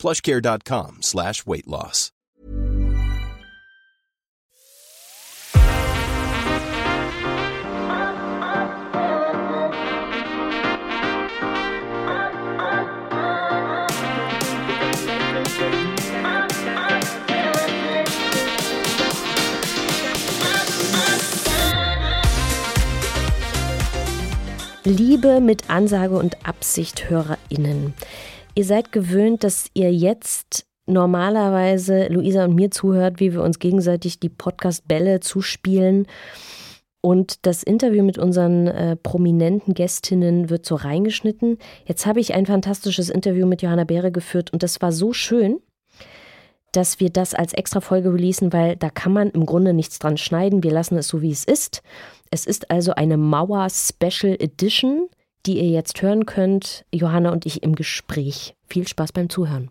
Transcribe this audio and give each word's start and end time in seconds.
plushcare.com 0.00 1.02
slash 1.02 1.46
weight 1.46 1.66
loss. 1.66 2.10
Liebe 24.84 25.40
mit 25.40 25.68
Ansage 25.68 26.16
und 26.16 26.46
Absicht 26.46 27.10
HörerInnen. 27.10 27.94
Ihr 28.60 28.66
seid 28.66 28.92
gewöhnt, 28.92 29.42
dass 29.42 29.70
ihr 29.72 29.90
jetzt 29.90 30.66
normalerweise 30.84 32.08
Luisa 32.08 32.44
und 32.44 32.56
mir 32.56 32.70
zuhört, 32.70 33.18
wie 33.18 33.32
wir 33.32 33.42
uns 33.42 33.58
gegenseitig 33.58 34.20
die 34.20 34.28
Podcast-Bälle 34.28 35.20
zuspielen. 35.20 36.06
Und 37.00 37.46
das 37.46 37.62
Interview 37.62 38.04
mit 38.04 38.18
unseren 38.18 38.66
äh, 38.66 38.96
prominenten 38.96 39.72
Gästinnen 39.72 40.50
wird 40.50 40.66
so 40.66 40.74
reingeschnitten. 40.74 41.56
Jetzt 41.86 42.04
habe 42.04 42.20
ich 42.20 42.34
ein 42.34 42.44
fantastisches 42.44 43.08
Interview 43.08 43.46
mit 43.46 43.62
Johanna 43.62 43.84
Beere 43.84 44.12
geführt 44.12 44.52
und 44.52 44.62
das 44.62 44.82
war 44.82 44.92
so 44.92 45.14
schön, 45.14 45.60
dass 46.72 47.00
wir 47.00 47.08
das 47.08 47.32
als 47.32 47.54
extra 47.54 47.80
Folge 47.80 48.12
releasen, 48.12 48.52
weil 48.52 48.76
da 48.76 48.90
kann 48.90 49.14
man 49.14 49.30
im 49.30 49.46
Grunde 49.46 49.72
nichts 49.72 49.98
dran 49.98 50.18
schneiden. 50.18 50.62
Wir 50.62 50.72
lassen 50.72 50.98
es 50.98 51.08
so, 51.08 51.22
wie 51.22 51.32
es 51.32 51.44
ist. 51.44 51.80
Es 52.30 52.44
ist 52.44 52.70
also 52.70 52.92
eine 52.92 53.16
Mauer 53.16 53.68
Special 53.70 54.36
Edition, 54.38 55.08
die 55.46 55.58
ihr 55.58 55.68
jetzt 55.70 56.02
hören 56.02 56.26
könnt. 56.26 56.84
Johanna 56.92 57.30
und 57.32 57.46
ich 57.46 57.62
im 57.62 57.74
Gespräch. 57.74 58.54
Viel 58.66 58.86
Spaß 58.86 59.12
beim 59.12 59.28
Zuhören. 59.28 59.70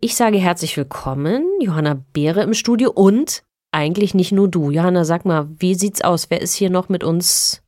Ich 0.00 0.14
sage 0.14 0.38
herzlich 0.38 0.76
willkommen, 0.76 1.44
Johanna 1.60 2.04
Beere 2.12 2.42
im 2.42 2.54
Studio 2.54 2.92
und 2.92 3.42
eigentlich 3.72 4.14
nicht 4.14 4.30
nur 4.30 4.48
du. 4.48 4.70
Johanna, 4.70 5.04
sag 5.04 5.24
mal, 5.24 5.48
wie 5.58 5.74
sieht's 5.74 6.02
aus? 6.02 6.30
Wer 6.30 6.40
ist 6.40 6.54
hier 6.54 6.70
noch 6.70 6.88
mit 6.88 7.02
uns? 7.02 7.62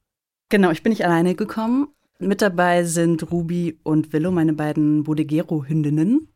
Genau, 0.49 0.71
ich 0.71 0.83
bin 0.83 0.91
nicht 0.91 1.05
alleine 1.05 1.35
gekommen. 1.35 1.89
Mit 2.21 2.41
dabei 2.41 2.85
sind 2.85 3.31
Ruby 3.33 3.81
und 3.83 4.13
Willow, 4.13 4.31
meine 4.31 4.53
beiden 4.53 5.05
Bodegero-Hündinnen. 5.05 6.29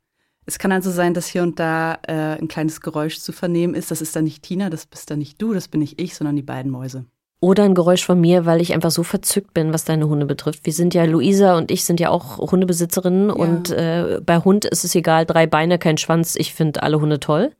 Es 0.47 0.59
kann 0.59 0.73
also 0.73 0.91
sein, 0.91 1.15
dass 1.15 1.29
hier 1.29 1.43
und 1.43 1.59
da 1.61 1.99
äh, 2.07 2.41
ein 2.41 2.49
kleines 2.49 2.81
Geräusch 2.81 3.21
zu 3.21 3.33
vernehmen 3.33 3.75
ist. 3.75 3.91
Das 3.91 4.03
ist 4.03 4.15
dann 4.17 4.25
nicht 4.25 4.43
Tina, 4.43 4.71
das 4.71 4.87
bist 4.87 5.11
dann 5.11 5.19
nicht 5.19 5.41
du, 5.41 5.55
das 5.55 5.69
bin 5.69 5.81
nicht 5.81 6.01
ich, 6.01 6.15
sondern 6.15 6.37
die 6.37 6.43
beiden 6.43 6.71
Mäuse. 6.71 7.07
Oder 7.45 7.65
ein 7.65 7.75
Geräusch 7.75 8.05
von 8.05 8.21
mir, 8.21 8.47
weil 8.47 8.61
ich 8.61 8.73
einfach 8.73 8.91
so 8.91 9.03
verzückt 9.03 9.53
bin, 9.53 9.73
was 9.73 9.85
deine 9.85 10.09
Hunde 10.09 10.25
betrifft. 10.25 10.65
Wir 10.65 10.73
sind 10.73 10.95
ja, 10.95 11.05
Luisa 11.05 11.59
und 11.59 11.71
ich 11.71 11.85
sind 11.85 12.01
ja 12.01 12.09
auch 12.09 12.39
Hundebesitzerinnen 12.39 13.29
ja. 13.29 13.35
und 13.35 13.71
äh, 13.71 14.21
bei 14.25 14.39
Hund 14.39 14.65
ist 14.65 14.85
es 14.85 14.95
egal, 14.95 15.27
drei 15.27 15.47
Beine, 15.47 15.79
kein 15.79 15.99
Schwanz. 15.99 16.37
Ich 16.37 16.55
finde 16.55 16.83
alle 16.83 17.01
Hunde 17.01 17.21
toll 17.21 17.53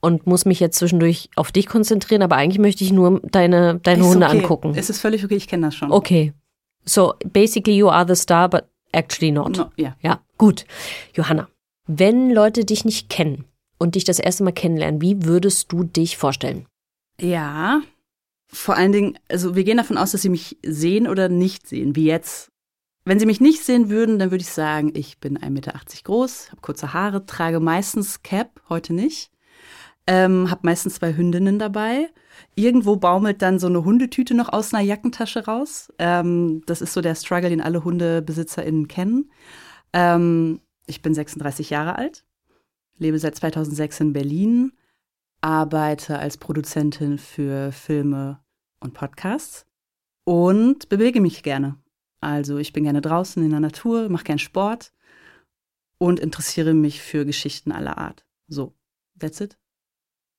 und 0.00 0.26
muss 0.26 0.44
mich 0.44 0.60
jetzt 0.60 0.78
zwischendurch 0.78 1.30
auf 1.34 1.50
dich 1.50 1.66
konzentrieren, 1.66 2.22
aber 2.22 2.36
eigentlich 2.36 2.60
möchte 2.60 2.84
ich 2.84 2.92
nur 2.92 3.20
deine, 3.24 3.80
deine 3.82 4.02
ist 4.02 4.08
Hunde 4.08 4.26
okay. 4.26 4.38
angucken. 4.38 4.74
Es 4.76 4.88
ist 4.88 5.00
völlig 5.00 5.24
okay, 5.24 5.36
ich 5.36 5.48
kenne 5.48 5.66
das 5.66 5.74
schon. 5.74 5.90
Okay, 5.90 6.32
So 6.88 7.14
basically 7.32 7.76
you 7.76 7.88
are 7.88 8.06
the 8.06 8.16
star, 8.16 8.48
but 8.48 8.64
actually 8.92 9.30
not. 9.30 9.56
No, 9.56 9.70
yeah. 9.78 9.94
Ja, 10.00 10.20
gut. 10.38 10.64
Johanna, 11.14 11.48
wenn 11.86 12.30
Leute 12.30 12.64
dich 12.64 12.84
nicht 12.84 13.10
kennen 13.10 13.44
und 13.78 13.94
dich 13.94 14.04
das 14.04 14.18
erste 14.18 14.44
Mal 14.44 14.52
kennenlernen, 14.52 15.02
wie 15.02 15.24
würdest 15.24 15.70
du 15.70 15.84
dich 15.84 16.16
vorstellen? 16.16 16.66
Ja, 17.20 17.82
vor 18.48 18.76
allen 18.76 18.92
Dingen, 18.92 19.18
also 19.28 19.54
wir 19.54 19.64
gehen 19.64 19.76
davon 19.76 19.98
aus, 19.98 20.12
dass 20.12 20.22
sie 20.22 20.28
mich 20.28 20.58
sehen 20.64 21.06
oder 21.06 21.28
nicht 21.28 21.68
sehen, 21.68 21.94
wie 21.94 22.06
jetzt. 22.06 22.50
Wenn 23.04 23.18
sie 23.18 23.26
mich 23.26 23.40
nicht 23.40 23.64
sehen 23.64 23.88
würden, 23.88 24.18
dann 24.18 24.30
würde 24.30 24.42
ich 24.42 24.50
sagen, 24.50 24.92
ich 24.94 25.18
bin 25.18 25.38
1,80 25.38 25.50
Meter 25.50 25.80
groß, 26.04 26.50
habe 26.50 26.60
kurze 26.60 26.92
Haare, 26.92 27.24
trage 27.24 27.60
meistens 27.60 28.22
Cap, 28.22 28.60
heute 28.68 28.92
nicht, 28.92 29.30
ähm, 30.06 30.50
habe 30.50 30.60
meistens 30.64 30.96
zwei 30.96 31.16
Hündinnen 31.16 31.58
dabei 31.58 32.10
Irgendwo 32.54 32.96
baumelt 32.96 33.42
dann 33.42 33.58
so 33.58 33.66
eine 33.66 33.84
Hundetüte 33.84 34.34
noch 34.34 34.52
aus 34.52 34.74
einer 34.74 34.82
Jackentasche 34.82 35.44
raus. 35.44 35.92
Ähm, 35.98 36.62
das 36.66 36.80
ist 36.80 36.92
so 36.92 37.00
der 37.00 37.14
Struggle, 37.14 37.50
den 37.50 37.60
alle 37.60 37.84
HundebesitzerInnen 37.84 38.88
kennen. 38.88 39.30
Ähm, 39.92 40.60
ich 40.86 41.02
bin 41.02 41.14
36 41.14 41.70
Jahre 41.70 41.96
alt, 41.96 42.24
lebe 42.98 43.18
seit 43.18 43.36
2006 43.36 44.00
in 44.00 44.12
Berlin, 44.12 44.72
arbeite 45.40 46.18
als 46.18 46.36
Produzentin 46.36 47.18
für 47.18 47.72
Filme 47.72 48.40
und 48.80 48.94
Podcasts 48.94 49.66
und 50.24 50.88
bewege 50.88 51.20
mich 51.20 51.42
gerne. 51.42 51.76
Also 52.20 52.58
ich 52.58 52.72
bin 52.72 52.84
gerne 52.84 53.00
draußen 53.00 53.42
in 53.42 53.50
der 53.50 53.60
Natur, 53.60 54.08
mache 54.08 54.24
gern 54.24 54.38
Sport 54.38 54.92
und 55.98 56.20
interessiere 56.20 56.74
mich 56.74 57.00
für 57.00 57.24
Geschichten 57.24 57.72
aller 57.72 57.98
Art. 57.98 58.24
So, 58.48 58.74
that's 59.18 59.40
it. 59.40 59.56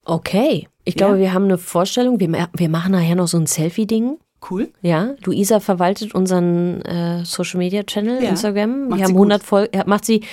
Okay. 0.06 0.68
Ich 0.86 0.96
glaube, 0.96 1.16
ja. 1.16 1.22
wir 1.22 1.34
haben 1.34 1.46
eine 1.46 1.58
Vorstellung. 1.58 2.20
Wir, 2.20 2.50
wir 2.54 2.70
machen 2.70 2.92
nachher 2.92 3.16
noch 3.16 3.28
so 3.28 3.38
ein 3.38 3.48
Selfie-Ding. 3.48 4.20
Cool. 4.50 4.72
Ja, 4.82 5.16
Luisa 5.26 5.60
verwaltet 5.60 6.16
unseren 6.16 6.82
äh, 6.84 7.26
Social 7.26 7.58
Media 7.58 7.84
Channel, 7.84 8.24
ja. 8.24 8.30
Instagram. 8.30 8.88
Macht 8.88 9.00
wir 9.00 9.06
haben 9.06 9.14
100 9.14 9.44
Folgen, 9.44 9.84
macht 9.86 10.06
sie. 10.06 10.24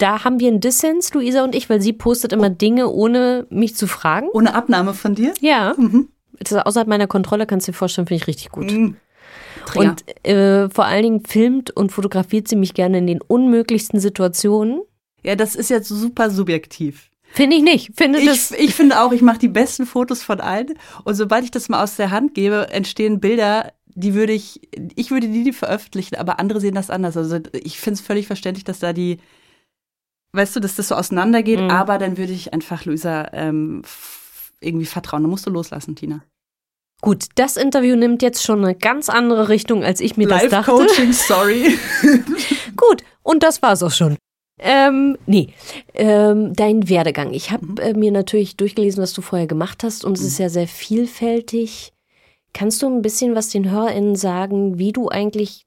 Da 0.00 0.24
haben 0.24 0.40
wir 0.40 0.48
einen 0.48 0.60
Dissens, 0.60 1.12
Luisa 1.12 1.44
und 1.44 1.54
ich, 1.54 1.68
weil 1.68 1.82
sie 1.82 1.92
postet 1.92 2.32
immer. 2.32 2.48
Dinge, 2.48 2.88
ohne 2.88 3.46
mich 3.50 3.76
zu 3.76 3.86
fragen. 3.86 4.28
Ohne 4.32 4.54
Abnahme 4.54 4.94
von 4.94 5.14
dir? 5.14 5.34
Ja. 5.40 5.74
Mhm. 5.76 6.08
Das 6.38 6.52
ist 6.52 6.58
außerhalb 6.58 6.88
meiner 6.88 7.06
Kontrolle, 7.06 7.46
kannst 7.46 7.68
du 7.68 7.72
dir 7.72 7.76
vorstellen, 7.76 8.06
finde 8.06 8.22
ich 8.22 8.26
richtig 8.26 8.50
gut. 8.50 8.72
Mhm. 8.72 8.96
Und 9.74 10.26
äh, 10.26 10.70
vor 10.70 10.86
allen 10.86 11.02
Dingen 11.02 11.26
filmt 11.26 11.70
und 11.70 11.92
fotografiert 11.92 12.48
sie 12.48 12.56
mich 12.56 12.72
gerne 12.72 12.98
in 12.98 13.06
den 13.06 13.20
unmöglichsten 13.20 14.00
Situationen. 14.00 14.80
Ja, 15.22 15.36
das 15.36 15.54
ist 15.54 15.68
jetzt 15.68 15.88
super 15.88 16.30
subjektiv. 16.30 17.10
Finde 17.32 17.56
ich 17.56 17.62
nicht. 17.62 17.90
Finde 17.94 18.20
ich, 18.20 18.26
das 18.26 18.52
ich 18.52 18.74
finde 18.74 19.02
auch, 19.02 19.12
ich 19.12 19.20
mache 19.20 19.38
die 19.38 19.48
besten 19.48 19.84
Fotos 19.84 20.22
von 20.22 20.40
allen. 20.40 20.74
Und 21.04 21.14
sobald 21.14 21.44
ich 21.44 21.50
das 21.50 21.68
mal 21.68 21.82
aus 21.82 21.96
der 21.96 22.10
Hand 22.10 22.34
gebe, 22.34 22.68
entstehen 22.70 23.20
Bilder, 23.20 23.72
die 23.86 24.14
würde 24.14 24.32
ich, 24.32 24.60
ich 24.96 25.10
würde 25.10 25.28
die, 25.28 25.44
die 25.44 25.52
veröffentlichen, 25.52 26.16
aber 26.16 26.40
andere 26.40 26.60
sehen 26.60 26.74
das 26.74 26.90
anders. 26.90 27.16
Also 27.16 27.38
ich 27.52 27.78
finde 27.78 28.00
es 28.00 28.06
völlig 28.06 28.26
verständlich, 28.26 28.64
dass 28.64 28.78
da 28.78 28.92
die, 28.92 29.18
weißt 30.32 30.56
du, 30.56 30.60
dass 30.60 30.76
das 30.76 30.88
so 30.88 30.94
auseinandergeht, 30.94 31.60
mhm. 31.60 31.70
aber 31.70 31.98
dann 31.98 32.16
würde 32.16 32.32
ich 32.32 32.52
einfach 32.52 32.84
Luisa 32.84 33.28
ähm, 33.32 33.82
irgendwie 34.60 34.86
vertrauen. 34.86 35.22
Da 35.22 35.28
musst 35.28 35.46
du 35.46 35.50
loslassen, 35.50 35.96
Tina. 35.96 36.22
Gut, 37.02 37.26
das 37.36 37.56
Interview 37.56 37.96
nimmt 37.96 38.22
jetzt 38.22 38.44
schon 38.44 38.62
eine 38.62 38.74
ganz 38.74 39.08
andere 39.08 39.48
Richtung, 39.48 39.82
als 39.82 40.00
ich 40.00 40.16
mir 40.16 40.28
Life 40.28 40.48
das 40.48 40.66
dachte. 40.66 40.72
Coaching, 40.72 41.12
sorry. 41.12 41.78
Gut, 42.76 43.02
und 43.22 43.42
das 43.42 43.62
war's 43.62 43.82
auch 43.82 43.90
schon. 43.90 44.16
Ähm, 44.62 45.16
nee, 45.24 45.54
ähm, 45.94 46.52
dein 46.52 46.90
Werdegang. 46.90 47.32
Ich 47.32 47.50
habe 47.50 47.64
mhm. 47.64 47.76
äh, 47.78 47.94
mir 47.94 48.12
natürlich 48.12 48.56
durchgelesen, 48.56 49.02
was 49.02 49.14
du 49.14 49.22
vorher 49.22 49.46
gemacht 49.46 49.82
hast 49.82 50.04
und 50.04 50.18
es 50.18 50.24
ist 50.24 50.38
mhm. 50.38 50.42
ja 50.42 50.48
sehr 50.50 50.68
vielfältig. 50.68 51.92
Kannst 52.52 52.82
du 52.82 52.86
ein 52.86 53.00
bisschen 53.00 53.34
was 53.34 53.48
den 53.48 53.70
HörerInnen 53.70 54.16
sagen, 54.16 54.78
wie 54.78 54.92
du 54.92 55.08
eigentlich 55.08 55.64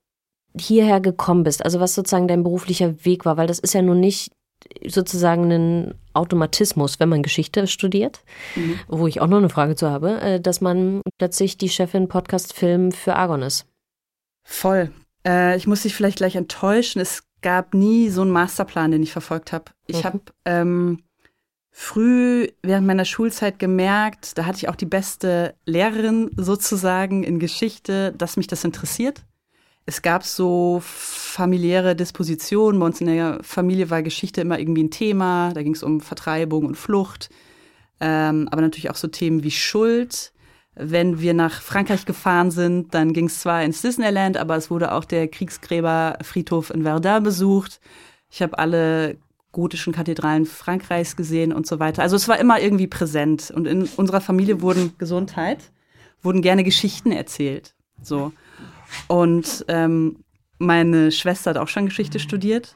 hierher 0.55 0.99
gekommen 0.99 1.43
bist? 1.43 1.65
Also 1.65 1.79
was 1.79 1.95
sozusagen 1.95 2.27
dein 2.27 2.43
beruflicher 2.43 3.03
Weg 3.03 3.25
war, 3.25 3.37
weil 3.37 3.47
das 3.47 3.57
ist 3.57 3.73
ja 3.73 3.81
nun 3.81 3.99
nicht 3.99 4.31
sozusagen 4.87 5.51
ein 5.51 5.95
Automatismus, 6.13 6.99
wenn 6.99 7.09
man 7.09 7.23
Geschichte 7.23 7.67
studiert, 7.67 8.21
mhm. 8.55 8.79
wo 8.87 9.07
ich 9.07 9.21
auch 9.21 9.27
noch 9.27 9.37
eine 9.37 9.49
Frage 9.49 9.75
zu 9.75 9.89
habe, 9.89 10.21
äh, 10.21 10.39
dass 10.39 10.61
man 10.61 11.01
plötzlich 11.17 11.57
die 11.57 11.69
Chefin 11.69 12.07
Podcast 12.07 12.53
Film 12.53 12.91
für 12.91 13.15
Argon 13.15 13.41
ist. 13.41 13.65
Voll. 14.43 14.91
Äh, 15.25 15.57
ich 15.57 15.67
muss 15.67 15.83
dich 15.83 15.95
vielleicht 15.95 16.17
gleich 16.17 16.35
enttäuschen. 16.35 16.99
Es 16.99 17.23
gab 17.41 17.73
nie 17.73 18.09
so 18.09 18.21
einen 18.21 18.31
Masterplan, 18.31 18.91
den 18.91 19.03
ich 19.03 19.11
verfolgt 19.11 19.51
habe. 19.51 19.65
Ich 19.87 19.99
mhm. 19.99 20.03
habe 20.03 20.19
ähm, 20.45 21.03
früh 21.71 22.47
während 22.61 22.87
meiner 22.87 23.05
Schulzeit 23.05 23.59
gemerkt, 23.59 24.37
da 24.37 24.45
hatte 24.45 24.57
ich 24.57 24.69
auch 24.69 24.75
die 24.75 24.85
beste 24.85 25.55
Lehrerin 25.65 26.29
sozusagen 26.35 27.23
in 27.23 27.39
Geschichte, 27.39 28.13
dass 28.13 28.37
mich 28.37 28.47
das 28.47 28.63
interessiert. 28.63 29.23
Es 29.85 30.01
gab 30.01 30.23
so 30.23 30.81
familiäre 30.83 31.95
Dispositionen. 31.95 32.79
Bei 32.79 32.85
uns 32.85 33.01
in 33.01 33.07
der 33.07 33.39
Familie 33.41 33.89
war 33.89 34.01
Geschichte 34.01 34.41
immer 34.41 34.59
irgendwie 34.59 34.83
ein 34.83 34.91
Thema. 34.91 35.51
Da 35.53 35.61
ging 35.61 35.73
es 35.73 35.83
um 35.83 35.99
Vertreibung 35.99 36.65
und 36.65 36.75
Flucht. 36.75 37.29
Ähm, 37.99 38.47
aber 38.51 38.61
natürlich 38.61 38.89
auch 38.89 38.95
so 38.95 39.07
Themen 39.07 39.43
wie 39.43 39.51
Schuld. 39.51 40.31
Wenn 40.75 41.19
wir 41.19 41.33
nach 41.33 41.61
Frankreich 41.61 42.05
gefahren 42.05 42.49
sind, 42.49 42.93
dann 42.93 43.13
ging 43.13 43.27
es 43.27 43.41
zwar 43.41 43.63
ins 43.63 43.81
Disneyland, 43.81 44.37
aber 44.37 44.55
es 44.55 44.71
wurde 44.71 44.91
auch 44.91 45.05
der 45.05 45.27
Kriegsgräberfriedhof 45.27 46.71
in 46.71 46.83
Verdun 46.83 47.23
besucht. 47.23 47.79
Ich 48.31 48.41
habe 48.41 48.57
alle 48.57 49.17
gotischen 49.51 49.93
Kathedralen 49.93 50.47
Frankreichs 50.47 51.15
gesehen 51.15 51.53
und 51.53 51.67
so 51.67 51.79
weiter. 51.79 52.01
Also 52.01 52.15
es 52.15 52.27
war 52.27 52.39
immer 52.39 52.59
irgendwie 52.59 52.87
präsent. 52.87 53.51
Und 53.51 53.67
in 53.67 53.83
unserer 53.97 54.21
Familie 54.21 54.61
wurden 54.61 54.97
Gesundheit, 54.97 55.59
wurden 56.23 56.41
gerne 56.41 56.63
Geschichten 56.63 57.11
erzählt. 57.11 57.75
So. 58.01 58.31
Und 59.07 59.65
ähm, 59.67 60.23
meine 60.57 61.11
Schwester 61.11 61.51
hat 61.51 61.57
auch 61.57 61.67
schon 61.67 61.85
Geschichte 61.85 62.19
studiert. 62.19 62.75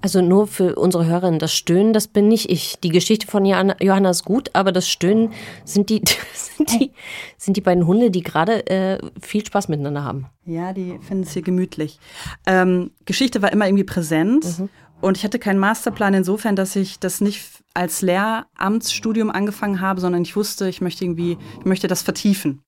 Also 0.00 0.22
nur 0.22 0.46
für 0.46 0.76
unsere 0.76 1.06
Hörerinnen, 1.06 1.40
das 1.40 1.52
Stöhnen, 1.52 1.92
das 1.92 2.06
bin 2.06 2.28
nicht 2.28 2.48
ich. 2.50 2.78
Die 2.78 2.90
Geschichte 2.90 3.26
von 3.26 3.44
Johanna 3.44 4.10
ist 4.10 4.24
gut, 4.24 4.50
aber 4.52 4.70
das 4.70 4.88
Stöhnen 4.88 5.32
sind 5.64 5.90
die, 5.90 6.02
sind 6.34 6.70
die, 6.72 6.92
sind 7.36 7.56
die 7.56 7.60
beiden 7.60 7.84
Hunde, 7.84 8.12
die 8.12 8.22
gerade 8.22 8.64
äh, 8.68 8.98
viel 9.20 9.44
Spaß 9.44 9.68
miteinander 9.68 10.04
haben. 10.04 10.26
Ja, 10.44 10.72
die 10.72 11.00
finden 11.00 11.24
es 11.24 11.32
hier 11.32 11.42
gemütlich. 11.42 11.98
Ähm, 12.46 12.92
Geschichte 13.06 13.42
war 13.42 13.52
immer 13.52 13.66
irgendwie 13.66 13.84
präsent 13.84 14.60
mhm. 14.60 14.68
und 15.00 15.16
ich 15.16 15.24
hatte 15.24 15.40
keinen 15.40 15.58
Masterplan 15.58 16.14
insofern, 16.14 16.54
dass 16.54 16.76
ich 16.76 17.00
das 17.00 17.20
nicht 17.20 17.42
als 17.74 18.00
Lehramtsstudium 18.00 19.30
angefangen 19.30 19.80
habe, 19.80 20.00
sondern 20.00 20.22
ich 20.22 20.36
wusste, 20.36 20.68
ich 20.68 20.80
möchte 20.80 21.04
irgendwie, 21.04 21.38
ich 21.58 21.64
möchte 21.64 21.88
das 21.88 22.02
vertiefen. 22.02 22.62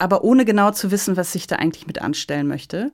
Aber 0.00 0.24
ohne 0.24 0.44
genau 0.44 0.70
zu 0.70 0.90
wissen, 0.90 1.16
was 1.16 1.34
ich 1.34 1.46
da 1.46 1.56
eigentlich 1.56 1.86
mit 1.86 2.00
anstellen 2.00 2.48
möchte. 2.48 2.92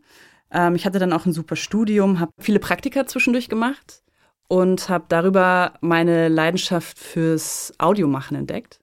Ähm, 0.50 0.74
ich 0.74 0.84
hatte 0.84 0.98
dann 0.98 1.12
auch 1.12 1.24
ein 1.24 1.32
super 1.32 1.56
Studium, 1.56 2.18
habe 2.18 2.32
viele 2.38 2.58
Praktika 2.58 3.06
zwischendurch 3.06 3.48
gemacht 3.48 4.02
und 4.48 4.88
habe 4.88 5.04
darüber 5.08 5.74
meine 5.80 6.28
Leidenschaft 6.28 6.98
fürs 6.98 7.72
Audiomachen 7.78 8.36
entdeckt. 8.36 8.80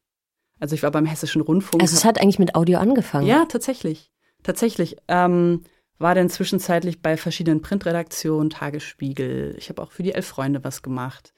Also 0.60 0.76
ich 0.76 0.84
war 0.84 0.92
beim 0.92 1.06
Hessischen 1.06 1.42
Rundfunk. 1.42 1.82
Also 1.82 1.96
es 1.96 2.06
hat 2.06 2.22
eigentlich 2.22 2.40
mit 2.40 2.56
Audio 2.56 2.80
angefangen? 2.80 3.28
Ja, 3.28 3.46
tatsächlich. 3.46 4.10
Tatsächlich. 4.44 4.96
Ähm, 5.10 5.64
war 6.00 6.16
dann 6.16 6.30
zwischenzeitlich 6.30 7.02
bei 7.02 7.18
verschiedenen 7.18 7.62
Printredaktionen, 7.62 8.50
Tagesspiegel. 8.50 9.56
Ich 9.58 9.70
habe 9.70 9.82
auch 9.82 9.92
für 9.92 10.04
die 10.04 10.14
Elf 10.14 10.28
Freunde 10.28 10.64
was 10.64 10.82
gemacht. 10.82 11.34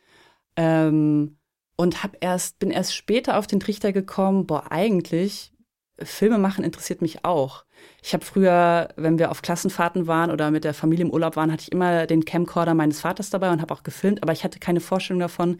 Ähm, 0.56 1.38
und 1.78 2.04
hab 2.04 2.18
erst, 2.22 2.60
bin 2.60 2.72
erst 2.72 2.96
später 2.96 3.38
auf 3.38 3.48
den 3.48 3.60
Trichter 3.60 3.92
gekommen, 3.92 4.46
boah, 4.46 4.72
eigentlich, 4.72 5.52
Filme 6.00 6.38
machen 6.38 6.64
interessiert 6.64 7.02
mich 7.02 7.24
auch. 7.24 7.64
Ich 8.04 8.14
habe 8.14 8.26
früher, 8.26 8.90
wenn 8.96 9.18
wir 9.18 9.32
auf 9.32 9.42
Klassenfahrten 9.42 10.08
waren 10.08 10.32
oder 10.32 10.52
mit 10.52 10.64
der 10.64 10.74
Familie 10.74 11.06
im 11.06 11.12
Urlaub 11.12 11.36
waren, 11.36 11.52
hatte 11.52 11.64
ich 11.64 11.72
immer 11.72 12.06
den 12.06 12.26
Camcorder 12.26 12.74
meines 12.74 13.00
Vaters 13.00 13.30
dabei 13.30 13.52
und 13.52 13.62
habe 13.62 13.74
auch 13.74 13.84
gefilmt, 13.84 14.22
aber 14.22 14.34
ich 14.34 14.44
hatte 14.44 14.60
keine 14.60 14.82
Vorstellung 14.82 15.20
davon, 15.20 15.58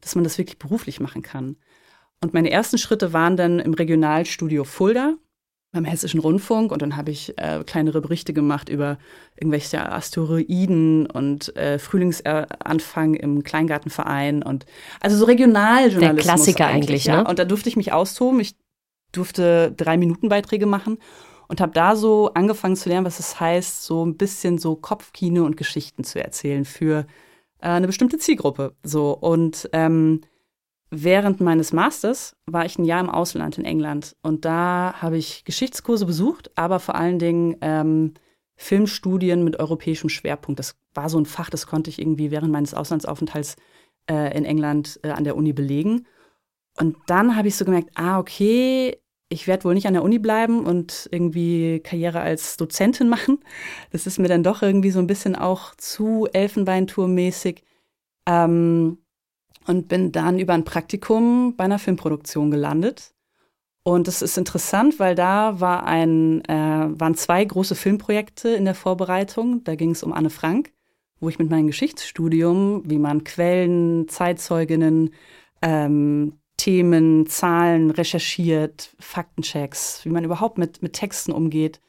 dass 0.00 0.14
man 0.14 0.24
das 0.24 0.38
wirklich 0.38 0.58
beruflich 0.58 1.00
machen 1.00 1.22
kann. 1.22 1.56
Und 2.22 2.34
meine 2.34 2.50
ersten 2.50 2.78
Schritte 2.78 3.12
waren 3.12 3.36
dann 3.36 3.60
im 3.60 3.74
Regionalstudio 3.74 4.64
Fulda 4.64 5.14
beim 5.72 5.84
Hessischen 5.84 6.20
Rundfunk 6.20 6.72
und 6.72 6.80
dann 6.80 6.96
habe 6.96 7.10
ich 7.10 7.36
äh, 7.38 7.62
kleinere 7.64 8.00
Berichte 8.00 8.32
gemacht 8.32 8.68
über 8.68 8.98
irgendwelche 9.36 9.92
Asteroiden 9.92 11.06
und 11.06 11.54
äh, 11.56 11.78
Frühlingsanfang 11.78 13.14
im 13.14 13.42
Kleingartenverein 13.42 14.42
und 14.42 14.64
also 15.00 15.16
so 15.16 15.26
Regionaljournalismus. 15.26 16.00
Der 16.00 16.14
Klassiker 16.14 16.66
eigentlich, 16.66 16.88
eigentlich 16.88 17.04
ja. 17.04 17.22
ne? 17.22 17.28
Und 17.28 17.38
da 17.38 17.44
durfte 17.44 17.68
ich 17.68 17.76
mich 17.76 17.92
austoben. 17.92 18.40
Ich 18.40 18.56
durfte 19.16 19.72
drei 19.76 19.96
Minuten 19.96 20.28
Beiträge 20.28 20.66
machen 20.66 20.98
und 21.48 21.60
habe 21.60 21.72
da 21.72 21.96
so 21.96 22.30
angefangen 22.34 22.76
zu 22.76 22.88
lernen, 22.88 23.06
was 23.06 23.18
es 23.18 23.38
heißt, 23.38 23.84
so 23.84 24.04
ein 24.04 24.16
bisschen 24.16 24.58
so 24.58 24.76
Kopfkino 24.76 25.44
und 25.44 25.56
Geschichten 25.56 26.04
zu 26.04 26.22
erzählen 26.22 26.64
für 26.64 27.06
äh, 27.60 27.68
eine 27.68 27.86
bestimmte 27.86 28.18
Zielgruppe. 28.18 28.74
So 28.82 29.12
und 29.12 29.68
ähm, 29.72 30.22
während 30.90 31.40
meines 31.40 31.72
Masters 31.72 32.36
war 32.46 32.64
ich 32.64 32.78
ein 32.78 32.84
Jahr 32.84 33.00
im 33.00 33.10
Ausland 33.10 33.58
in 33.58 33.64
England 33.64 34.16
und 34.22 34.44
da 34.44 34.94
habe 35.00 35.16
ich 35.16 35.44
Geschichtskurse 35.44 36.06
besucht, 36.06 36.50
aber 36.56 36.80
vor 36.80 36.94
allen 36.96 37.18
Dingen 37.18 37.56
ähm, 37.60 38.14
Filmstudien 38.56 39.44
mit 39.44 39.58
europäischem 39.58 40.08
Schwerpunkt. 40.08 40.58
Das 40.58 40.76
war 40.94 41.08
so 41.08 41.18
ein 41.18 41.26
Fach, 41.26 41.50
das 41.50 41.66
konnte 41.66 41.90
ich 41.90 42.00
irgendwie 42.00 42.30
während 42.30 42.50
meines 42.50 42.74
Auslandsaufenthalts 42.74 43.56
äh, 44.10 44.36
in 44.36 44.44
England 44.44 44.98
äh, 45.02 45.10
an 45.10 45.24
der 45.24 45.36
Uni 45.36 45.52
belegen. 45.52 46.06
Und 46.78 46.96
dann 47.06 47.36
habe 47.36 47.48
ich 47.48 47.56
so 47.56 47.64
gemerkt, 47.64 47.90
ah, 47.94 48.18
okay, 48.18 48.98
ich 49.28 49.46
werde 49.46 49.64
wohl 49.64 49.74
nicht 49.74 49.86
an 49.86 49.94
der 49.94 50.04
Uni 50.04 50.18
bleiben 50.18 50.64
und 50.64 51.08
irgendwie 51.10 51.80
Karriere 51.80 52.20
als 52.20 52.56
Dozentin 52.56 53.08
machen. 53.08 53.38
Das 53.90 54.06
ist 54.06 54.18
mir 54.18 54.28
dann 54.28 54.42
doch 54.42 54.62
irgendwie 54.62 54.90
so 54.90 55.00
ein 55.00 55.06
bisschen 55.06 55.34
auch 55.34 55.74
zu 55.76 56.28
Elfenbeinturmäßig. 56.32 57.64
Ähm, 58.26 58.98
und 59.66 59.88
bin 59.88 60.12
dann 60.12 60.38
über 60.38 60.54
ein 60.54 60.64
Praktikum 60.64 61.54
bei 61.56 61.64
einer 61.64 61.78
Filmproduktion 61.78 62.50
gelandet. 62.50 63.14
Und 63.82 64.08
das 64.08 64.22
ist 64.22 64.36
interessant, 64.36 64.98
weil 64.98 65.14
da 65.14 65.60
war 65.60 65.86
ein, 65.86 66.44
äh, 66.46 66.88
waren 66.88 67.14
zwei 67.14 67.44
große 67.44 67.74
Filmprojekte 67.74 68.48
in 68.50 68.64
der 68.64 68.74
Vorbereitung. 68.74 69.62
Da 69.64 69.74
ging 69.76 69.90
es 69.90 70.02
um 70.02 70.12
Anne 70.12 70.30
Frank, 70.30 70.72
wo 71.20 71.28
ich 71.28 71.38
mit 71.38 71.50
meinem 71.50 71.68
Geschichtsstudium, 71.68 72.82
wie 72.84 72.98
man 72.98 73.24
Quellen, 73.24 74.08
Zeitzeuginnen, 74.08 75.10
ähm, 75.62 76.32
Themen, 76.66 77.28
Zahlen 77.28 77.92
recherchiert, 77.92 78.90
Faktenchecks, 78.98 80.04
wie 80.04 80.08
man 80.08 80.24
überhaupt 80.24 80.58
mit, 80.58 80.82
mit 80.82 80.94
Texten 80.94 81.30
umgeht, 81.30 81.80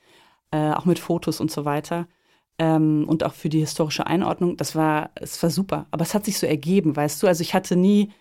äh, 0.52 0.72
auch 0.72 0.86
mit 0.86 1.00
Fotos 1.00 1.40
und 1.40 1.50
so 1.50 1.66
weiter. 1.66 2.08
Ähm, 2.60 3.06
und 3.08 3.24
auch 3.24 3.34
für 3.34 3.50
die 3.50 3.62
historische 3.62 4.06
Einordnung, 4.06 4.56
das 4.56 4.76
war, 4.76 5.10
es 5.16 5.42
war 5.42 5.50
super. 5.50 5.88
Aber 5.90 6.04
es 6.04 6.14
hat 6.14 6.26
sich 6.26 6.38
so 6.38 6.46
ergeben, 6.46 6.96
weißt 6.96 7.24
du? 7.24 7.28
Also 7.28 7.42
ich 7.42 7.56
hatte 7.56 7.76
nie, 7.76 8.12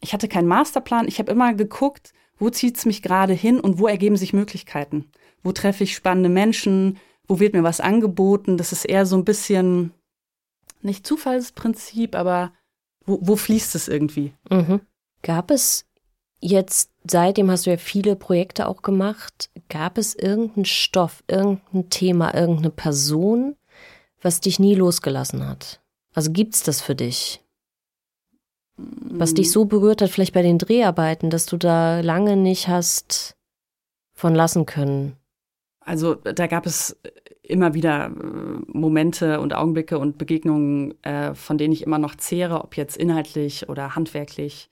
ich 0.00 0.12
hatte 0.12 0.28
keinen 0.28 0.46
Masterplan. 0.46 1.08
Ich 1.08 1.18
habe 1.18 1.32
immer 1.32 1.54
geguckt, 1.54 2.12
wo 2.38 2.48
zieht 2.48 2.76
es 2.76 2.86
mich 2.86 3.02
gerade 3.02 3.32
hin 3.32 3.58
und 3.58 3.80
wo 3.80 3.88
ergeben 3.88 4.16
sich 4.16 4.32
Möglichkeiten? 4.32 5.10
Wo 5.42 5.50
treffe 5.50 5.82
ich 5.82 5.96
spannende 5.96 6.28
Menschen? 6.28 6.98
Wo 7.26 7.40
wird 7.40 7.54
mir 7.54 7.64
was 7.64 7.80
angeboten? 7.80 8.58
Das 8.58 8.70
ist 8.70 8.84
eher 8.84 9.06
so 9.06 9.16
ein 9.16 9.24
bisschen, 9.24 9.92
nicht 10.82 11.04
Zufallsprinzip, 11.04 12.14
aber 12.14 12.52
wo, 13.04 13.18
wo 13.22 13.36
fließt 13.36 13.74
es 13.74 13.88
irgendwie? 13.88 14.34
Mhm. 14.50 14.80
Gab 15.22 15.50
es 15.50 15.86
jetzt, 16.40 16.90
seitdem 17.08 17.50
hast 17.50 17.66
du 17.66 17.70
ja 17.70 17.76
viele 17.76 18.16
Projekte 18.16 18.66
auch 18.66 18.82
gemacht, 18.82 19.50
gab 19.68 19.98
es 19.98 20.14
irgendeinen 20.14 20.64
Stoff, 20.64 21.22
irgendein 21.28 21.88
Thema, 21.90 22.34
irgendeine 22.34 22.70
Person, 22.70 23.56
was 24.20 24.40
dich 24.40 24.58
nie 24.58 24.74
losgelassen 24.74 25.46
hat? 25.46 25.80
Also 26.14 26.30
gibt 26.32 26.54
es 26.54 26.62
das 26.62 26.80
für 26.80 26.94
dich? 26.94 27.40
Was 28.76 29.34
dich 29.34 29.50
so 29.50 29.64
berührt 29.66 30.02
hat, 30.02 30.10
vielleicht 30.10 30.34
bei 30.34 30.42
den 30.42 30.58
Dreharbeiten, 30.58 31.30
dass 31.30 31.46
du 31.46 31.56
da 31.56 32.00
lange 32.00 32.36
nicht 32.36 32.68
hast 32.68 33.36
von 34.12 34.34
lassen 34.34 34.66
können? 34.66 35.16
Also 35.80 36.14
da 36.14 36.46
gab 36.46 36.66
es 36.66 36.96
immer 37.42 37.74
wieder 37.74 38.06
äh, 38.06 38.10
Momente 38.66 39.40
und 39.40 39.54
Augenblicke 39.54 39.98
und 39.98 40.18
Begegnungen, 40.18 41.02
äh, 41.02 41.34
von 41.34 41.58
denen 41.58 41.72
ich 41.72 41.82
immer 41.82 41.98
noch 41.98 42.14
zehre, 42.14 42.62
ob 42.62 42.76
jetzt 42.76 42.96
inhaltlich 42.96 43.68
oder 43.68 43.94
handwerklich. 43.94 44.70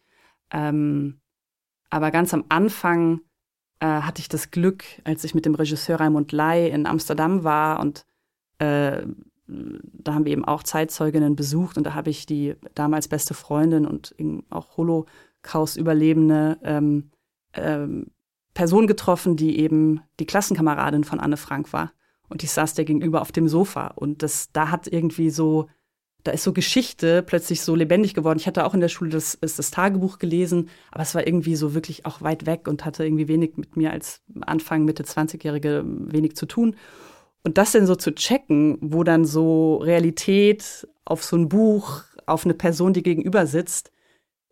Ähm, 0.52 1.20
aber 1.90 2.10
ganz 2.10 2.32
am 2.32 2.44
Anfang 2.48 3.20
äh, 3.80 3.86
hatte 3.86 4.20
ich 4.20 4.28
das 4.28 4.50
Glück, 4.50 4.84
als 5.04 5.24
ich 5.24 5.34
mit 5.34 5.46
dem 5.46 5.54
Regisseur 5.54 5.98
Raimund 5.98 6.32
Lai 6.32 6.68
in 6.68 6.86
Amsterdam 6.86 7.44
war 7.44 7.80
und 7.80 8.06
äh, 8.58 9.02
da 9.46 10.14
haben 10.14 10.24
wir 10.24 10.32
eben 10.32 10.44
auch 10.44 10.62
Zeitzeuginnen 10.62 11.34
besucht 11.34 11.76
und 11.76 11.84
da 11.84 11.94
habe 11.94 12.10
ich 12.10 12.24
die 12.24 12.54
damals 12.74 13.08
beste 13.08 13.34
Freundin 13.34 13.84
und 13.84 14.14
auch 14.48 14.76
Holocaust-Überlebende 14.76 16.58
ähm, 16.62 17.10
ähm, 17.54 18.06
Person 18.54 18.86
getroffen, 18.86 19.36
die 19.36 19.58
eben 19.58 20.02
die 20.20 20.26
Klassenkameradin 20.26 21.02
von 21.02 21.18
Anne 21.18 21.36
Frank 21.36 21.72
war. 21.72 21.92
Und 22.30 22.42
ich 22.42 22.50
saß 22.52 22.74
der 22.74 22.84
gegenüber 22.84 23.20
auf 23.20 23.32
dem 23.32 23.48
Sofa. 23.48 23.88
Und 23.88 24.22
das, 24.22 24.50
da 24.52 24.70
hat 24.70 24.86
irgendwie 24.86 25.30
so, 25.30 25.68
da 26.22 26.32
ist 26.32 26.44
so 26.44 26.52
Geschichte 26.52 27.22
plötzlich 27.22 27.60
so 27.60 27.74
lebendig 27.74 28.14
geworden. 28.14 28.38
Ich 28.38 28.46
hatte 28.46 28.64
auch 28.64 28.72
in 28.72 28.80
der 28.80 28.88
Schule 28.88 29.10
das, 29.10 29.36
das 29.40 29.70
Tagebuch 29.70 30.18
gelesen, 30.18 30.68
aber 30.92 31.02
es 31.02 31.14
war 31.14 31.26
irgendwie 31.26 31.56
so 31.56 31.74
wirklich 31.74 32.06
auch 32.06 32.22
weit 32.22 32.46
weg 32.46 32.68
und 32.68 32.84
hatte 32.84 33.04
irgendwie 33.04 33.28
wenig 33.28 33.56
mit 33.56 33.76
mir 33.76 33.90
als 33.90 34.22
Anfang, 34.42 34.84
Mitte 34.84 35.02
20-Jährige 35.02 35.84
wenig 35.84 36.36
zu 36.36 36.46
tun. 36.46 36.76
Und 37.42 37.58
das 37.58 37.72
dann 37.72 37.86
so 37.86 37.96
zu 37.96 38.14
checken, 38.14 38.78
wo 38.80 39.02
dann 39.02 39.24
so 39.24 39.78
Realität 39.78 40.86
auf 41.04 41.24
so 41.24 41.36
ein 41.36 41.48
Buch, 41.48 42.02
auf 42.26 42.44
eine 42.44 42.54
Person, 42.54 42.92
die 42.92 43.02
gegenüber 43.02 43.46
sitzt, 43.46 43.90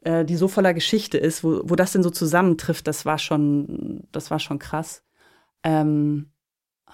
äh, 0.02 0.24
die 0.24 0.36
so 0.36 0.48
voller 0.48 0.74
Geschichte 0.74 1.18
ist, 1.18 1.44
wo, 1.44 1.60
wo 1.64 1.76
das 1.76 1.92
denn 1.92 2.02
so 2.02 2.10
zusammentrifft, 2.10 2.86
das 2.86 3.04
war 3.04 3.18
schon, 3.18 4.06
das 4.10 4.30
war 4.30 4.38
schon 4.38 4.58
krass. 4.58 5.04
Ähm, 5.62 6.30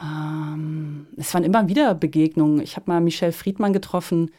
ähm, 0.01 1.07
es 1.17 1.33
waren 1.35 1.45
immer 1.45 1.69
wieder 1.69 1.95
Begegnungen. 1.95 2.61
Ich 2.61 2.77
habe 2.77 2.91
mal 2.91 3.01
Michel 3.01 3.33
Friedmann 3.33 3.73
getroffen, 3.73 4.31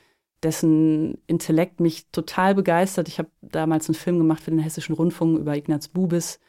dessen 0.43 1.17
Intellekt 1.27 1.79
mich 1.79 2.09
total 2.11 2.55
begeistert. 2.55 3.07
Ich 3.07 3.19
habe 3.19 3.29
damals 3.41 3.87
einen 3.87 3.95
Film 3.95 4.17
gemacht 4.17 4.43
für 4.43 4.51
den 4.51 4.59
Hessischen 4.59 4.95
Rundfunk 4.95 5.39
über 5.39 5.55
Ignaz 5.55 5.87
Bubis, 5.87 6.39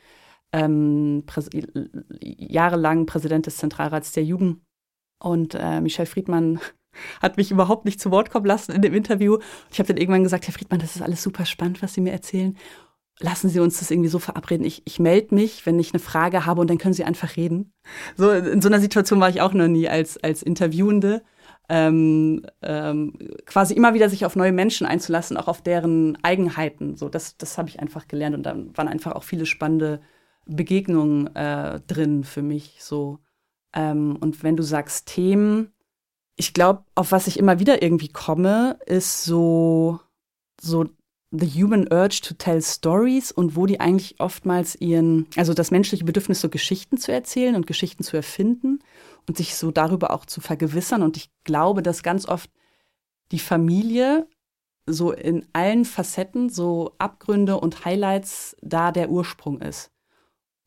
ähm, 0.53 1.25
jahrelang 2.21 3.07
Präsident 3.07 3.47
des 3.47 3.57
Zentralrats 3.57 4.13
der 4.13 4.25
Jugend. 4.25 4.61
Und 5.19 5.55
äh, 5.55 5.81
Michel 5.81 6.07
Friedmann 6.07 6.61
hat 7.23 7.37
mich 7.37 7.51
überhaupt 7.51 7.85
nicht 7.85 8.01
zu 8.01 8.11
Wort 8.11 8.31
kommen 8.31 8.47
lassen 8.47 8.73
in 8.73 8.83
dem 8.83 8.95
Interview. 8.95 9.39
Ich 9.71 9.79
habe 9.79 9.89
dann 9.89 9.97
irgendwann 9.97 10.25
gesagt, 10.25 10.47
Herr 10.47 10.55
Friedmann, 10.55 10.81
das 10.81 10.97
ist 10.97 11.03
alles 11.03 11.23
super 11.23 11.47
spannend, 11.47 11.83
was 11.83 11.95
Sie 11.95 12.01
mir 12.01 12.13
erzählen 12.13 12.57
lassen 13.21 13.49
Sie 13.49 13.61
uns 13.61 13.79
das 13.79 13.91
irgendwie 13.91 14.09
so 14.11 14.19
verabreden. 14.19 14.67
Ich, 14.67 14.83
ich 14.85 14.99
melde 14.99 15.35
mich, 15.35 15.67
wenn 15.67 15.79
ich 15.79 15.93
eine 15.93 16.01
Frage 16.01 16.47
habe 16.47 16.61
und 16.61 16.69
dann 16.69 16.79
können 16.79 16.95
Sie 16.95 17.05
einfach 17.05 17.37
reden. 17.37 17.73
So, 18.17 18.31
in 18.31 18.61
so 18.61 18.69
einer 18.69 18.81
Situation 18.81 19.21
war 19.21 19.31
ich 19.31 19.41
auch 19.41 19.53
noch 19.55 19.69
nie 19.69 19.89
als, 19.89 20.19
als 20.23 20.43
Interviewende. 20.43 21.23
ähm, 21.69 22.47
ähm, 22.63 23.15
quasi 23.45 23.75
immer 23.75 23.95
wieder 23.95 24.09
sich 24.09 24.25
auf 24.25 24.37
neue 24.37 24.53
Menschen 24.53 24.87
einzulassen, 24.87 25.37
auch 25.37 25.49
auf 25.49 25.63
deren 25.63 26.17
Eigenheiten. 26.23 26.97
So, 26.97 27.09
das, 27.09 27.37
das 27.37 27.59
habe 27.59 27.69
ich 27.69 27.81
einfach 27.81 28.07
gelernt 28.09 28.37
und 28.37 28.45
da 28.45 28.57
waren 28.75 28.89
einfach 28.89 29.13
auch 29.13 29.25
viele 29.25 29.47
spannende 29.47 30.01
Begegnungen 30.47 31.35
äh, 31.35 31.81
drin 31.87 32.25
für 32.25 32.43
mich. 32.43 32.79
So. 32.81 33.19
Ähm, 33.75 34.17
und 34.21 34.43
wenn 34.43 34.57
du 34.57 34.63
sagst 34.63 35.07
Themen, 35.09 35.73
ich 36.37 36.53
glaube, 36.55 36.85
auf 36.95 37.13
was 37.13 37.27
ich 37.27 37.39
immer 37.39 37.59
wieder 37.59 37.83
irgendwie 37.83 38.09
komme, 38.09 38.79
ist 38.87 39.25
so, 39.25 40.01
so 40.61 40.87
the 41.31 41.47
human 41.47 41.89
urge 41.93 42.21
to 42.23 42.35
tell 42.35 42.63
stories 42.63 43.33
und 43.33 43.57
wo 43.57 43.67
die 43.67 43.81
eigentlich 43.81 44.21
oftmals 44.21 44.77
ihren, 44.77 45.27
also 45.37 45.55
das 45.55 45.71
menschliche 45.71 46.05
Bedürfnis, 46.05 46.41
so 46.41 46.49
Geschichten 46.49 46.99
zu 46.99 47.13
erzählen 47.13 47.57
und 47.57 47.67
Geschichten 47.67 48.05
zu 48.05 48.17
erfinden 48.17 48.79
und 49.27 49.37
sich 49.37 49.57
so 49.57 49.71
darüber 49.71 50.13
auch 50.13 50.27
zu 50.27 50.41
vergewissern. 50.41 51.03
Und 51.03 51.17
ich 51.17 51.31
glaube, 51.45 51.83
dass 51.83 52.03
ganz 52.03 52.29
oft 52.29 52.51
die 53.33 53.39
Familie 53.39 54.29
so 54.87 55.11
in 55.11 55.45
allen 55.53 55.85
Facetten, 55.85 56.49
so 56.49 56.95
Abgründe 56.99 57.59
und 57.59 57.85
Highlights 57.85 58.57
da 58.63 58.93
der 58.93 59.11
Ursprung 59.11 59.61
ist. 59.61 59.91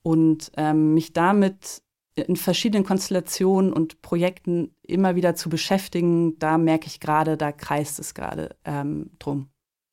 Und 0.01 0.51
ähm, 0.57 0.93
mich 0.93 1.13
damit 1.13 1.81
in 2.15 2.35
verschiedenen 2.35 2.85
Konstellationen 2.85 3.71
und 3.71 4.01
Projekten 4.01 4.75
immer 4.81 5.15
wieder 5.15 5.35
zu 5.35 5.49
beschäftigen, 5.49 6.37
da 6.37 6.57
merke 6.57 6.87
ich 6.87 6.99
gerade, 6.99 7.37
da 7.37 7.53
kreist 7.53 7.99
es 7.99 8.13
gerade 8.13 8.57
ähm, 8.65 9.11
drum. 9.19 9.49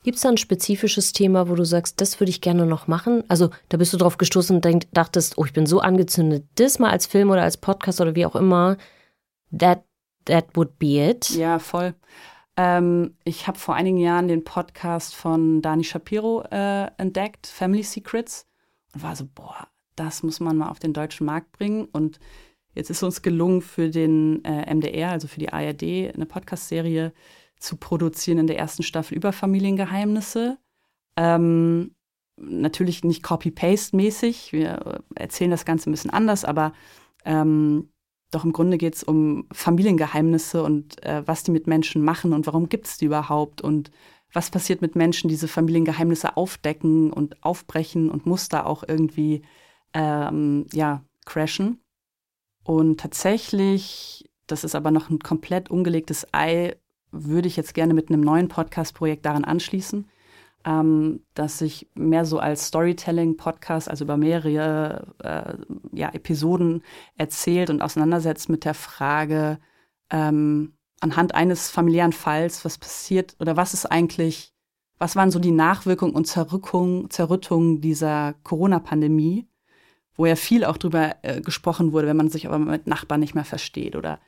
Gibt 0.06 0.18
es 0.18 0.22
da 0.22 0.28
ein 0.28 0.36
spezifisches 0.36 1.12
Thema, 1.12 1.48
wo 1.48 1.56
du 1.56 1.64
sagst, 1.64 2.00
das 2.00 2.20
würde 2.20 2.30
ich 2.30 2.40
gerne 2.40 2.64
noch 2.64 2.86
machen? 2.86 3.24
Also 3.26 3.50
da 3.68 3.76
bist 3.76 3.92
du 3.92 3.96
drauf 3.96 4.18
gestoßen 4.18 4.54
und 4.54 4.64
denk, 4.64 4.84
dachtest, 4.92 5.36
oh, 5.36 5.44
ich 5.44 5.52
bin 5.52 5.66
so 5.66 5.80
angezündet, 5.80 6.44
das 6.54 6.78
mal 6.78 6.90
als 6.90 7.06
Film 7.06 7.28
oder 7.30 7.42
als 7.42 7.56
Podcast 7.56 8.00
oder 8.00 8.14
wie 8.14 8.24
auch 8.24 8.36
immer, 8.36 8.76
that, 9.58 9.82
that 10.26 10.46
would 10.54 10.78
be 10.78 11.04
it. 11.10 11.30
Ja, 11.30 11.58
voll. 11.58 11.92
Ähm, 12.56 13.16
ich 13.24 13.48
habe 13.48 13.58
vor 13.58 13.74
einigen 13.74 13.98
Jahren 13.98 14.28
den 14.28 14.44
Podcast 14.44 15.12
von 15.12 15.60
Dani 15.60 15.82
Shapiro 15.82 16.44
äh, 16.52 16.86
entdeckt, 16.98 17.48
Family 17.48 17.82
Secrets, 17.82 18.46
und 18.94 19.02
war 19.02 19.16
so, 19.16 19.26
boah, 19.34 19.66
das 19.96 20.22
muss 20.22 20.38
man 20.38 20.56
mal 20.56 20.68
auf 20.68 20.78
den 20.78 20.92
deutschen 20.92 21.26
Markt 21.26 21.50
bringen. 21.50 21.86
Und 21.86 22.20
jetzt 22.74 22.90
ist 22.90 23.02
uns 23.02 23.22
gelungen, 23.22 23.60
für 23.60 23.90
den 23.90 24.44
äh, 24.44 24.72
MDR, 24.72 25.10
also 25.10 25.26
für 25.26 25.40
die 25.40 25.52
ARD, 25.52 26.14
eine 26.14 26.26
Podcast-Serie 26.26 27.12
zu 27.58 27.76
produzieren 27.76 28.38
in 28.38 28.46
der 28.46 28.58
ersten 28.58 28.82
Staffel 28.82 29.16
über 29.16 29.32
Familiengeheimnisse. 29.32 30.58
Ähm, 31.16 31.94
natürlich 32.36 33.04
nicht 33.04 33.22
Copy-Paste-mäßig. 33.22 34.52
Wir 34.52 35.02
erzählen 35.14 35.50
das 35.50 35.64
Ganze 35.64 35.88
ein 35.88 35.92
bisschen 35.92 36.10
anders, 36.10 36.44
aber 36.44 36.72
ähm, 37.24 37.88
doch 38.30 38.44
im 38.44 38.52
Grunde 38.52 38.76
geht 38.76 38.94
es 38.94 39.04
um 39.04 39.46
Familiengeheimnisse 39.52 40.62
und 40.62 41.02
äh, 41.04 41.22
was 41.26 41.42
die 41.42 41.52
mit 41.52 41.66
Menschen 41.66 42.02
machen 42.02 42.32
und 42.32 42.46
warum 42.46 42.68
gibt 42.68 42.86
es 42.86 42.98
die 42.98 43.06
überhaupt 43.06 43.60
und 43.60 43.90
was 44.32 44.50
passiert 44.50 44.82
mit 44.82 44.96
Menschen, 44.96 45.28
die 45.28 45.34
diese 45.34 45.48
Familiengeheimnisse 45.48 46.36
aufdecken 46.36 47.12
und 47.12 47.42
aufbrechen 47.42 48.10
und 48.10 48.26
Muster 48.26 48.66
auch 48.66 48.84
irgendwie 48.86 49.42
ähm, 49.94 50.66
ja, 50.72 51.04
crashen. 51.24 51.80
Und 52.64 53.00
tatsächlich, 53.00 54.28
das 54.46 54.64
ist 54.64 54.74
aber 54.74 54.90
noch 54.90 55.08
ein 55.08 55.20
komplett 55.20 55.70
ungelegtes 55.70 56.26
Ei, 56.32 56.76
würde 57.10 57.48
ich 57.48 57.56
jetzt 57.56 57.74
gerne 57.74 57.94
mit 57.94 58.08
einem 58.08 58.20
neuen 58.20 58.48
Podcast-Projekt 58.48 59.24
daran 59.26 59.44
anschließen, 59.44 60.08
ähm, 60.64 61.20
dass 61.34 61.58
sich 61.58 61.88
mehr 61.94 62.24
so 62.24 62.38
als 62.38 62.66
Storytelling-Podcast, 62.66 63.88
also 63.88 64.04
über 64.04 64.16
mehrere 64.16 65.06
äh, 65.22 65.54
ja, 65.96 66.10
Episoden 66.12 66.82
erzählt 67.16 67.70
und 67.70 67.82
auseinandersetzt 67.82 68.48
mit 68.48 68.64
der 68.64 68.74
Frage, 68.74 69.58
ähm, 70.10 70.76
anhand 71.00 71.34
eines 71.34 71.70
familiären 71.70 72.12
Falls, 72.12 72.64
was 72.64 72.78
passiert 72.78 73.36
oder 73.38 73.56
was 73.56 73.74
ist 73.74 73.86
eigentlich, 73.86 74.52
was 74.98 75.14
waren 75.14 75.30
so 75.30 75.38
die 75.38 75.52
Nachwirkungen 75.52 76.14
und 76.14 76.26
Zerrückungen, 76.26 77.10
Zerrüttungen 77.10 77.80
dieser 77.80 78.34
Corona-Pandemie, 78.42 79.46
wo 80.16 80.26
ja 80.26 80.36
viel 80.36 80.64
auch 80.64 80.78
drüber 80.78 81.16
äh, 81.22 81.40
gesprochen 81.40 81.92
wurde, 81.92 82.08
wenn 82.08 82.16
man 82.16 82.30
sich 82.30 82.46
aber 82.46 82.58
mit 82.58 82.86
Nachbarn 82.86 83.20
nicht 83.20 83.34
mehr 83.34 83.44
versteht 83.44 83.94
oder 83.94 84.18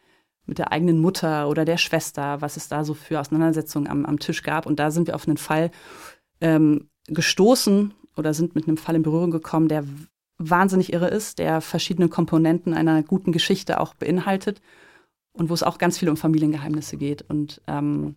mit 0.49 0.59
der 0.59 0.73
eigenen 0.73 0.99
Mutter 1.01 1.49
oder 1.49 1.65
der 1.65 1.77
Schwester, 1.77 2.41
was 2.41 2.57
es 2.57 2.69
da 2.69 2.85
so 2.85 2.95
für 2.95 3.21
Auseinandersetzungen 3.21 3.87
am, 3.87 4.05
am 4.07 4.19
Tisch 4.19 4.43
gab. 4.43 4.67
Und 4.67 4.79
da 4.81 4.91
sind 4.91 5.07
wir 5.07 5.15
auf 5.15 5.29
einen 5.29 5.37
Fall 5.37 5.71
ähm, 6.41 6.89
gestoßen 7.07 7.95
oder 8.17 8.35
sind 8.35 8.55
mit 8.55 8.67
einem 8.67 8.77
Fall 8.77 8.97
in 8.97 9.03
Berührung 9.03 9.31
gekommen, 9.31 9.69
der 9.69 9.85
wahnsinnig 10.39 10.93
irre 10.93 11.09
ist, 11.09 11.39
der 11.39 11.61
verschiedene 11.61 12.09
Komponenten 12.09 12.75
einer 12.75 13.03
guten 13.03 13.33
Geschichte 13.33 13.81
auch 13.81 13.95
beinhaltet 13.95 14.61
und 15.33 15.51
wo 15.51 15.55
es 15.55 15.63
auch 15.63 15.79
ganz 15.79 15.99
viel 15.99 16.09
um 16.09 16.17
Familiengeheimnisse 16.17 16.97
geht. 16.97 17.23
Und 17.29 17.61
ähm, 17.67 18.17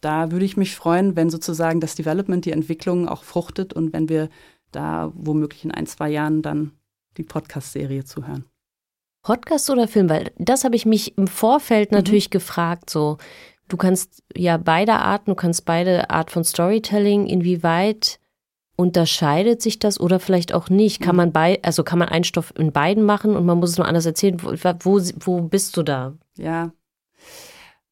da 0.00 0.30
würde 0.30 0.44
ich 0.44 0.56
mich 0.56 0.76
freuen, 0.76 1.16
wenn 1.16 1.30
sozusagen 1.30 1.80
das 1.80 1.94
Development, 1.94 2.44
die 2.44 2.52
Entwicklung 2.52 3.08
auch 3.08 3.22
fruchtet 3.22 3.72
und 3.72 3.92
wenn 3.92 4.08
wir 4.08 4.28
da 4.72 5.12
womöglich 5.14 5.64
in 5.64 5.70
ein, 5.70 5.86
zwei 5.86 6.10
Jahren 6.10 6.42
dann 6.42 6.72
die 7.16 7.22
Podcast-Serie 7.22 8.04
zu 8.04 8.26
hören. 8.26 8.44
Podcast 9.22 9.70
oder 9.70 9.88
Film? 9.88 10.08
Weil 10.10 10.32
das 10.38 10.64
habe 10.64 10.76
ich 10.76 10.86
mich 10.86 11.16
im 11.16 11.26
Vorfeld 11.26 11.90
mhm. 11.90 11.98
natürlich 11.98 12.28
mhm. 12.28 12.32
gefragt. 12.32 12.90
So, 12.90 13.18
du 13.68 13.76
kannst 13.76 14.22
ja 14.36 14.56
beide 14.56 14.94
Arten, 14.94 15.30
du 15.30 15.34
kannst 15.34 15.64
beide 15.64 16.10
Art 16.10 16.30
von 16.30 16.44
Storytelling. 16.44 17.26
Inwieweit 17.26 18.18
unterscheidet 18.76 19.62
sich 19.62 19.78
das 19.78 20.00
oder 20.00 20.18
vielleicht 20.18 20.52
auch 20.52 20.68
nicht? 20.68 21.00
Kann 21.00 21.14
mhm. 21.14 21.18
man 21.18 21.32
bei, 21.32 21.60
also 21.62 21.84
kann 21.84 21.98
man 21.98 22.08
einen 22.08 22.24
Stoff 22.24 22.52
in 22.58 22.72
beiden 22.72 23.04
machen 23.04 23.36
und 23.36 23.46
man 23.46 23.58
muss 23.58 23.70
es 23.70 23.78
nur 23.78 23.86
anders 23.86 24.06
erzählen? 24.06 24.42
Wo, 24.42 24.52
wo, 24.52 25.00
wo 25.20 25.40
bist 25.42 25.76
du 25.76 25.82
da? 25.82 26.14
Ja, 26.36 26.72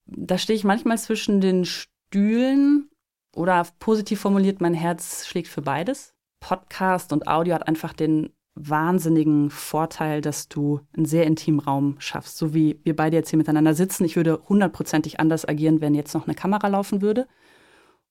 da 0.06 0.38
stehe 0.38 0.56
ich 0.56 0.64
manchmal 0.64 0.99
zwischen 0.99 1.40
den 1.40 1.64
Stühlen 1.64 2.90
oder 3.34 3.64
positiv 3.78 4.20
formuliert, 4.20 4.60
mein 4.60 4.75
Herz 4.75 5.26
schlägt 5.26 5.49
für 5.49 5.62
beides. 5.62 6.14
Podcast 6.40 7.12
und 7.12 7.28
Audio 7.28 7.54
hat 7.54 7.68
einfach 7.68 7.92
den 7.92 8.32
wahnsinnigen 8.54 9.50
Vorteil, 9.50 10.21
dass 10.21 10.49
du 10.49 10.80
einen 10.97 11.07
sehr 11.07 11.26
intimen 11.26 11.61
Raum 11.61 11.97
schaffst. 11.99 12.37
So 12.37 12.52
wie 12.54 12.80
wir 12.85 12.97
beide 12.97 13.16
jetzt 13.16 13.30
hier 13.30 13.38
miteinander 13.38 13.75
sitzen. 13.75 14.04
Ich 14.04 14.16
würde 14.16 14.40
hundertprozentig 14.49 15.21
anders 15.21 15.49
agieren, 15.49 15.80
wenn 15.80 15.95
jetzt 15.95 16.14
noch 16.14 16.26
eine 16.26 16.35
Kamera 16.35 16.69
laufen 16.69 17.00
würde. 17.00 17.26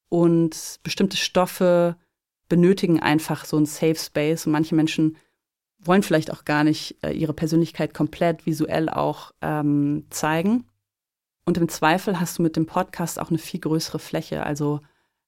Und 0.09 0.79
bestimmte 0.83 1.17
Stoffe 1.17 1.97
benötigen 2.47 2.99
einfach 2.99 3.45
so 3.45 3.57
einen 3.57 3.65
Safe 3.65 3.95
Space. 3.95 4.45
Und 4.45 4.53
manche 4.53 4.75
Menschen 4.75 5.17
wollen 5.77 6.03
vielleicht 6.03 6.31
auch 6.31 6.45
gar 6.45 6.63
nicht 6.63 6.97
äh, 7.03 7.11
ihre 7.11 7.33
Persönlichkeit 7.33 7.93
komplett 7.93 8.45
visuell 8.45 8.89
auch 8.89 9.31
ähm, 9.41 10.05
zeigen. 10.09 10.65
Und 11.45 11.57
im 11.57 11.69
Zweifel 11.69 12.19
hast 12.19 12.37
du 12.37 12.43
mit 12.43 12.55
dem 12.55 12.65
Podcast 12.65 13.19
auch 13.19 13.29
eine 13.29 13.37
viel 13.37 13.59
größere 13.59 13.99
Fläche. 13.99 14.45
Also 14.45 14.81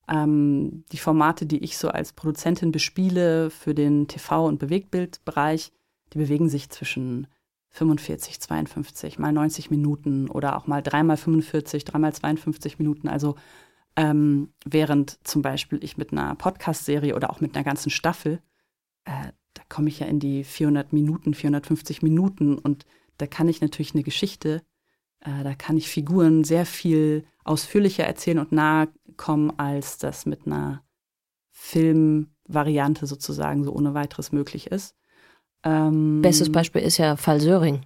ähm, 0.08 0.84
die 0.92 0.98
Formate, 0.98 1.46
die 1.46 1.64
ich 1.64 1.78
so 1.78 1.90
als 1.90 2.14
Produzentin 2.14 2.72
bespiele 2.72 3.50
für 3.50 3.74
den 3.74 4.08
TV- 4.08 4.48
und 4.48 4.60
Bewegtbildbereich, 4.60 5.72
die 6.14 6.18
bewegen 6.18 6.50
sich 6.50 6.70
zwischen 6.70 7.28
45, 7.70 8.40
52, 8.40 9.20
mal 9.20 9.32
90 9.32 9.72
Minuten 9.72 10.30
oder 10.30 10.58
auch 10.58 10.68
mal 10.68 10.82
dreimal 10.82 11.18
45, 11.18 11.86
dreimal 11.86 12.14
52 12.14 12.80
Minuten. 12.80 13.08
Also 13.08 13.36
ähm, 13.96 14.50
während 14.66 15.26
zum 15.26 15.42
Beispiel 15.42 15.84
ich 15.84 15.98
mit 15.98 16.12
einer 16.12 16.36
Podcast-Serie 16.36 17.16
oder 17.16 17.30
auch 17.30 17.40
mit 17.40 17.56
einer 17.56 17.64
ganzen 17.64 17.90
Staffel, 17.90 18.42
äh, 19.06 19.32
da 19.54 19.64
komme 19.70 19.90
ich 19.90 20.00
ja 20.00 20.08
in 20.08 20.20
die 20.20 20.44
400 20.44 20.94
Minuten, 20.94 21.34
450 21.34 22.02
Minuten 22.02 22.58
und 22.58 22.86
da 23.18 23.28
kann 23.28 23.48
ich 23.48 23.62
natürlich 23.62 23.94
eine 23.94 24.04
Geschichte, 24.04 24.62
äh, 25.22 25.44
da 25.44 25.56
kann 25.56 25.78
ich 25.78 25.88
Figuren 25.88 26.44
sehr 26.44 26.66
viel 26.66 27.26
ausführlicher 27.44 28.04
erzählen 28.04 28.40
und 28.40 28.52
nahe 28.52 28.90
kommen, 29.22 29.54
als 29.58 30.00
das 30.00 30.26
mit 30.26 30.48
einer 30.48 30.82
Filmvariante 31.52 33.06
sozusagen 33.06 33.64
so 33.64 33.72
ohne 33.72 33.94
weiteres 33.94 34.32
möglich 34.32 34.68
ist. 34.72 34.96
Ähm, 35.64 36.24
Bestes 36.24 36.52
Beispiel 36.52 36.82
ist 36.82 36.98
ja 36.98 37.16
Fall 37.16 37.40
Söring. 37.40 37.86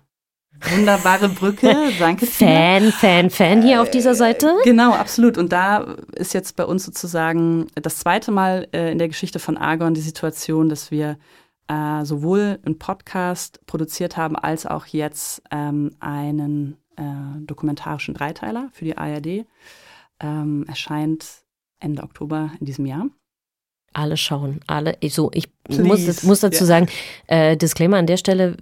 Wunderbare 0.62 1.28
Brücke, 1.28 1.76
danke. 2.00 2.26
Fan, 2.26 2.90
Fan, 2.94 3.30
Fan 3.30 3.62
hier 3.62 3.82
auf 3.82 3.92
dieser 3.92 4.16
Seite. 4.16 4.56
Genau, 4.64 4.94
absolut. 4.94 5.38
Und 5.38 5.52
da 5.52 5.96
ist 6.16 6.34
jetzt 6.34 6.56
bei 6.56 6.64
uns 6.64 6.86
sozusagen 6.86 7.68
das 7.76 7.98
zweite 7.98 8.32
Mal 8.32 8.70
äh, 8.72 8.94
in 8.94 8.98
der 8.98 9.10
Geschichte 9.10 9.40
von 9.40 9.58
Argon 9.58 9.94
die 9.94 10.00
Situation, 10.00 10.70
dass 10.70 10.90
wir 10.90 11.18
äh, 11.68 12.06
sowohl 12.06 12.60
einen 12.66 12.80
Podcast 12.80 13.60
produziert 13.66 14.16
haben, 14.16 14.38
als 14.38 14.66
auch 14.66 14.86
jetzt 14.86 15.42
ähm, 15.52 15.92
einen 16.00 16.78
äh, 16.96 17.04
dokumentarischen 17.42 18.14
Dreiteiler 18.14 18.70
für 18.72 18.86
die 18.86 18.98
ARD. 18.98 19.46
Ähm, 20.20 20.66
erscheint 20.68 21.26
Ende 21.80 22.04
Oktober 22.04 22.52
in 22.60 22.66
diesem 22.66 22.86
Jahr. 22.86 23.08
Alle 23.94 24.18
schauen, 24.18 24.60
alle. 24.68 24.98
So, 25.08 25.32
ich 25.34 25.48
muss, 25.70 26.24
muss 26.24 26.42
dazu 26.42 26.66
yeah. 26.66 26.66
sagen, 26.66 26.88
äh, 27.28 27.56
Disclaimer 27.56 27.96
an 27.96 28.08
der 28.08 28.18
Stelle, 28.18 28.58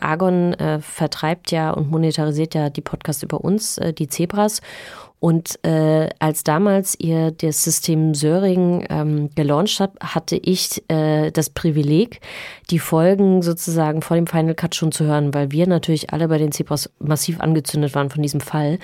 Argon 0.00 0.54
äh, 0.54 0.80
vertreibt 0.80 1.50
ja 1.50 1.72
und 1.72 1.90
monetarisiert 1.90 2.54
ja 2.54 2.70
die 2.70 2.80
Podcasts 2.80 3.22
über 3.22 3.42
uns, 3.42 3.76
äh, 3.76 3.92
die 3.92 4.08
Zebras. 4.08 4.62
Und 5.20 5.62
äh, 5.64 6.08
als 6.20 6.42
damals 6.42 6.98
ihr 6.98 7.32
das 7.32 7.64
System 7.64 8.14
Söring 8.14 8.86
ähm, 8.88 9.30
gelauncht 9.34 9.80
hat, 9.80 9.92
hatte 10.00 10.36
ich 10.36 10.82
äh, 10.88 11.32
das 11.32 11.50
Privileg, 11.50 12.20
die 12.70 12.78
Folgen 12.78 13.42
sozusagen 13.42 14.00
vor 14.00 14.16
dem 14.16 14.28
Final 14.28 14.54
Cut 14.54 14.74
schon 14.74 14.92
zu 14.92 15.04
hören, 15.04 15.34
weil 15.34 15.50
wir 15.50 15.66
natürlich 15.66 16.12
alle 16.12 16.28
bei 16.28 16.38
den 16.38 16.52
Zebras 16.52 16.88
massiv 16.98 17.40
angezündet 17.40 17.94
waren 17.94 18.10
von 18.10 18.22
diesem 18.22 18.40
Fall. 18.40 18.78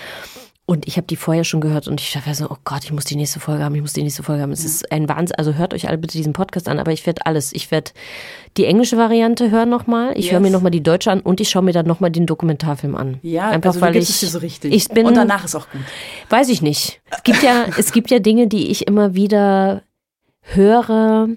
Und 0.66 0.88
ich 0.88 0.96
habe 0.96 1.06
die 1.06 1.16
vorher 1.16 1.44
schon 1.44 1.60
gehört 1.60 1.88
und 1.88 2.00
ich 2.00 2.10
dachte 2.12 2.34
so, 2.34 2.48
oh 2.48 2.56
Gott, 2.64 2.84
ich 2.84 2.92
muss 2.92 3.04
die 3.04 3.16
nächste 3.16 3.38
Folge 3.38 3.62
haben, 3.62 3.74
ich 3.74 3.82
muss 3.82 3.92
die 3.92 4.02
nächste 4.02 4.22
Folge 4.22 4.40
haben. 4.40 4.52
Es 4.52 4.62
ja. 4.62 4.66
ist 4.66 4.90
ein 4.90 5.10
Wahnsinn. 5.10 5.36
Also 5.36 5.54
hört 5.54 5.74
euch 5.74 5.88
alle 5.88 5.98
bitte 5.98 6.16
diesen 6.16 6.32
Podcast 6.32 6.68
an, 6.68 6.78
aber 6.78 6.90
ich 6.90 7.04
werde 7.04 7.26
alles. 7.26 7.52
Ich 7.52 7.70
werde 7.70 7.90
die 8.56 8.64
englische 8.64 8.96
Variante 8.96 9.50
hören 9.50 9.68
nochmal, 9.68 10.12
ich 10.16 10.26
yes. 10.26 10.32
höre 10.32 10.40
mir 10.40 10.50
nochmal 10.50 10.70
die 10.70 10.82
deutsche 10.82 11.10
an 11.10 11.20
und 11.20 11.40
ich 11.40 11.50
schaue 11.50 11.62
mir 11.62 11.72
dann 11.72 11.86
nochmal 11.86 12.10
den 12.10 12.24
Dokumentarfilm 12.24 12.94
an. 12.94 13.18
Ja, 13.20 13.50
einfach 13.50 13.70
also 13.70 13.82
weil 13.82 13.96
ich 13.96 14.08
es 14.08 14.20
dir 14.20 14.28
so 14.28 14.38
richtig. 14.38 14.72
Ich 14.72 14.88
bin, 14.88 15.06
und 15.06 15.14
danach 15.14 15.44
ist 15.44 15.54
auch 15.54 15.68
gut. 15.68 15.82
Weiß 16.30 16.48
ich 16.48 16.62
nicht. 16.62 17.02
Es 17.10 17.22
gibt 17.24 17.42
ja, 17.42 17.66
es 17.76 17.92
gibt 17.92 18.10
ja 18.10 18.18
Dinge, 18.18 18.46
die 18.46 18.70
ich 18.70 18.86
immer 18.86 19.14
wieder 19.14 19.82
höre, 20.40 21.28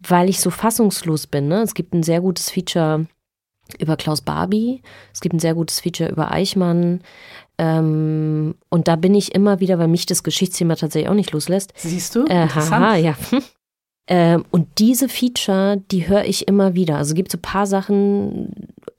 weil 0.00 0.28
ich 0.28 0.40
so 0.40 0.50
fassungslos 0.50 1.28
bin. 1.28 1.46
Ne? 1.46 1.62
Es 1.62 1.74
gibt 1.74 1.94
ein 1.94 2.02
sehr 2.02 2.20
gutes 2.20 2.50
Feature 2.50 3.06
über 3.78 3.96
Klaus 3.96 4.20
Barbie. 4.20 4.82
Es 5.12 5.20
gibt 5.20 5.34
ein 5.34 5.38
sehr 5.38 5.54
gutes 5.54 5.80
Feature 5.80 6.10
über 6.10 6.30
Eichmann. 6.30 7.00
Ähm, 7.58 8.54
und 8.68 8.88
da 8.88 8.96
bin 8.96 9.14
ich 9.14 9.34
immer 9.34 9.60
wieder, 9.60 9.78
weil 9.78 9.88
mich 9.88 10.06
das 10.06 10.22
Geschichtsthema 10.22 10.76
tatsächlich 10.76 11.08
auch 11.08 11.14
nicht 11.14 11.32
loslässt. 11.32 11.72
Siehst 11.76 12.14
du? 12.14 12.24
Äh, 12.26 12.48
haha, 12.48 12.96
ja. 12.96 13.14
ähm, 14.08 14.44
und 14.50 14.78
diese 14.78 15.08
Feature, 15.08 15.82
die 15.90 16.08
höre 16.08 16.24
ich 16.24 16.48
immer 16.48 16.74
wieder. 16.74 16.96
Also 16.96 17.14
gibt 17.14 17.30
so 17.30 17.38
ein 17.38 17.42
paar 17.42 17.66
Sachen, 17.66 18.52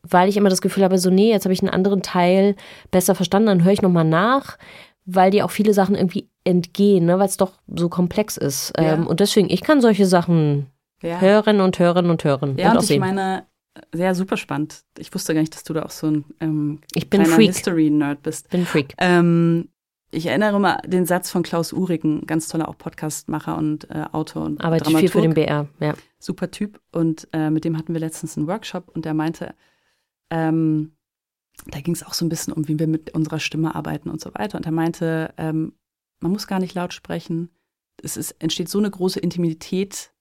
weil 0.04 0.30
ich 0.30 0.38
immer 0.38 0.50
das 0.50 0.62
Gefühl 0.62 0.84
habe, 0.84 0.98
so, 0.98 1.10
nee, 1.10 1.32
jetzt 1.32 1.46
habe 1.46 1.54
ich 1.54 1.62
einen 1.62 1.70
anderen 1.74 2.02
Teil 2.02 2.56
besser 2.92 3.16
verstanden, 3.16 3.48
dann 3.48 3.64
höre 3.64 3.74
ich 3.74 3.82
nochmal 3.82 4.06
nach, 4.06 4.58
weil 5.06 5.32
dir 5.32 5.46
auch 5.46 5.52
viele 5.52 5.74
Sachen 5.74 5.96
irgendwie 5.96 6.30
entgehen, 6.44 7.06
ne, 7.06 7.20
weil 7.20 7.28
es 7.28 7.38
doch 7.38 7.54
so 7.68 7.90
komplex 7.90 8.38
ist. 8.38 8.74
Ja. 8.78 8.94
Ähm, 8.94 9.08
und 9.08 9.20
deswegen, 9.20 9.50
ich 9.50 9.62
kann 9.62 9.82
solche 9.82 10.06
Sachen 10.06 10.68
ja. 11.02 11.20
hören 11.20 11.60
und 11.60 11.78
hören 11.80 12.10
und 12.10 12.24
hören. 12.24 12.58
Ja, 12.58 12.70
und, 12.72 12.78
und 12.78 12.84
ich 12.84 12.88
sehen. 12.88 13.00
meine, 13.00 13.46
sehr 13.94 14.16
super 14.16 14.38
spannend. 14.38 14.84
Ich 14.98 15.14
wusste 15.14 15.34
gar 15.34 15.42
nicht, 15.42 15.54
dass 15.54 15.64
du 15.64 15.74
da 15.74 15.84
auch 15.84 15.92
so 15.92 16.08
ein 16.08 16.26
ähm, 16.40 16.80
ich 16.94 17.10
bin 17.10 17.26
Freak. 17.26 17.48
History-Nerd 17.48 18.24
bist. 18.24 18.50
Bin 18.50 18.66
Freak. 18.66 18.94
Ähm, 18.98 19.70
ich 20.12 20.28
erinnere 20.28 20.60
mal 20.60 20.82
den 20.86 21.06
Satz 21.06 21.30
von 21.30 21.44
Klaus 21.44 21.74
Uhrigen, 21.74 22.26
ganz 22.26 22.48
toller 22.48 22.70
auch 22.70 22.78
Podcastmacher 22.78 23.58
und 23.58 23.90
äh, 23.90 24.06
Autor 24.12 24.46
und 24.46 24.64
Arbeitet 24.64 24.88
Dramaturg. 24.88 25.02
viel 25.02 25.10
für 25.10 25.22
den 25.22 25.34
BR, 25.34 25.68
ja. 25.80 25.94
Super 26.20 26.52
Typ. 26.52 26.80
Und 26.92 27.28
äh, 27.34 27.50
mit 27.50 27.66
dem 27.66 27.78
hatten 27.78 27.94
wir 27.94 28.00
letztens 28.00 28.38
einen 28.38 28.48
Workshop 28.48 28.90
und 28.90 29.04
der 29.04 29.14
meinte, 29.14 29.54
ähm, 30.30 30.94
da 31.68 31.82
ging 31.82 31.94
es 31.94 32.04
auch 32.04 32.14
so 32.14 32.26
ein 32.26 32.30
bisschen 32.30 32.54
um, 32.54 32.68
wie 32.68 32.80
wir 32.80 32.88
mit 32.88 33.14
unserer 33.14 33.40
Stimme 33.40 33.76
arbeiten 33.76 34.10
und 34.10 34.22
so 34.22 34.34
weiter. 34.34 34.58
Und 34.58 34.66
er 34.66 34.72
meinte, 34.72 35.34
ähm, 35.38 35.74
man 36.22 36.32
muss 36.32 36.48
gar 36.48 36.60
nicht 36.60 36.74
laut 36.76 36.94
sprechen. 36.94 37.50
Es 38.02 38.18
ist, 38.18 38.32
entsteht 38.40 38.70
so 38.70 38.80
eine 38.80 38.92
große 38.92 39.20
Intimität 39.20 40.12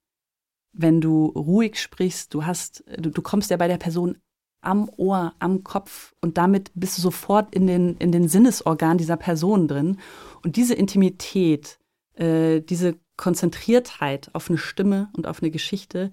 wenn 0.74 1.00
du 1.00 1.26
ruhig 1.26 1.80
sprichst, 1.80 2.34
du 2.34 2.44
hast, 2.44 2.84
du, 2.98 3.10
du 3.10 3.22
kommst 3.22 3.50
ja 3.50 3.56
bei 3.56 3.68
der 3.68 3.78
Person 3.78 4.18
am 4.60 4.90
Ohr, 4.96 5.34
am 5.38 5.62
Kopf 5.62 6.14
und 6.20 6.38
damit 6.38 6.70
bist 6.74 6.98
du 6.98 7.02
sofort 7.02 7.54
in 7.54 7.66
den, 7.66 7.96
in 7.98 8.12
den 8.12 8.28
Sinnesorgan 8.28 8.98
dieser 8.98 9.16
Person 9.16 9.68
drin. 9.68 9.98
Und 10.42 10.56
diese 10.56 10.74
Intimität, 10.74 11.78
äh, 12.14 12.60
diese 12.60 12.96
Konzentriertheit 13.16 14.30
auf 14.32 14.48
eine 14.48 14.58
Stimme 14.58 15.10
und 15.16 15.26
auf 15.26 15.42
eine 15.42 15.50
Geschichte, 15.50 16.10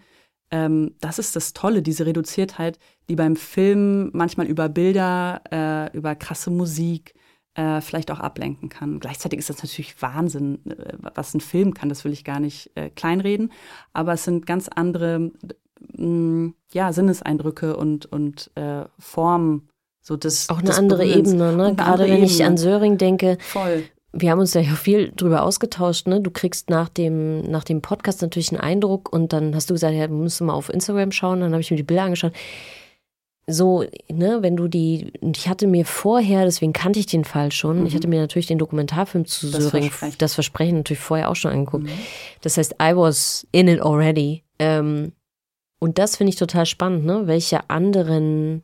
ähm, 0.51 0.95
das 0.99 1.17
ist 1.17 1.35
das 1.35 1.53
Tolle, 1.53 1.81
diese 1.81 2.05
Reduziertheit, 2.05 2.77
die 3.09 3.15
beim 3.15 3.35
Film 3.35 4.11
manchmal 4.13 4.47
über 4.47 4.69
Bilder, 4.69 5.41
äh, 5.49 5.97
über 5.97 6.15
krasse 6.15 6.51
Musik, 6.51 7.13
äh, 7.55 7.81
vielleicht 7.81 8.11
auch 8.11 8.19
ablenken 8.19 8.69
kann. 8.69 8.99
Gleichzeitig 8.99 9.39
ist 9.39 9.49
das 9.49 9.61
natürlich 9.61 10.01
Wahnsinn, 10.01 10.59
äh, 10.65 10.93
was 11.15 11.33
ein 11.33 11.41
Film 11.41 11.73
kann, 11.73 11.89
das 11.89 12.05
will 12.05 12.13
ich 12.13 12.23
gar 12.23 12.39
nicht 12.39 12.71
äh, 12.75 12.89
kleinreden, 12.89 13.51
aber 13.93 14.13
es 14.13 14.23
sind 14.23 14.45
ganz 14.45 14.69
andere 14.69 15.31
mh, 15.93 16.05
mm, 16.05 16.53
ja, 16.73 16.93
Sinneseindrücke 16.93 17.75
und, 17.75 18.05
und 18.05 18.51
äh, 18.55 18.85
Formen. 18.99 19.67
So 20.01 20.15
das, 20.17 20.49
auch 20.49 20.59
eine 20.59 20.67
das 20.67 20.79
andere 20.79 21.03
Berührens. 21.03 21.29
Ebene, 21.29 21.55
ne? 21.55 21.75
Gerade 21.75 22.03
wenn 22.03 22.13
Ebene. 22.13 22.25
ich 22.25 22.43
an 22.43 22.57
Söring 22.57 22.97
denke. 22.97 23.37
Voll. 23.39 23.83
Wir 24.13 24.31
haben 24.31 24.39
uns 24.39 24.53
ja 24.53 24.63
viel 24.63 25.11
drüber 25.15 25.43
ausgetauscht, 25.43 26.07
ne? 26.07 26.21
Du 26.21 26.31
kriegst 26.31 26.69
nach 26.69 26.89
dem, 26.89 27.41
nach 27.41 27.63
dem 27.63 27.81
Podcast 27.81 28.21
natürlich 28.21 28.51
einen 28.51 28.59
Eindruck 28.59 29.13
und 29.13 29.31
dann 29.31 29.53
hast 29.55 29.69
du 29.69 29.75
gesagt, 29.75 29.93
ja, 29.93 30.07
musst 30.07 30.39
du 30.39 30.45
mal 30.45 30.53
auf 30.53 30.69
Instagram 30.69 31.11
schauen. 31.11 31.41
Dann 31.41 31.51
habe 31.51 31.61
ich 31.61 31.69
mir 31.69 31.77
die 31.77 31.83
Bilder 31.83 32.03
angeschaut 32.03 32.33
so, 33.51 33.85
ne, 34.11 34.39
wenn 34.41 34.55
du 34.55 34.67
die, 34.67 35.13
ich 35.21 35.47
hatte 35.47 35.67
mir 35.67 35.85
vorher, 35.85 36.45
deswegen 36.45 36.73
kannte 36.73 36.99
ich 36.99 37.05
den 37.05 37.25
Fall 37.25 37.51
schon, 37.51 37.81
mhm. 37.81 37.85
ich 37.85 37.95
hatte 37.95 38.07
mir 38.07 38.19
natürlich 38.19 38.47
den 38.47 38.57
Dokumentarfilm 38.57 39.25
zu 39.25 39.49
das 39.49 39.63
Söring, 39.63 39.89
Versprechen. 39.89 40.15
das 40.19 40.33
Versprechen 40.33 40.77
natürlich 40.77 41.01
vorher 41.01 41.29
auch 41.29 41.35
schon 41.35 41.51
angeguckt. 41.51 41.85
Mhm. 41.85 41.99
Das 42.41 42.57
heißt, 42.57 42.75
I 42.81 42.95
was 42.95 43.47
in 43.51 43.67
it 43.67 43.81
already. 43.81 44.43
Ähm, 44.59 45.13
und 45.79 45.97
das 45.97 46.17
finde 46.17 46.29
ich 46.29 46.35
total 46.35 46.65
spannend, 46.65 47.05
ne, 47.05 47.23
welche 47.25 47.69
anderen 47.69 48.63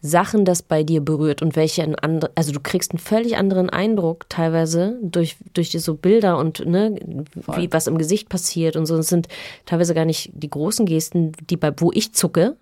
Sachen 0.00 0.44
das 0.44 0.62
bei 0.62 0.84
dir 0.84 1.00
berührt 1.00 1.42
und 1.42 1.56
welche 1.56 1.82
ein 1.82 1.96
andere, 1.96 2.30
also 2.36 2.52
du 2.52 2.60
kriegst 2.60 2.92
einen 2.92 3.00
völlig 3.00 3.36
anderen 3.36 3.68
Eindruck 3.68 4.26
teilweise 4.28 4.96
durch, 5.02 5.36
durch 5.54 5.72
so 5.72 5.94
Bilder 5.94 6.38
und 6.38 6.64
ne, 6.64 7.24
wie 7.56 7.72
was 7.72 7.88
im 7.88 7.98
Gesicht 7.98 8.28
passiert 8.28 8.76
und 8.76 8.86
so. 8.86 8.96
Es 8.96 9.08
sind 9.08 9.26
teilweise 9.66 9.94
gar 9.94 10.04
nicht 10.04 10.30
die 10.34 10.50
großen 10.50 10.86
Gesten, 10.86 11.32
die 11.50 11.56
bei, 11.56 11.72
wo 11.78 11.90
ich 11.92 12.12
zucke, 12.12 12.56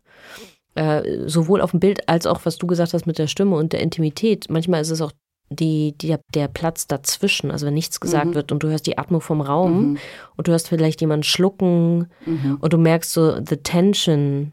äh, 0.77 1.29
sowohl 1.29 1.61
auf 1.61 1.73
dem 1.73 1.81
Bild 1.81 2.09
als 2.09 2.27
auch, 2.27 2.41
was 2.45 2.59
du 2.59 2.67
gesagt 2.67 2.95
hast 2.95 3.07
mit 3.07 3.19
der 3.19 3.27
Stimme 3.27 3.57
und 3.57 3.73
der 3.73 3.81
Intimität. 3.81 4.47
Manchmal 4.49 4.83
ist 4.83 4.91
es 4.91 5.01
auch 5.01 5.13
die, 5.49 5.95
die, 5.99 6.17
der 6.35 6.49
Platz 6.49 6.87
dazwischen, 6.87 7.51
also 7.51 7.67
wenn 7.67 7.75
nichts 7.75 8.01
gesagt 8.01 8.27
mhm. 8.27 8.35
wird 8.35 8.53
und 8.53 8.63
du 8.63 8.69
hörst 8.69 8.87
die 8.87 8.99
Atmung 8.99 9.21
vom 9.21 9.41
Raum 9.41 9.91
mhm. 9.91 9.99
und 10.37 10.49
du 10.49 10.53
hörst 10.53 10.69
vielleicht 10.69 11.01
jemanden 11.01 11.23
schlucken 11.23 12.09
mhm. 12.25 12.59
und 12.61 12.73
du 12.73 12.79
merkst 12.79 13.13
so 13.13 13.37
the 13.37 13.57
tension 13.57 14.53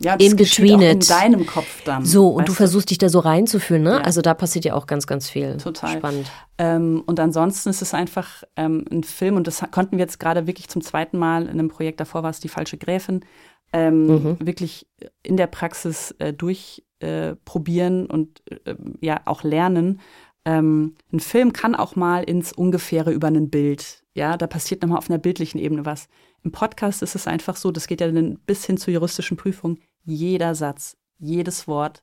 ja, 0.00 0.16
das 0.16 0.28
in 0.28 0.36
between 0.36 0.80
in 0.80 1.00
deinem 1.00 1.44
Kopf 1.46 1.82
dann. 1.84 2.04
So, 2.04 2.28
und 2.28 2.48
du 2.48 2.52
versuchst 2.52 2.90
dich 2.90 2.98
da 2.98 3.08
so 3.08 3.18
reinzufühlen, 3.18 3.82
ne? 3.82 3.94
Ja. 3.94 4.00
Also 4.00 4.22
da 4.22 4.34
passiert 4.34 4.64
ja 4.64 4.74
auch 4.74 4.86
ganz, 4.86 5.06
ganz 5.06 5.28
viel. 5.28 5.56
Total. 5.56 5.98
Spannend. 5.98 6.30
Ähm, 6.58 7.02
und 7.06 7.18
ansonsten 7.18 7.68
ist 7.68 7.82
es 7.82 7.94
einfach 7.94 8.44
ähm, 8.56 8.84
ein 8.92 9.02
Film, 9.02 9.36
und 9.36 9.46
das 9.46 9.62
konnten 9.72 9.96
wir 9.96 10.04
jetzt 10.04 10.20
gerade 10.20 10.46
wirklich 10.46 10.68
zum 10.68 10.82
zweiten 10.82 11.18
Mal 11.18 11.42
in 11.42 11.50
einem 11.50 11.68
Projekt, 11.68 11.98
davor 11.98 12.22
war 12.22 12.30
es 12.30 12.38
Die 12.38 12.48
falsche 12.48 12.78
Gräfin, 12.78 13.24
ähm, 13.72 14.06
mhm. 14.06 14.36
wirklich 14.40 14.86
in 15.22 15.36
der 15.36 15.46
Praxis 15.46 16.12
äh, 16.18 16.32
durchprobieren 16.32 18.06
äh, 18.08 18.12
und 18.12 18.42
äh, 18.64 18.74
ja 19.00 19.20
auch 19.24 19.42
lernen. 19.42 20.00
Ähm, 20.44 20.94
ein 21.12 21.20
Film 21.20 21.52
kann 21.52 21.74
auch 21.74 21.96
mal 21.96 22.24
ins 22.24 22.52
Ungefähre 22.52 23.12
über 23.12 23.28
ein 23.28 23.50
Bild. 23.50 24.04
Ja, 24.14 24.36
da 24.36 24.46
passiert 24.46 24.82
nochmal 24.82 24.98
auf 24.98 25.10
einer 25.10 25.18
bildlichen 25.18 25.58
Ebene 25.58 25.84
was. 25.84 26.08
Im 26.42 26.52
Podcast 26.52 27.02
ist 27.02 27.14
es 27.14 27.26
einfach 27.26 27.56
so, 27.56 27.70
das 27.70 27.86
geht 27.86 28.00
ja 28.00 28.10
dann 28.10 28.38
bis 28.46 28.64
hin 28.64 28.78
zur 28.78 28.94
juristischen 28.94 29.36
Prüfung. 29.36 29.78
Jeder 30.04 30.54
Satz, 30.54 30.96
jedes 31.18 31.68
Wort 31.68 32.02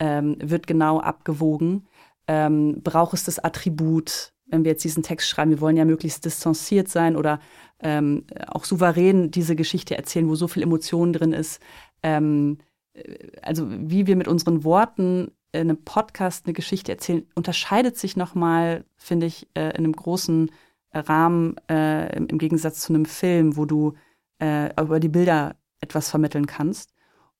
ähm, 0.00 0.36
wird 0.40 0.66
genau 0.66 1.00
abgewogen. 1.00 1.86
Ähm, 2.26 2.82
braucht 2.82 3.14
es 3.14 3.24
das 3.24 3.38
Attribut, 3.38 4.32
wenn 4.46 4.64
wir 4.64 4.72
jetzt 4.72 4.84
diesen 4.84 5.02
Text 5.02 5.28
schreiben, 5.28 5.50
wir 5.50 5.60
wollen 5.60 5.76
ja 5.76 5.84
möglichst 5.84 6.24
distanziert 6.24 6.88
sein 6.88 7.16
oder 7.16 7.40
ähm, 7.80 8.24
auch 8.46 8.64
souverän 8.64 9.30
diese 9.30 9.56
Geschichte 9.56 9.96
erzählen, 9.96 10.28
wo 10.28 10.34
so 10.34 10.48
viel 10.48 10.62
Emotion 10.62 11.12
drin 11.12 11.32
ist. 11.32 11.60
Ähm, 12.02 12.58
äh, 12.94 13.28
also 13.42 13.66
wie 13.68 14.06
wir 14.06 14.16
mit 14.16 14.28
unseren 14.28 14.64
Worten 14.64 15.32
in 15.52 15.70
einem 15.70 15.84
Podcast 15.84 16.46
eine 16.46 16.52
Geschichte 16.52 16.92
erzählen, 16.92 17.26
unterscheidet 17.34 17.96
sich 17.96 18.16
nochmal, 18.16 18.84
finde 18.96 19.26
ich, 19.26 19.48
äh, 19.54 19.70
in 19.70 19.84
einem 19.84 19.92
großen 19.92 20.50
Rahmen 20.92 21.56
äh, 21.68 22.16
im, 22.16 22.26
im, 22.26 22.38
Gegensatz 22.38 22.80
zu 22.80 22.92
einem 22.92 23.04
Film, 23.04 23.56
wo 23.56 23.64
du 23.64 23.94
äh, 24.38 24.70
über 24.80 25.00
die 25.00 25.08
Bilder 25.08 25.56
etwas 25.80 26.10
vermitteln 26.10 26.46
kannst. 26.46 26.94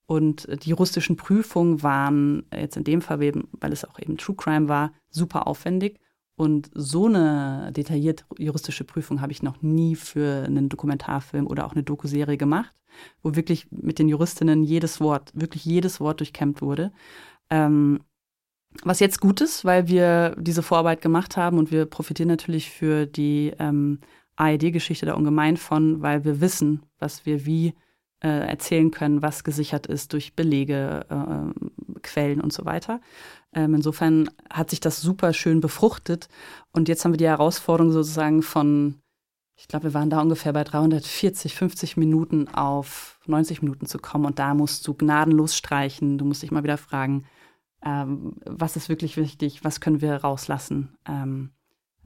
Und 0.05 0.47
die 0.63 0.69
juristischen 0.69 1.17
Prüfungen 1.17 1.83
waren 1.83 2.45
jetzt 2.53 2.77
in 2.77 2.85
dem 2.85 3.01
Fall, 3.01 3.19
weil 3.19 3.73
es 3.73 3.83
auch 3.83 3.99
eben 3.99 4.17
True 4.17 4.35
Crime 4.37 4.69
war, 4.69 4.93
super 5.09 5.47
aufwendig. 5.47 5.99
Und 6.37 6.69
so 6.75 7.07
eine 7.07 7.71
detaillierte 7.75 8.23
juristische 8.37 8.83
Prüfung 8.83 9.21
habe 9.21 9.31
ich 9.31 9.41
noch 9.41 9.63
nie 9.63 9.95
für 9.95 10.43
einen 10.45 10.69
Dokumentarfilm 10.69 11.47
oder 11.47 11.65
auch 11.65 11.73
eine 11.73 11.81
Dokuserie 11.81 12.37
gemacht, 12.37 12.75
wo 13.23 13.35
wirklich 13.35 13.67
mit 13.71 13.97
den 13.97 14.07
Juristinnen 14.07 14.63
jedes 14.63 15.01
Wort, 15.01 15.31
wirklich 15.33 15.65
jedes 15.65 15.99
Wort 15.99 16.19
durchkämmt 16.19 16.61
wurde. 16.61 16.91
Ähm, 17.49 18.01
was 18.83 18.99
jetzt 18.99 19.19
gut 19.19 19.41
ist, 19.41 19.65
weil 19.65 19.87
wir 19.87 20.35
diese 20.37 20.61
Vorarbeit 20.61 21.01
gemacht 21.01 21.37
haben 21.37 21.57
und 21.57 21.71
wir 21.71 21.87
profitieren 21.87 22.29
natürlich 22.29 22.69
für 22.69 23.07
die 23.07 23.53
ähm, 23.57 23.99
ARD-Geschichte 24.35 25.07
da 25.07 25.15
ungemein 25.15 25.57
von, 25.57 26.03
weil 26.03 26.23
wir 26.23 26.39
wissen, 26.39 26.83
was 26.99 27.25
wir 27.25 27.47
wie 27.47 27.73
äh, 28.23 28.27
erzählen 28.27 28.91
können, 28.91 29.23
was 29.23 29.43
gesichert 29.43 29.87
ist 29.87 30.13
durch 30.13 30.35
Belege, 30.35 31.05
äh, 31.09 31.99
Quellen 32.01 32.41
und 32.41 32.53
so 32.53 32.65
weiter. 32.65 33.01
Ähm, 33.53 33.75
insofern 33.75 34.29
hat 34.51 34.69
sich 34.69 34.79
das 34.79 35.01
super 35.01 35.33
schön 35.33 35.61
befruchtet. 35.61 36.27
Und 36.71 36.87
jetzt 36.89 37.03
haben 37.03 37.13
wir 37.13 37.17
die 37.17 37.27
Herausforderung 37.27 37.91
sozusagen 37.91 38.41
von, 38.41 38.95
ich 39.55 39.67
glaube, 39.67 39.85
wir 39.85 39.93
waren 39.93 40.09
da 40.09 40.21
ungefähr 40.21 40.53
bei 40.53 40.63
340, 40.63 41.55
50 41.55 41.97
Minuten 41.97 42.47
auf 42.49 43.19
90 43.25 43.61
Minuten 43.61 43.85
zu 43.85 43.99
kommen. 43.99 44.25
Und 44.25 44.39
da 44.39 44.53
musst 44.53 44.87
du 44.87 44.93
gnadenlos 44.93 45.55
streichen. 45.55 46.17
Du 46.17 46.25
musst 46.25 46.43
dich 46.43 46.51
mal 46.51 46.63
wieder 46.63 46.77
fragen, 46.77 47.25
ähm, 47.83 48.35
was 48.45 48.75
ist 48.75 48.89
wirklich 48.89 49.17
wichtig, 49.17 49.63
was 49.63 49.81
können 49.81 50.01
wir 50.01 50.15
rauslassen. 50.15 50.97
Ähm, 51.07 51.51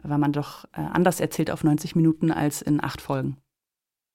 weil 0.04 0.18
man 0.18 0.32
doch 0.32 0.66
äh, 0.74 0.82
anders 0.82 1.20
erzählt 1.20 1.52
auf 1.52 1.64
90 1.64 1.96
Minuten 1.96 2.32
als 2.32 2.62
in 2.62 2.84
acht 2.84 3.02
Folgen. 3.02 3.38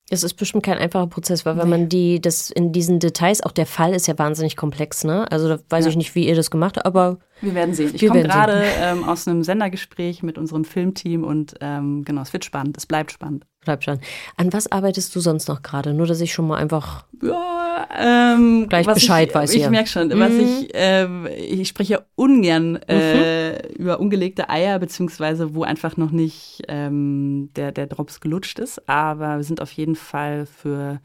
Es 0.09 0.23
ist 0.23 0.35
bestimmt 0.35 0.63
kein 0.63 0.79
einfacher 0.79 1.09
Prozess, 1.09 1.45
weil 1.45 1.59
wenn 1.59 1.69
man 1.69 1.89
die, 1.89 2.21
das 2.21 2.51
in 2.51 2.73
diesen 2.73 3.01
Details, 3.01 3.43
auch 3.43 3.51
der 3.51 3.67
Fall 3.67 3.93
ist 3.93 4.07
ja 4.07 4.17
wahnsinnig 4.17 4.57
komplex, 4.57 5.03
ne? 5.03 5.31
Also 5.33 5.49
da 5.49 5.59
weiß 5.69 5.85
ja. 5.85 5.91
ich 5.91 5.97
nicht, 5.97 6.15
wie 6.15 6.29
ihr 6.29 6.37
das 6.37 6.51
gemacht 6.51 6.77
habt, 6.77 6.87
aber 6.87 7.19
Wir 7.41 7.55
werden 7.55 7.75
sehen. 7.75 7.91
Ich 7.95 8.07
komme 8.07 8.23
gerade 8.23 8.65
ähm, 8.81 9.05
aus 9.05 9.29
einem 9.29 9.43
Sendergespräch 9.43 10.23
mit 10.23 10.39
unserem 10.39 10.65
Filmteam 10.65 11.23
und 11.23 11.55
ähm, 11.61 12.05
genau, 12.05 12.23
es 12.23 12.33
wird 12.33 12.45
spannend. 12.45 12.77
Es 12.79 12.87
bleibt 12.87 13.13
spannend. 13.13 13.45
Bleibt 13.61 13.83
spannend. 13.83 14.05
An 14.37 14.53
was 14.53 14.71
arbeitest 14.73 15.15
du 15.15 15.21
sonst 15.21 15.49
noch 15.49 15.63
gerade? 15.63 15.93
Nur, 15.93 16.07
dass 16.07 16.21
ich 16.21 16.33
schon 16.33 16.47
mal 16.47 16.57
einfach 16.57 17.05
ja, 17.23 17.87
ähm, 17.95 18.67
gleich 18.69 18.87
Bescheid 18.87 19.29
ich, 19.29 19.35
weiß. 19.35 19.55
Ich 19.55 19.69
merke 19.69 19.89
schon, 19.89 20.09
mhm. 20.09 20.21
was 20.21 20.33
ich, 20.33 20.75
äh, 20.75 21.35
ich 21.37 21.69
spreche 21.69 22.07
ungern 22.15 22.77
äh, 22.89 23.53
mhm. 23.53 23.75
über 23.77 24.01
ungelegte 24.01 24.49
Eier, 24.49 24.79
beziehungsweise 24.79 25.55
wo 25.55 25.63
einfach 25.63 25.97
noch 25.99 26.11
nicht 26.11 26.63
ähm, 26.69 27.51
der, 27.55 27.73
der 27.73 27.87
Drops 27.87 28.21
gelutscht 28.21 28.59
ist. 28.59 28.89
Aber 28.89 29.37
wir 29.37 29.45
sind 29.45 29.61
auf 29.61 29.73
jeden 29.73 29.97
Fall 29.97 30.47
für 30.47 31.01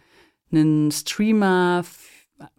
einen 0.51 0.91
Streamer, 0.91 1.83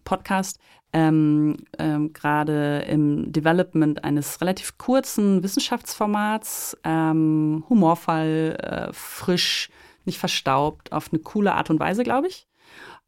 Podcast 0.04 0.58
ähm, 0.92 1.56
ähm, 1.78 2.12
gerade 2.12 2.80
im 2.88 3.32
Development 3.32 4.04
eines 4.04 4.40
relativ 4.40 4.76
kurzen 4.78 5.42
Wissenschaftsformats, 5.42 6.76
ähm, 6.84 7.64
humorvoll, 7.68 8.56
äh, 8.60 8.92
frisch, 8.92 9.70
nicht 10.04 10.18
verstaubt, 10.18 10.92
auf 10.92 11.12
eine 11.12 11.22
coole 11.22 11.54
Art 11.54 11.70
und 11.70 11.80
Weise, 11.80 12.02
glaube 12.02 12.28
ich. 12.28 12.46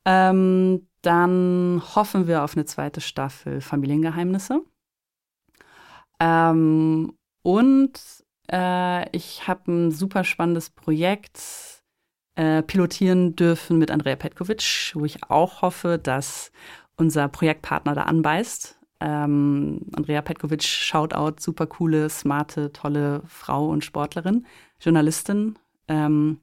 Ähm, 0.06 0.86
dann 1.02 1.82
hoffen 1.94 2.26
wir 2.26 2.42
auf 2.42 2.56
eine 2.56 2.64
zweite 2.64 3.00
Staffel 3.00 3.60
Familiengeheimnisse. 3.60 4.62
Ähm, 6.20 7.12
und 7.42 8.00
äh, 8.50 9.16
ich 9.16 9.46
habe 9.46 9.70
ein 9.70 9.90
super 9.90 10.24
spannendes 10.24 10.70
Projekt 10.70 11.82
äh, 12.36 12.62
pilotieren 12.62 13.36
dürfen 13.36 13.78
mit 13.78 13.90
Andrea 13.90 14.16
Petkovic, 14.16 14.92
wo 14.94 15.04
ich 15.04 15.22
auch 15.24 15.62
hoffe, 15.62 15.98
dass 16.02 16.50
unser 16.96 17.28
Projektpartner 17.28 17.94
da 17.94 18.02
anbeißt. 18.02 18.78
Ähm, 19.00 19.80
Andrea 19.94 20.22
Petkovic, 20.22 20.62
Shoutout, 20.62 21.40
super 21.40 21.66
coole, 21.66 22.08
smarte, 22.08 22.72
tolle 22.72 23.22
Frau 23.26 23.68
und 23.68 23.84
Sportlerin, 23.84 24.46
Journalistin. 24.80 25.58
Ähm, 25.88 26.40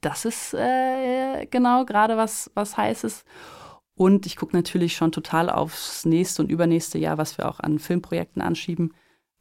das 0.00 0.24
ist 0.24 0.54
äh, 0.54 1.46
genau 1.46 1.84
gerade 1.84 2.16
was, 2.16 2.50
was 2.54 2.76
Heißes. 2.76 3.24
Und 3.94 4.26
ich 4.26 4.36
gucke 4.36 4.54
natürlich 4.54 4.94
schon 4.94 5.10
total 5.10 5.48
aufs 5.48 6.04
nächste 6.04 6.42
und 6.42 6.50
übernächste 6.50 6.98
Jahr, 6.98 7.16
was 7.16 7.38
wir 7.38 7.48
auch 7.48 7.60
an 7.60 7.78
Filmprojekten 7.78 8.42
anschieben. 8.42 8.92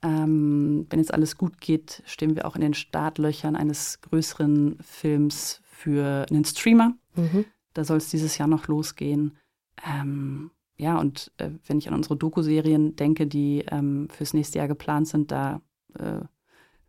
Ähm, 0.01 0.87
wenn 0.89 0.99
jetzt 0.99 1.13
alles 1.13 1.37
gut 1.37 1.59
geht, 1.59 2.01
stehen 2.05 2.35
wir 2.35 2.45
auch 2.45 2.55
in 2.55 2.61
den 2.61 2.73
Startlöchern 2.73 3.55
eines 3.55 3.99
größeren 4.01 4.77
Films 4.81 5.61
für 5.63 6.25
einen 6.29 6.45
Streamer. 6.45 6.93
Mhm. 7.15 7.45
Da 7.73 7.83
soll 7.83 7.97
es 7.97 8.09
dieses 8.09 8.37
Jahr 8.37 8.47
noch 8.47 8.67
losgehen. 8.67 9.37
Ähm, 9.83 10.51
ja, 10.77 10.99
und 10.99 11.31
äh, 11.37 11.51
wenn 11.65 11.77
ich 11.77 11.87
an 11.87 11.93
unsere 11.93 12.17
Doku-Serien 12.17 12.95
denke, 12.95 13.27
die 13.27 13.65
ähm, 13.71 14.09
fürs 14.09 14.33
nächste 14.33 14.59
Jahr 14.59 14.67
geplant 14.67 15.07
sind, 15.07 15.31
da, 15.31 15.61
äh, 15.97 16.19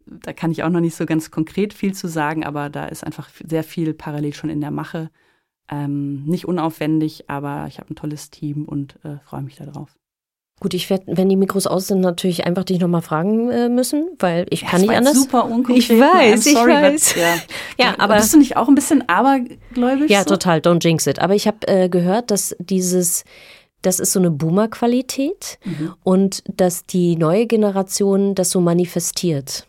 da 0.07 0.33
kann 0.33 0.51
ich 0.51 0.62
auch 0.62 0.70
noch 0.70 0.81
nicht 0.81 0.96
so 0.96 1.07
ganz 1.07 1.31
konkret 1.31 1.72
viel 1.72 1.94
zu 1.94 2.09
sagen, 2.09 2.44
aber 2.44 2.68
da 2.68 2.87
ist 2.87 3.05
einfach 3.05 3.31
sehr 3.46 3.64
viel 3.64 3.94
parallel 3.94 4.35
schon 4.35 4.51
in 4.51 4.61
der 4.61 4.72
Mache. 4.72 5.11
Ähm, 5.68 6.25
nicht 6.25 6.46
unaufwendig, 6.46 7.29
aber 7.31 7.66
ich 7.68 7.79
habe 7.79 7.92
ein 7.92 7.96
tolles 7.96 8.31
Team 8.31 8.64
und 8.64 8.99
äh, 9.05 9.18
freue 9.20 9.42
mich 9.42 9.57
darauf. 9.57 9.96
Gut, 10.59 10.73
ich 10.73 10.88
werde, 10.88 11.05
wenn 11.07 11.29
die 11.29 11.37
Mikros 11.37 11.66
aus 11.66 11.87
sind, 11.87 12.01
natürlich 12.01 12.47
einfach 12.47 12.64
dich 12.64 12.81
nochmal 12.81 13.03
fragen 13.03 13.51
äh, 13.51 13.69
müssen, 13.69 14.09
weil 14.19 14.47
ich 14.49 14.62
ja, 14.62 14.71
kann 14.71 14.81
nicht 14.81 14.90
anders. 14.90 15.14
Super 15.14 15.45
unkonkret. 15.45 15.77
Ich 15.77 15.90
weiß, 15.90 16.45
sorry, 16.45 16.73
ich 16.73 16.79
weiß. 16.79 17.14
But, 17.14 17.23
ja. 17.23 17.85
ja, 17.85 17.95
aber 17.99 18.16
bist 18.16 18.33
du 18.33 18.38
nicht 18.38 18.57
auch 18.57 18.66
ein 18.66 18.75
bisschen 18.75 19.07
abergläubisch? 19.07 20.11
Ja, 20.11 20.21
so? 20.21 20.31
total. 20.31 20.61
Don't 20.61 20.83
jinx 20.83 21.07
it. 21.07 21.19
Aber 21.19 21.35
ich 21.35 21.47
habe 21.47 21.69
äh, 21.69 21.90
gehört, 21.90 22.31
dass 22.31 22.57
dieses 22.59 23.25
das 23.83 24.01
ist 24.01 24.12
so 24.12 24.19
eine 24.19 24.31
Boomer-Qualität 24.31 25.59
mhm. 25.64 25.95
und 26.03 26.42
dass 26.53 26.87
die 26.87 27.16
neue 27.16 27.47
Generation 27.47 28.35
das 28.35 28.51
so 28.51 28.61
manifestiert. 28.61 29.69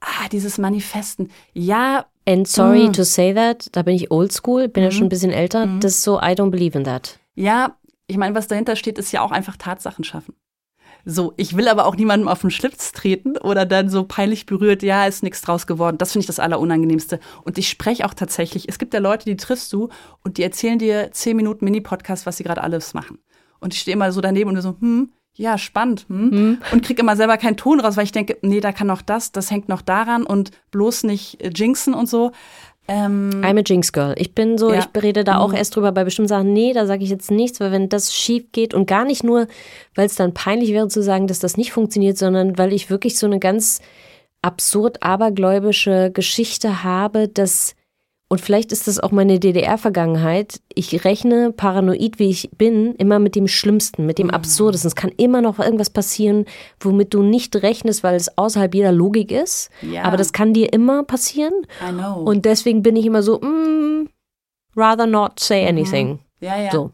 Ah, 0.00 0.28
dieses 0.30 0.58
Manifesten. 0.58 1.30
Ja. 1.52 2.06
And 2.24 2.46
sorry 2.46 2.88
mm. 2.88 2.92
to 2.92 3.02
say 3.02 3.34
that, 3.34 3.68
da 3.72 3.82
bin 3.82 3.96
ich 3.96 4.12
oldschool, 4.12 4.68
bin 4.68 4.82
mm. 4.82 4.84
ja 4.84 4.90
mhm. 4.90 4.94
schon 4.94 5.06
ein 5.06 5.08
bisschen 5.08 5.32
älter. 5.32 5.66
Mm. 5.66 5.80
Das 5.80 5.92
ist 5.96 6.02
so, 6.04 6.18
I 6.18 6.34
don't 6.34 6.50
believe 6.50 6.78
in 6.78 6.84
that. 6.84 7.18
Ja, 7.34 7.76
ich 8.06 8.16
meine, 8.16 8.34
was 8.34 8.48
dahinter 8.48 8.76
steht, 8.76 8.98
ist 8.98 9.12
ja 9.12 9.22
auch 9.22 9.30
einfach 9.30 9.56
Tatsachen 9.56 10.04
schaffen. 10.04 10.34
So, 11.04 11.32
ich 11.36 11.56
will 11.56 11.68
aber 11.68 11.86
auch 11.86 11.96
niemandem 11.96 12.28
auf 12.28 12.42
den 12.42 12.50
Schlips 12.50 12.92
treten 12.92 13.36
oder 13.36 13.66
dann 13.66 13.88
so 13.88 14.04
peinlich 14.04 14.46
berührt, 14.46 14.82
ja, 14.82 15.06
ist 15.06 15.22
nichts 15.22 15.40
draus 15.40 15.66
geworden. 15.66 15.98
Das 15.98 16.12
finde 16.12 16.22
ich 16.22 16.26
das 16.28 16.38
Allerunangenehmste. 16.38 17.18
Und 17.42 17.58
ich 17.58 17.68
spreche 17.68 18.04
auch 18.06 18.14
tatsächlich, 18.14 18.68
es 18.68 18.78
gibt 18.78 18.94
ja 18.94 19.00
Leute, 19.00 19.24
die 19.24 19.36
triffst 19.36 19.72
du 19.72 19.88
und 20.22 20.38
die 20.38 20.42
erzählen 20.42 20.78
dir 20.78 21.10
zehn 21.10 21.36
Minuten 21.36 21.64
Mini-Podcast, 21.64 22.24
was 22.24 22.36
sie 22.36 22.44
gerade 22.44 22.62
alles 22.62 22.94
machen. 22.94 23.18
Und 23.58 23.74
ich 23.74 23.80
stehe 23.80 23.94
immer 23.94 24.12
so 24.12 24.20
daneben 24.20 24.50
und 24.50 24.60
so, 24.60 24.76
hm, 24.78 25.12
ja, 25.34 25.56
spannend, 25.56 26.06
hm? 26.08 26.30
hm. 26.30 26.58
Und 26.72 26.84
krieg 26.84 26.98
immer 26.98 27.16
selber 27.16 27.38
keinen 27.38 27.56
Ton 27.56 27.80
raus, 27.80 27.96
weil 27.96 28.04
ich 28.04 28.12
denke, 28.12 28.36
nee, 28.42 28.60
da 28.60 28.70
kann 28.70 28.86
noch 28.86 29.02
das, 29.02 29.32
das 29.32 29.50
hängt 29.50 29.68
noch 29.68 29.82
daran 29.82 30.24
und 30.24 30.50
bloß 30.70 31.04
nicht 31.04 31.40
äh, 31.42 31.50
jinxen 31.54 31.94
und 31.94 32.08
so. 32.08 32.32
Ähm, 32.88 33.30
I'm 33.44 33.58
a 33.58 33.62
Jinx 33.64 33.92
Girl. 33.92 34.14
Ich 34.18 34.34
bin 34.34 34.58
so, 34.58 34.72
ja. 34.72 34.80
ich 34.80 35.02
rede 35.02 35.24
da 35.24 35.38
auch 35.38 35.50
mhm. 35.50 35.56
erst 35.56 35.76
drüber 35.76 35.92
bei 35.92 36.04
bestimmten 36.04 36.28
Sachen. 36.28 36.52
Nee, 36.52 36.72
da 36.72 36.86
sage 36.86 37.04
ich 37.04 37.10
jetzt 37.10 37.30
nichts, 37.30 37.60
weil 37.60 37.70
wenn 37.70 37.88
das 37.88 38.14
schief 38.14 38.50
geht 38.52 38.74
und 38.74 38.86
gar 38.86 39.04
nicht 39.04 39.22
nur, 39.22 39.46
weil 39.94 40.06
es 40.06 40.16
dann 40.16 40.34
peinlich 40.34 40.72
wäre 40.72 40.88
zu 40.88 41.02
sagen, 41.02 41.26
dass 41.26 41.38
das 41.38 41.56
nicht 41.56 41.72
funktioniert, 41.72 42.18
sondern 42.18 42.58
weil 42.58 42.72
ich 42.72 42.90
wirklich 42.90 43.18
so 43.18 43.26
eine 43.26 43.38
ganz 43.38 43.80
absurd 44.42 45.02
abergläubische 45.02 46.10
Geschichte 46.12 46.82
habe, 46.82 47.28
dass 47.28 47.76
und 48.32 48.40
vielleicht 48.40 48.72
ist 48.72 48.88
das 48.88 48.98
auch 48.98 49.10
meine 49.10 49.38
DDR-Vergangenheit. 49.38 50.62
Ich 50.74 51.04
rechne, 51.04 51.52
paranoid 51.52 52.18
wie 52.18 52.30
ich 52.30 52.48
bin, 52.56 52.94
immer 52.94 53.18
mit 53.18 53.34
dem 53.34 53.46
Schlimmsten, 53.46 54.06
mit 54.06 54.16
dem 54.16 54.28
mhm. 54.28 54.32
Absurdesten. 54.32 54.88
Es 54.88 54.96
kann 54.96 55.10
immer 55.18 55.42
noch 55.42 55.58
irgendwas 55.58 55.90
passieren, 55.90 56.46
womit 56.80 57.12
du 57.12 57.22
nicht 57.22 57.54
rechnest, 57.56 58.02
weil 58.02 58.14
es 58.14 58.38
außerhalb 58.38 58.74
jeder 58.74 58.90
Logik 58.90 59.30
ist. 59.30 59.68
Ja. 59.82 60.04
Aber 60.04 60.16
das 60.16 60.32
kann 60.32 60.54
dir 60.54 60.72
immer 60.72 61.04
passieren. 61.04 61.52
I 61.86 61.92
know. 61.92 62.22
Und 62.22 62.46
deswegen 62.46 62.82
bin 62.82 62.96
ich 62.96 63.04
immer 63.04 63.22
so, 63.22 63.38
mm, 63.38 64.08
rather 64.78 65.04
not 65.04 65.38
say 65.38 65.68
anything. 65.68 66.12
Mhm. 66.12 66.18
Ja, 66.40 66.58
ja. 66.58 66.70
So. 66.70 66.92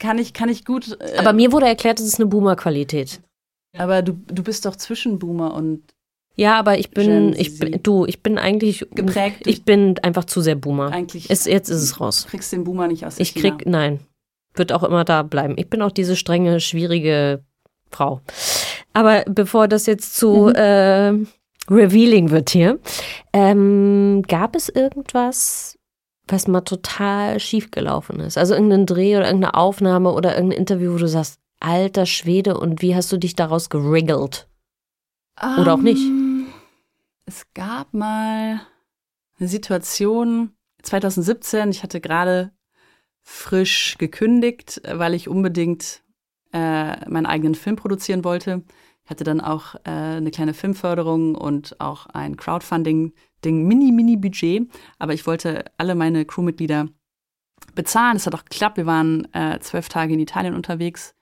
Kann 0.00 0.18
ich, 0.18 0.32
kann 0.32 0.48
ich 0.48 0.64
gut. 0.64 0.98
Äh, 1.00 1.16
Aber 1.16 1.32
mir 1.32 1.52
wurde 1.52 1.66
erklärt, 1.66 2.00
es 2.00 2.06
ist 2.06 2.18
eine 2.18 2.26
Boomer-Qualität. 2.26 3.20
Aber 3.78 4.02
du, 4.02 4.14
du 4.26 4.42
bist 4.42 4.66
doch 4.66 4.74
zwischen 4.74 5.20
Boomer 5.20 5.54
und 5.54 5.93
ja, 6.36 6.58
aber 6.58 6.78
ich 6.78 6.90
bin, 6.90 7.32
ich 7.36 7.58
bin, 7.58 7.80
du, 7.82 8.06
ich 8.06 8.22
bin 8.22 8.38
eigentlich 8.38 8.84
geprägt. 8.94 9.46
Ich 9.46 9.64
bin 9.64 9.98
einfach 10.02 10.24
zu 10.24 10.40
sehr 10.40 10.56
Boomer. 10.56 10.90
Eigentlich. 10.90 11.30
Ist, 11.30 11.46
jetzt 11.46 11.68
ist 11.68 11.82
es 11.82 12.00
raus. 12.00 12.24
Du 12.24 12.30
kriegst 12.30 12.52
den 12.52 12.64
Boomer 12.64 12.88
nicht 12.88 13.06
aus. 13.06 13.20
Ich 13.20 13.34
krieg, 13.34 13.66
nein, 13.66 14.00
wird 14.54 14.72
auch 14.72 14.82
immer 14.82 15.04
da 15.04 15.22
bleiben. 15.22 15.54
Ich 15.56 15.68
bin 15.68 15.80
auch 15.80 15.92
diese 15.92 16.16
strenge, 16.16 16.58
schwierige 16.58 17.44
Frau. 17.90 18.20
Aber 18.92 19.24
bevor 19.28 19.68
das 19.68 19.86
jetzt 19.86 20.16
zu 20.16 20.48
mhm. 20.48 20.54
äh, 20.56 21.12
revealing 21.70 22.30
wird 22.30 22.50
hier, 22.50 22.80
ähm, 23.32 24.22
gab 24.26 24.56
es 24.56 24.68
irgendwas, 24.68 25.78
was 26.26 26.48
mal 26.48 26.62
total 26.62 27.38
schief 27.38 27.70
gelaufen 27.70 28.18
ist? 28.18 28.38
Also 28.38 28.54
irgendein 28.54 28.86
Dreh 28.86 29.16
oder 29.16 29.26
irgendeine 29.26 29.54
Aufnahme 29.54 30.12
oder 30.12 30.34
irgendein 30.34 30.58
Interview, 30.58 30.94
wo 30.94 30.98
du 30.98 31.08
sagst, 31.08 31.38
alter 31.60 32.06
Schwede, 32.06 32.58
und 32.58 32.82
wie 32.82 32.96
hast 32.96 33.12
du 33.12 33.18
dich 33.18 33.36
daraus 33.36 33.70
geriggelt? 33.70 34.48
Oder 35.58 35.74
auch 35.74 35.78
nicht? 35.78 36.02
Es 37.26 37.46
gab 37.54 37.94
mal 37.94 38.60
eine 39.38 39.48
Situation 39.48 40.52
2017, 40.82 41.70
ich 41.70 41.82
hatte 41.82 42.00
gerade 42.00 42.52
frisch 43.22 43.96
gekündigt, 43.98 44.82
weil 44.86 45.14
ich 45.14 45.28
unbedingt 45.28 46.02
äh, 46.52 47.08
meinen 47.08 47.26
eigenen 47.26 47.54
Film 47.54 47.76
produzieren 47.76 48.24
wollte. 48.24 48.62
Ich 49.04 49.10
hatte 49.10 49.24
dann 49.24 49.40
auch 49.40 49.74
äh, 49.84 49.90
eine 49.90 50.30
kleine 50.30 50.54
Filmförderung 50.54 51.34
und 51.34 51.80
auch 51.80 52.06
ein 52.06 52.36
Crowdfunding-Ding, 52.36 53.66
mini-mini-Budget. 53.66 54.70
Aber 54.98 55.14
ich 55.14 55.26
wollte 55.26 55.64
alle 55.78 55.94
meine 55.94 56.24
Crewmitglieder 56.24 56.88
bezahlen. 57.74 58.16
Es 58.16 58.26
hat 58.26 58.34
auch 58.34 58.44
geklappt. 58.44 58.76
Wir 58.76 58.86
waren 58.86 59.32
äh, 59.32 59.58
zwölf 59.60 59.88
Tage 59.88 60.14
in 60.14 60.20
Italien 60.20 60.54
unterwegs 60.54 61.14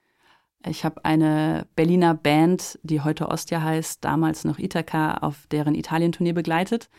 ich 0.65 0.85
habe 0.85 1.03
eine 1.03 1.67
Berliner 1.75 2.13
Band, 2.13 2.79
die 2.83 3.01
heute 3.01 3.27
Ostia 3.29 3.61
heißt, 3.61 4.03
damals 4.03 4.45
noch 4.45 4.59
Ithaka, 4.59 5.15
auf 5.15 5.45
deren 5.51 5.75
Italien-Tournee 5.75 6.33
begleitet. 6.33 6.89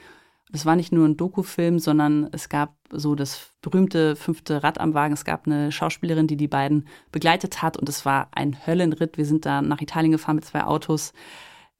Das 0.51 0.67
war 0.67 0.77
nicht 0.77 0.93
nur 0.93 1.09
ein 1.09 1.17
Dokufilm, 1.17 1.79
sondern 1.79 2.29
es 2.31 2.49
gab 2.49 2.77
so 2.91 3.15
das 3.15 3.51
berühmte 3.63 4.15
fünfte 4.15 4.63
Rad 4.63 4.79
am 4.79 4.95
Wagen. 4.95 5.15
Es 5.15 5.25
gab 5.25 5.47
eine 5.47 5.73
Schauspielerin, 5.73 6.27
die 6.27 6.37
die 6.37 6.47
beiden 6.47 6.87
begleitet 7.11 7.63
hat 7.63 7.77
und 7.77 7.89
es 7.89 8.05
war 8.05 8.29
ein 8.33 8.67
Höllenritt. 8.67 9.17
Wir 9.17 9.25
sind 9.25 9.47
da 9.47 9.63
nach 9.63 9.81
Italien 9.81 10.13
gefahren 10.13 10.37
mit 10.37 10.45
zwei 10.45 10.65
Autos 10.65 11.13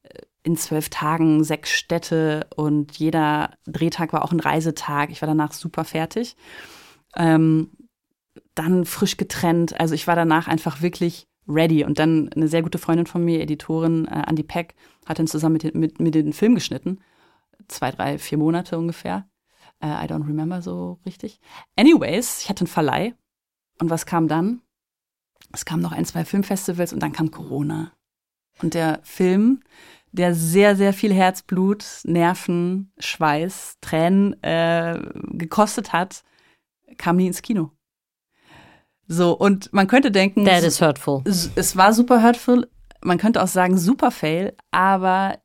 äh, 0.03 0.23
in 0.43 0.57
zwölf 0.57 0.89
Tagen, 0.89 1.43
sechs 1.43 1.71
Städte 1.71 2.47
und 2.55 2.97
jeder 2.97 3.51
Drehtag 3.65 4.11
war 4.11 4.25
auch 4.25 4.31
ein 4.31 4.39
Reisetag. 4.39 5.11
Ich 5.11 5.21
war 5.21 5.27
danach 5.27 5.53
super 5.53 5.85
fertig. 5.85 6.35
Ähm, 7.15 7.69
dann 8.55 8.85
frisch 8.85 9.17
getrennt. 9.17 9.79
Also 9.79 9.93
ich 9.93 10.07
war 10.07 10.15
danach 10.15 10.47
einfach 10.47 10.81
wirklich 10.81 11.27
ready. 11.47 11.83
Und 11.83 11.99
dann 11.99 12.29
eine 12.35 12.47
sehr 12.47 12.61
gute 12.61 12.77
Freundin 12.77 13.05
von 13.05 13.23
mir, 13.23 13.41
Editorin 13.41 14.07
äh, 14.07 14.23
Andy 14.27 14.43
Peck, 14.43 14.75
hat 15.05 15.19
dann 15.19 15.27
zusammen 15.27 15.59
mit, 15.61 15.75
mit, 15.75 15.99
mit 15.99 16.15
den 16.15 16.33
Film 16.33 16.55
geschnitten. 16.55 16.99
Zwei, 17.67 17.91
drei, 17.91 18.17
vier 18.17 18.37
Monate 18.37 18.77
ungefähr. 18.77 19.27
Äh, 19.79 19.87
I 19.87 20.07
don't 20.07 20.27
remember 20.27 20.61
so 20.61 20.99
richtig. 21.05 21.39
Anyways, 21.75 22.41
ich 22.41 22.49
hatte 22.49 22.61
einen 22.61 22.67
Verleih. 22.67 23.13
Und 23.79 23.89
was 23.89 24.05
kam 24.05 24.27
dann? 24.27 24.61
Es 25.51 25.65
kamen 25.65 25.81
noch 25.81 25.91
ein, 25.91 26.05
zwei 26.05 26.25
Filmfestivals 26.25 26.93
und 26.93 27.01
dann 27.01 27.11
kam 27.11 27.31
Corona. 27.31 27.91
Und 28.61 28.73
der 28.73 28.99
Film, 29.03 29.61
der 30.11 30.33
sehr, 30.33 30.75
sehr 30.75 30.93
viel 30.93 31.13
Herzblut, 31.13 31.85
Nerven, 32.03 32.91
Schweiß, 32.99 33.77
Tränen 33.81 34.41
äh, 34.43 34.99
gekostet 35.31 35.93
hat, 35.93 36.23
kam 36.97 37.17
nie 37.17 37.27
ins 37.27 37.41
Kino. 37.41 37.71
So, 39.07 39.33
und 39.33 39.71
man 39.73 39.87
könnte 39.87 40.11
denken, 40.11 40.45
That 40.45 40.63
is 40.63 40.81
hurtful. 40.81 41.21
es 41.25 41.75
war 41.75 41.93
super 41.93 42.23
hurtful. 42.23 42.67
Man 43.03 43.17
könnte 43.17 43.41
auch 43.43 43.47
sagen, 43.47 43.77
super 43.77 44.09
fail, 44.09 44.55
aber 44.71 45.37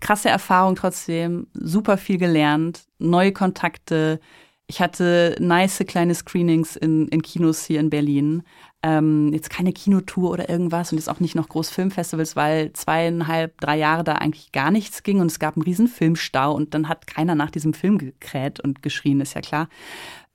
krasse 0.00 0.28
Erfahrung 0.28 0.76
trotzdem, 0.76 1.46
super 1.54 1.96
viel 1.96 2.18
gelernt, 2.18 2.84
neue 2.98 3.32
Kontakte. 3.32 4.20
Ich 4.66 4.80
hatte 4.80 5.36
nice 5.40 5.84
kleine 5.86 6.14
Screenings 6.14 6.76
in, 6.76 7.08
in 7.08 7.22
Kinos 7.22 7.64
hier 7.64 7.80
in 7.80 7.90
Berlin. 7.90 8.42
Ähm, 8.82 9.30
jetzt 9.32 9.48
keine 9.50 9.72
Kinotour 9.72 10.30
oder 10.30 10.48
irgendwas 10.48 10.92
und 10.92 10.98
jetzt 10.98 11.08
auch 11.08 11.20
nicht 11.20 11.34
noch 11.34 11.48
groß 11.48 11.70
Filmfestivals, 11.70 12.36
weil 12.36 12.72
zweieinhalb, 12.74 13.58
drei 13.60 13.78
Jahre 13.78 14.04
da 14.04 14.14
eigentlich 14.14 14.52
gar 14.52 14.70
nichts 14.70 15.02
ging 15.02 15.20
und 15.20 15.26
es 15.26 15.38
gab 15.38 15.56
einen 15.56 15.62
riesen 15.62 15.88
Filmstau 15.88 16.54
und 16.54 16.74
dann 16.74 16.88
hat 16.88 17.06
keiner 17.06 17.34
nach 17.34 17.50
diesem 17.50 17.72
Film 17.72 17.96
gekräht 17.96 18.60
und 18.60 18.82
geschrien, 18.82 19.20
ist 19.20 19.34
ja 19.34 19.40
klar. 19.40 19.68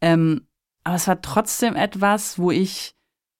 Ähm, 0.02 0.48
aber 0.90 0.96
es 0.96 1.08
war 1.08 1.22
trotzdem 1.22 1.76
etwas, 1.76 2.40
wo 2.40 2.50
ich 2.50 2.96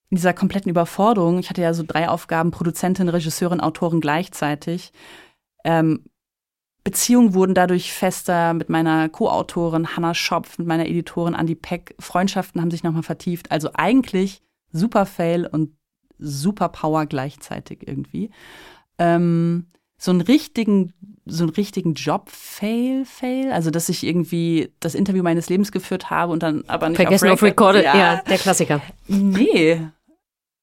in 0.08 0.18
dieser 0.18 0.32
kompletten 0.32 0.70
Überforderung, 0.70 1.40
ich 1.40 1.50
hatte 1.50 1.62
ja 1.62 1.74
so 1.74 1.82
drei 1.84 2.08
Aufgaben, 2.08 2.52
Produzentin, 2.52 3.08
Regisseurin, 3.08 3.58
Autorin 3.60 4.00
gleichzeitig, 4.00 4.92
ähm, 5.64 6.04
Beziehungen 6.84 7.34
wurden 7.34 7.54
dadurch 7.54 7.92
fester 7.92 8.54
mit 8.54 8.68
meiner 8.68 9.08
Co-Autorin 9.08 9.96
Hannah 9.96 10.14
Schopf, 10.14 10.58
mit 10.58 10.68
meiner 10.68 10.86
Editorin 10.86 11.34
Andy 11.34 11.56
Peck. 11.56 11.96
Freundschaften 11.98 12.60
haben 12.60 12.70
sich 12.70 12.84
nochmal 12.84 13.02
vertieft. 13.02 13.50
Also 13.50 13.70
eigentlich 13.74 14.42
super 14.70 15.04
Fail 15.04 15.44
und 15.44 15.76
super 16.20 16.68
Power 16.68 17.06
gleichzeitig 17.06 17.84
irgendwie. 17.84 18.30
Ähm, 18.96 19.66
so 20.00 20.10
einen 20.10 20.22
richtigen, 20.22 20.94
so 21.26 21.44
einen 21.44 21.52
richtigen 21.52 21.92
Job-Fail, 21.92 23.04
Fail, 23.04 23.52
also 23.52 23.70
dass 23.70 23.90
ich 23.90 24.02
irgendwie 24.02 24.72
das 24.80 24.94
Interview 24.94 25.22
meines 25.22 25.50
Lebens 25.50 25.72
geführt 25.72 26.08
habe 26.08 26.32
und 26.32 26.42
dann 26.42 26.64
aber 26.68 26.88
nicht 26.88 26.96
Vergessen 26.96 27.28
auf, 27.28 27.42
Record. 27.42 27.74
Recorded, 27.74 27.84
ja. 27.84 27.96
ja, 28.14 28.22
der 28.22 28.38
Klassiker. 28.38 28.80
Nee, 29.08 29.78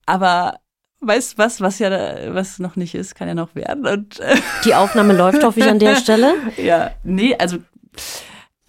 aber 0.07 0.55
weißt 1.01 1.33
du 1.33 1.37
was, 1.37 1.61
was 1.61 1.77
ja 1.77 2.33
was 2.33 2.57
noch 2.57 2.75
nicht 2.75 2.95
ist, 2.95 3.13
kann 3.13 3.27
ja 3.27 3.35
noch 3.35 3.53
werden. 3.53 3.85
Und, 3.85 4.19
äh 4.19 4.37
Die 4.65 4.73
Aufnahme 4.73 5.13
läuft, 5.15 5.43
hoffe 5.43 5.59
ich, 5.59 5.67
an 5.67 5.77
der 5.77 5.97
Stelle. 5.97 6.33
Ja, 6.57 6.91
nee, 7.03 7.35
also 7.37 7.57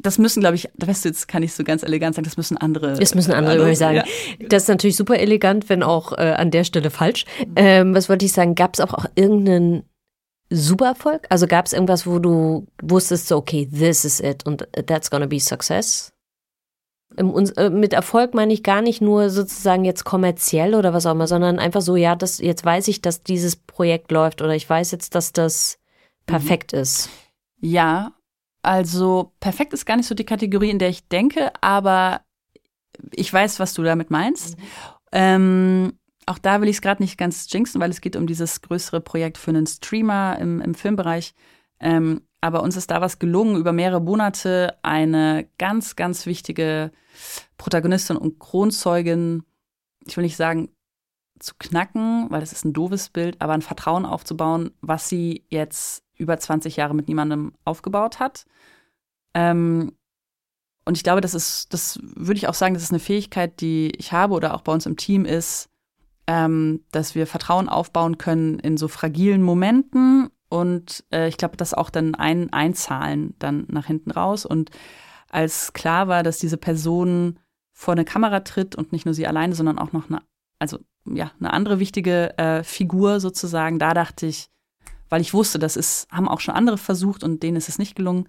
das 0.00 0.18
müssen, 0.18 0.40
glaube 0.40 0.56
ich, 0.56 0.68
da 0.76 0.86
weißt 0.86 1.06
du, 1.06 1.08
jetzt 1.08 1.28
kann 1.28 1.42
ich 1.42 1.54
so 1.54 1.64
ganz 1.64 1.82
elegant 1.82 2.14
sagen, 2.14 2.26
das 2.26 2.36
müssen 2.36 2.58
andere. 2.58 2.92
Das 2.92 3.14
müssen 3.14 3.32
andere, 3.32 3.56
würde 3.56 3.72
ich 3.72 3.78
sagen. 3.78 3.96
Ja. 3.96 4.46
Das 4.48 4.64
ist 4.64 4.68
natürlich 4.68 4.96
super 4.96 5.18
elegant, 5.18 5.70
wenn 5.70 5.82
auch 5.82 6.12
äh, 6.12 6.34
an 6.36 6.50
der 6.50 6.64
Stelle 6.64 6.90
falsch. 6.90 7.24
Ähm, 7.56 7.94
was 7.94 8.10
wollte 8.10 8.26
ich 8.26 8.32
sagen? 8.32 8.54
Gab 8.54 8.74
es 8.74 8.80
auch, 8.80 8.92
auch 8.92 9.06
irgendeinen 9.14 9.84
Supererfolg? 10.50 11.26
Also 11.30 11.46
gab 11.46 11.66
es 11.66 11.72
irgendwas, 11.72 12.06
wo 12.06 12.18
du 12.18 12.66
wusstest, 12.82 13.28
so, 13.28 13.36
okay, 13.36 13.66
this 13.66 14.04
is 14.04 14.20
it 14.20 14.46
und 14.46 14.66
that's 14.86 15.10
gonna 15.10 15.26
be 15.26 15.40
success? 15.40 16.12
Äh, 17.16 17.70
mit 17.70 17.92
Erfolg 17.92 18.34
meine 18.34 18.52
ich 18.52 18.62
gar 18.62 18.82
nicht 18.82 19.00
nur 19.00 19.30
sozusagen 19.30 19.84
jetzt 19.84 20.04
kommerziell 20.04 20.74
oder 20.74 20.92
was 20.92 21.06
auch 21.06 21.12
immer, 21.12 21.26
sondern 21.26 21.58
einfach 21.58 21.80
so, 21.80 21.96
ja, 21.96 22.16
das, 22.16 22.38
jetzt 22.38 22.64
weiß 22.64 22.88
ich, 22.88 23.02
dass 23.02 23.22
dieses 23.22 23.56
Projekt 23.56 24.10
läuft 24.10 24.42
oder 24.42 24.54
ich 24.54 24.68
weiß 24.68 24.90
jetzt, 24.92 25.14
dass 25.14 25.32
das 25.32 25.78
perfekt 26.26 26.72
mhm. 26.72 26.80
ist. 26.80 27.08
Ja, 27.60 28.12
also 28.62 29.32
perfekt 29.40 29.72
ist 29.72 29.86
gar 29.86 29.96
nicht 29.96 30.06
so 30.06 30.14
die 30.14 30.26
Kategorie, 30.26 30.70
in 30.70 30.78
der 30.78 30.90
ich 30.90 31.08
denke, 31.08 31.52
aber 31.60 32.20
ich 33.12 33.32
weiß, 33.32 33.60
was 33.60 33.74
du 33.74 33.82
damit 33.82 34.10
meinst. 34.10 34.58
Mhm. 34.58 34.64
Ähm, 35.10 35.97
auch 36.28 36.38
da 36.38 36.60
will 36.60 36.68
ich 36.68 36.76
es 36.76 36.82
gerade 36.82 37.02
nicht 37.02 37.18
ganz 37.18 37.50
jinxen, 37.50 37.80
weil 37.80 37.90
es 37.90 38.00
geht 38.00 38.16
um 38.16 38.26
dieses 38.26 38.60
größere 38.60 39.00
Projekt 39.00 39.38
für 39.38 39.50
einen 39.50 39.66
Streamer 39.66 40.38
im, 40.38 40.60
im 40.60 40.74
Filmbereich. 40.74 41.34
Ähm, 41.80 42.22
aber 42.40 42.62
uns 42.62 42.76
ist 42.76 42.90
da 42.90 43.00
was 43.00 43.18
gelungen, 43.18 43.56
über 43.56 43.72
mehrere 43.72 44.00
Monate 44.00 44.78
eine 44.82 45.48
ganz, 45.58 45.96
ganz 45.96 46.26
wichtige 46.26 46.92
Protagonistin 47.56 48.16
und 48.16 48.38
Kronzeugin, 48.38 49.42
ich 50.06 50.16
will 50.16 50.24
nicht 50.24 50.36
sagen, 50.36 50.68
zu 51.40 51.54
knacken, 51.58 52.26
weil 52.30 52.40
das 52.40 52.52
ist 52.52 52.64
ein 52.64 52.72
doofes 52.72 53.10
Bild, 53.10 53.40
aber 53.40 53.52
ein 53.52 53.62
Vertrauen 53.62 54.04
aufzubauen, 54.04 54.72
was 54.80 55.08
sie 55.08 55.44
jetzt 55.48 56.04
über 56.16 56.38
20 56.38 56.76
Jahre 56.76 56.94
mit 56.94 57.08
niemandem 57.08 57.54
aufgebaut 57.64 58.18
hat. 58.18 58.44
Ähm, 59.34 59.92
und 60.84 60.96
ich 60.96 61.04
glaube, 61.04 61.20
das 61.20 61.34
ist, 61.34 61.72
das 61.72 62.00
würde 62.02 62.38
ich 62.38 62.48
auch 62.48 62.54
sagen, 62.54 62.74
das 62.74 62.82
ist 62.82 62.90
eine 62.90 62.98
Fähigkeit, 62.98 63.60
die 63.60 63.92
ich 63.96 64.12
habe 64.12 64.34
oder 64.34 64.54
auch 64.54 64.62
bei 64.62 64.72
uns 64.72 64.86
im 64.86 64.96
Team 64.96 65.24
ist, 65.24 65.68
ähm, 66.28 66.84
dass 66.92 67.14
wir 67.14 67.26
Vertrauen 67.26 67.68
aufbauen 67.68 68.18
können 68.18 68.60
in 68.60 68.76
so 68.76 68.86
fragilen 68.86 69.42
Momenten 69.42 70.28
und 70.50 71.04
äh, 71.10 71.26
ich 71.28 71.38
glaube, 71.38 71.56
das 71.56 71.74
auch 71.74 71.90
dann 71.90 72.14
ein, 72.14 72.52
einzahlen 72.52 73.34
dann 73.38 73.66
nach 73.68 73.86
hinten 73.86 74.10
raus. 74.10 74.46
Und 74.46 74.70
als 75.30 75.72
klar 75.72 76.06
war, 76.06 76.22
dass 76.22 76.38
diese 76.38 76.58
Person 76.58 77.38
vor 77.72 77.92
eine 77.92 78.04
Kamera 78.04 78.40
tritt 78.40 78.74
und 78.76 78.92
nicht 78.92 79.04
nur 79.04 79.14
sie 79.14 79.26
alleine, 79.26 79.54
sondern 79.54 79.78
auch 79.78 79.92
noch 79.92 80.10
eine, 80.10 80.22
also 80.58 80.78
ja, 81.06 81.32
eine 81.40 81.52
andere 81.52 81.78
wichtige 81.78 82.36
äh, 82.38 82.62
Figur 82.62 83.20
sozusagen, 83.20 83.78
da 83.78 83.94
dachte 83.94 84.26
ich, 84.26 84.50
weil 85.08 85.22
ich 85.22 85.32
wusste, 85.32 85.58
das 85.58 85.76
ist, 85.76 86.10
haben 86.10 86.28
auch 86.28 86.40
schon 86.40 86.54
andere 86.54 86.76
versucht 86.76 87.24
und 87.24 87.42
denen 87.42 87.56
ist 87.56 87.70
es 87.70 87.78
nicht 87.78 87.94
gelungen. 87.94 88.28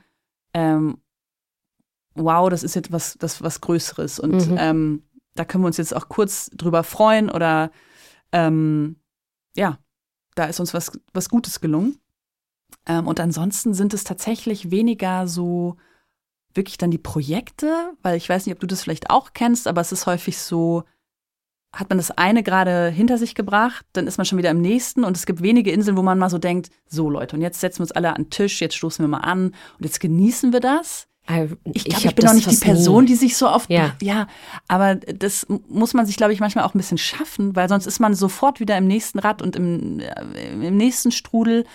Ähm, 0.54 1.00
wow, 2.16 2.50
das 2.50 2.64
ist 2.64 2.76
jetzt 2.76 2.94
was, 2.94 3.18
das 3.18 3.42
was 3.42 3.60
Größeres. 3.60 4.20
Und 4.20 4.50
mhm. 4.50 4.58
ähm, 4.58 5.04
da 5.36 5.44
können 5.46 5.64
wir 5.64 5.68
uns 5.68 5.78
jetzt 5.78 5.96
auch 5.96 6.08
kurz 6.08 6.50
drüber 6.52 6.84
freuen 6.84 7.30
oder 7.30 7.72
ähm, 8.32 8.98
ja, 9.56 9.80
da 10.36 10.46
ist 10.46 10.60
uns 10.60 10.74
was, 10.74 10.92
was 11.14 11.30
Gutes 11.30 11.60
gelungen. 11.62 12.00
Ähm, 12.86 13.08
und 13.08 13.20
ansonsten 13.20 13.74
sind 13.74 13.94
es 13.94 14.04
tatsächlich 14.04 14.72
weniger 14.72 15.28
so 15.28 15.78
wirklich 16.54 16.78
dann 16.78 16.92
die 16.92 16.98
Projekte, 16.98 17.94
weil 18.02 18.18
ich 18.18 18.28
weiß 18.28 18.46
nicht, 18.46 18.56
ob 18.56 18.60
du 18.60 18.68
das 18.68 18.82
vielleicht 18.82 19.10
auch 19.10 19.34
kennst, 19.34 19.68
aber 19.68 19.82
es 19.82 19.92
ist 19.92 20.08
häufig 20.08 20.38
so, 20.38 20.84
hat 21.74 21.90
man 21.90 22.00
das 22.00 22.12
eine 22.12 22.42
gerade 22.42 22.90
hinter 22.90 23.18
sich 23.18 23.36
gebracht, 23.36 23.86
dann 23.94 24.08
ist 24.08 24.18
man 24.18 24.26
schon 24.26 24.38
wieder 24.38 24.50
im 24.50 24.62
nächsten 24.62 25.04
und 25.04 25.16
es 25.16 25.26
gibt 25.26 25.44
wenige 25.44 25.72
Inseln, 25.72 25.98
wo 25.98 26.02
man 26.02 26.18
mal 26.18 26.30
so 26.30 26.40
denkt, 26.40 26.72
so 26.88 27.10
Leute, 27.10 27.36
und 27.36 27.42
jetzt 27.42 27.60
setzen 27.60 27.80
wir 27.80 27.84
uns 27.84 27.92
alle 27.92 28.10
an 28.10 28.24
den 28.24 28.30
Tisch, 28.32 28.62
jetzt 28.62 28.76
stoßen 28.76 29.04
wir 29.04 29.10
mal 29.10 29.20
an 29.20 29.48
und 29.78 29.84
jetzt 29.84 30.00
genießen 30.00 30.52
wir 30.52 30.60
das. 30.60 31.09
Ich 31.30 31.86
glaube, 31.86 32.00
ich, 32.00 32.06
ich 32.06 32.16
bin 32.16 32.26
noch 32.26 32.34
nicht 32.34 32.50
die 32.50 32.56
Person, 32.56 33.04
nie. 33.04 33.10
die 33.10 33.16
sich 33.16 33.38
so 33.38 33.48
oft, 33.48 33.70
ja. 33.70 33.96
ja, 34.02 34.28
aber 34.68 34.96
das 34.96 35.46
muss 35.68 35.94
man 35.94 36.06
sich, 36.08 36.18
glaube 36.18 36.34
ich, 36.34 36.40
manchmal 36.40 36.64
auch 36.64 36.74
ein 36.74 36.80
bisschen 36.80 36.98
schaffen, 36.98 37.56
weil 37.56 37.70
sonst 37.70 37.86
ist 37.86 38.00
man 38.00 38.16
sofort 38.16 38.60
wieder 38.60 38.78
im 38.78 38.88
nächsten 38.88 39.20
Rad 39.20 39.42
und 39.42 39.56
im, 39.56 40.00
äh, 40.00 40.68
im 40.68 40.76
nächsten 40.76 41.12
Strudel. 41.12 41.66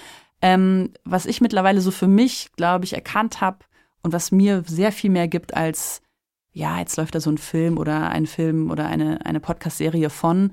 Ähm, 0.43 0.90
was 1.05 1.25
ich 1.27 1.40
mittlerweile 1.40 1.81
so 1.81 1.90
für 1.90 2.09
mich, 2.09 2.51
glaube 2.57 2.85
ich, 2.85 2.95
erkannt 2.95 3.40
habe 3.40 3.59
und 4.03 4.12
was 4.12 4.33
mir 4.33 4.64
sehr 4.67 4.93
viel 4.93 5.11
mehr 5.11 5.29
gibt 5.29 5.55
als, 5.55 6.03
ja, 6.53 6.79
jetzt 6.81 6.97
läuft 6.97 7.14
da 7.14 7.21
so 7.21 7.31
ein 7.31 7.38
Film 7.38 7.79
oder 7.79 8.11
ein 8.11 8.27
Film 8.27 8.71
oder 8.71 8.87
eine, 8.87 9.25
eine 9.25 9.40
Podcast-Serie 9.40 10.11
von, 10.11 10.53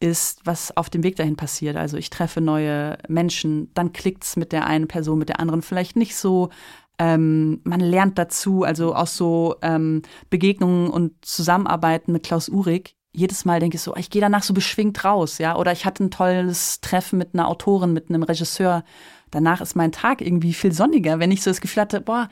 ist, 0.00 0.40
was 0.44 0.76
auf 0.76 0.90
dem 0.90 1.02
Weg 1.02 1.16
dahin 1.16 1.36
passiert. 1.36 1.76
Also 1.76 1.96
ich 1.96 2.10
treffe 2.10 2.40
neue 2.40 2.98
Menschen, 3.08 3.72
dann 3.74 3.92
klickt's 3.92 4.36
mit 4.36 4.52
der 4.52 4.66
einen 4.66 4.86
Person, 4.86 5.18
mit 5.18 5.30
der 5.30 5.40
anderen 5.40 5.62
vielleicht 5.62 5.96
nicht 5.96 6.14
so. 6.14 6.50
Ähm, 6.98 7.60
man 7.64 7.80
lernt 7.80 8.18
dazu, 8.18 8.62
also 8.62 8.94
aus 8.94 9.16
so 9.16 9.56
ähm, 9.62 10.02
Begegnungen 10.30 10.90
und 10.90 11.12
Zusammenarbeiten 11.24 12.12
mit 12.12 12.22
Klaus 12.22 12.48
Uhrig. 12.48 12.96
Jedes 13.12 13.44
Mal 13.44 13.60
denke 13.60 13.76
ich 13.76 13.82
so, 13.82 13.94
ich 13.96 14.10
gehe 14.10 14.20
danach 14.20 14.42
so 14.42 14.54
beschwingt 14.54 15.04
raus, 15.04 15.38
ja. 15.38 15.56
Oder 15.56 15.72
ich 15.72 15.84
hatte 15.84 16.04
ein 16.04 16.10
tolles 16.10 16.80
Treffen 16.80 17.18
mit 17.18 17.30
einer 17.34 17.48
Autorin, 17.48 17.92
mit 17.92 18.08
einem 18.08 18.22
Regisseur, 18.22 18.84
danach 19.30 19.60
ist 19.60 19.76
mein 19.76 19.92
Tag 19.92 20.20
irgendwie 20.20 20.54
viel 20.54 20.72
sonniger, 20.72 21.18
wenn 21.18 21.30
ich 21.30 21.42
so 21.42 21.50
das 21.50 21.60
Gefühl 21.60 21.82
hatte, 21.82 22.00
boah, 22.00 22.28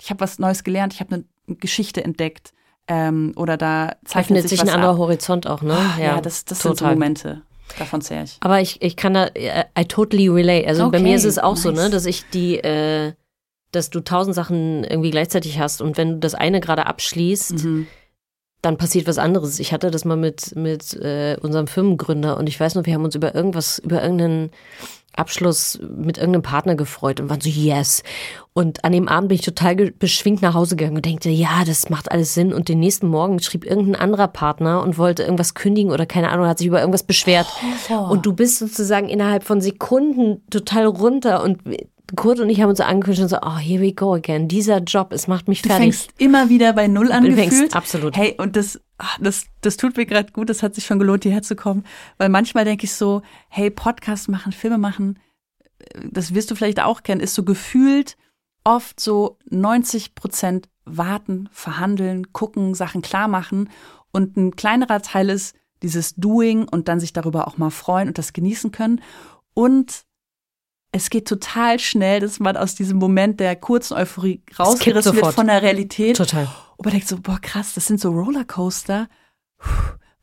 ich 0.00 0.10
habe 0.10 0.20
was 0.20 0.38
Neues 0.38 0.64
gelernt, 0.64 0.94
ich 0.94 1.00
habe 1.00 1.14
eine 1.46 1.56
Geschichte 1.56 2.02
entdeckt. 2.02 2.52
Ähm, 2.88 3.32
oder 3.36 3.56
da 3.56 3.96
zeichnet 4.04 4.42
sich, 4.42 4.60
sich 4.60 4.62
ein 4.62 4.68
anderer 4.68 4.92
ab. 4.92 4.98
Horizont 4.98 5.46
auch, 5.46 5.60
ne? 5.62 5.76
Oh, 5.76 6.00
ja, 6.00 6.06
ja, 6.06 6.20
das, 6.20 6.44
das 6.44 6.60
sind 6.60 6.76
so 6.78 6.86
Momente. 6.86 7.42
Davon 7.78 8.00
zähle 8.00 8.24
ich. 8.24 8.36
Aber 8.40 8.60
ich, 8.60 8.80
ich 8.80 8.96
kann 8.96 9.14
da, 9.14 9.28
I 9.34 9.84
totally 9.86 10.28
relate. 10.28 10.68
Also 10.68 10.84
okay, 10.84 10.98
bei 10.98 11.02
mir 11.02 11.16
ist 11.16 11.24
es 11.24 11.38
auch 11.38 11.54
nice. 11.54 11.62
so, 11.62 11.72
ne, 11.72 11.90
dass 11.90 12.06
ich 12.06 12.28
die, 12.30 12.58
äh, 12.58 13.12
dass 13.72 13.90
du 13.90 14.00
tausend 14.00 14.34
Sachen 14.34 14.84
irgendwie 14.84 15.10
gleichzeitig 15.10 15.58
hast 15.58 15.80
und 15.82 15.96
wenn 15.96 16.12
du 16.12 16.18
das 16.18 16.34
eine 16.34 16.60
gerade 16.60 16.86
abschließt, 16.86 17.64
mhm. 17.64 17.86
dann 18.62 18.78
passiert 18.78 19.06
was 19.06 19.18
anderes. 19.18 19.58
Ich 19.58 19.72
hatte 19.72 19.90
das 19.90 20.04
mal 20.04 20.16
mit, 20.16 20.56
mit 20.56 20.94
äh, 20.94 21.36
unserem 21.40 21.66
Firmengründer 21.66 22.36
und 22.36 22.48
ich 22.48 22.58
weiß 22.58 22.74
noch, 22.74 22.86
wir 22.86 22.94
haben 22.94 23.04
uns 23.04 23.14
über 23.14 23.34
irgendwas, 23.34 23.78
über 23.78 24.02
irgendeinen 24.02 24.50
Abschluss 25.16 25.78
mit 25.80 26.18
irgendeinem 26.18 26.42
Partner 26.42 26.74
gefreut 26.74 27.20
und 27.20 27.30
waren 27.30 27.40
so, 27.40 27.48
yes. 27.48 28.02
Und 28.52 28.84
an 28.84 28.92
dem 28.92 29.08
Abend 29.08 29.28
bin 29.28 29.36
ich 29.36 29.44
total 29.44 29.74
beschwingt 29.76 30.42
nach 30.42 30.54
Hause 30.54 30.76
gegangen 30.76 30.96
und 30.96 31.04
denkte, 31.04 31.30
ja, 31.30 31.64
das 31.66 31.90
macht 31.90 32.10
alles 32.12 32.34
Sinn. 32.34 32.52
Und 32.52 32.68
den 32.68 32.80
nächsten 32.80 33.08
Morgen 33.08 33.40
schrieb 33.40 33.64
irgendein 33.64 33.96
anderer 33.96 34.28
Partner 34.28 34.82
und 34.82 34.98
wollte 34.98 35.22
irgendwas 35.22 35.54
kündigen 35.54 35.90
oder 35.90 36.06
keine 36.06 36.30
Ahnung, 36.30 36.46
hat 36.46 36.58
sich 36.58 36.66
über 36.66 36.80
irgendwas 36.80 37.02
beschwert. 37.02 37.46
Oh. 37.90 38.10
Und 38.10 38.26
du 38.26 38.32
bist 38.32 38.58
sozusagen 38.58 39.08
innerhalb 39.08 39.44
von 39.44 39.60
Sekunden 39.60 40.42
total 40.50 40.86
runter 40.86 41.42
und 41.42 41.58
Kurt 42.14 42.38
und 42.40 42.48
ich 42.50 42.60
haben 42.60 42.68
uns 42.68 42.78
so 42.78 42.84
angekündigt 42.84 43.22
und 43.22 43.28
so, 43.28 43.38
oh, 43.42 43.56
here 43.56 43.82
we 43.82 43.92
go 43.92 44.14
again. 44.14 44.46
Dieser 44.48 44.78
Job, 44.78 45.12
es 45.12 45.26
macht 45.26 45.48
mich 45.48 45.62
fertig. 45.62 45.76
Du 45.76 45.82
fängst 45.82 46.10
immer 46.18 46.48
wieder 46.48 46.72
bei 46.72 46.86
Null 46.86 47.10
an 47.10 47.24
Du 47.24 47.32
fängst- 47.34 47.50
gefühlt. 47.50 47.74
absolut. 47.74 48.16
Hey, 48.16 48.36
und 48.38 48.54
das, 48.54 48.80
ach, 48.98 49.18
das, 49.20 49.46
das 49.62 49.76
tut 49.76 49.96
mir 49.96 50.06
gerade 50.06 50.32
gut, 50.32 50.48
das 50.48 50.62
hat 50.62 50.74
sich 50.76 50.86
schon 50.86 50.98
gelohnt, 51.00 51.24
hierher 51.24 51.42
zu 51.42 51.56
kommen. 51.56 51.84
Weil 52.18 52.28
manchmal 52.28 52.64
denke 52.64 52.84
ich 52.84 52.92
so, 52.92 53.22
hey, 53.48 53.70
Podcast 53.70 54.28
machen, 54.28 54.52
Filme 54.52 54.78
machen, 54.78 55.18
äh, 55.78 56.00
das 56.10 56.32
wirst 56.34 56.50
du 56.50 56.54
vielleicht 56.54 56.80
auch 56.80 57.02
kennen, 57.02 57.20
ist 57.20 57.34
so 57.34 57.42
gefühlt 57.42 58.16
oft 58.62 59.00
so 59.00 59.38
90 59.50 60.14
Prozent 60.14 60.68
warten, 60.84 61.48
verhandeln, 61.52 62.32
gucken, 62.32 62.74
Sachen 62.74 63.02
klar 63.02 63.26
machen. 63.28 63.68
Und 64.12 64.36
ein 64.36 64.54
kleinerer 64.56 65.02
Teil 65.02 65.28
ist 65.30 65.56
dieses 65.82 66.14
Doing 66.14 66.66
und 66.68 66.88
dann 66.88 67.00
sich 67.00 67.12
darüber 67.12 67.46
auch 67.48 67.58
mal 67.58 67.70
freuen 67.70 68.08
und 68.08 68.18
das 68.18 68.32
genießen 68.32 68.70
können. 68.72 69.00
Und 69.54 70.04
es 70.96 71.10
geht 71.10 71.28
total 71.28 71.78
schnell, 71.78 72.20
dass 72.20 72.40
man 72.40 72.56
aus 72.56 72.74
diesem 72.74 72.98
Moment 72.98 73.38
der 73.38 73.54
kurzen 73.54 73.94
Euphorie 73.94 74.42
rausgerissen 74.58 75.14
wird 75.14 75.34
von 75.34 75.46
der 75.46 75.62
Realität. 75.62 76.16
Total. 76.16 76.48
Und 76.76 76.86
man 76.86 76.92
denkt 76.92 77.06
so, 77.06 77.18
boah, 77.20 77.38
krass, 77.40 77.74
das 77.74 77.86
sind 77.86 78.00
so 78.00 78.10
Rollercoaster. 78.10 79.08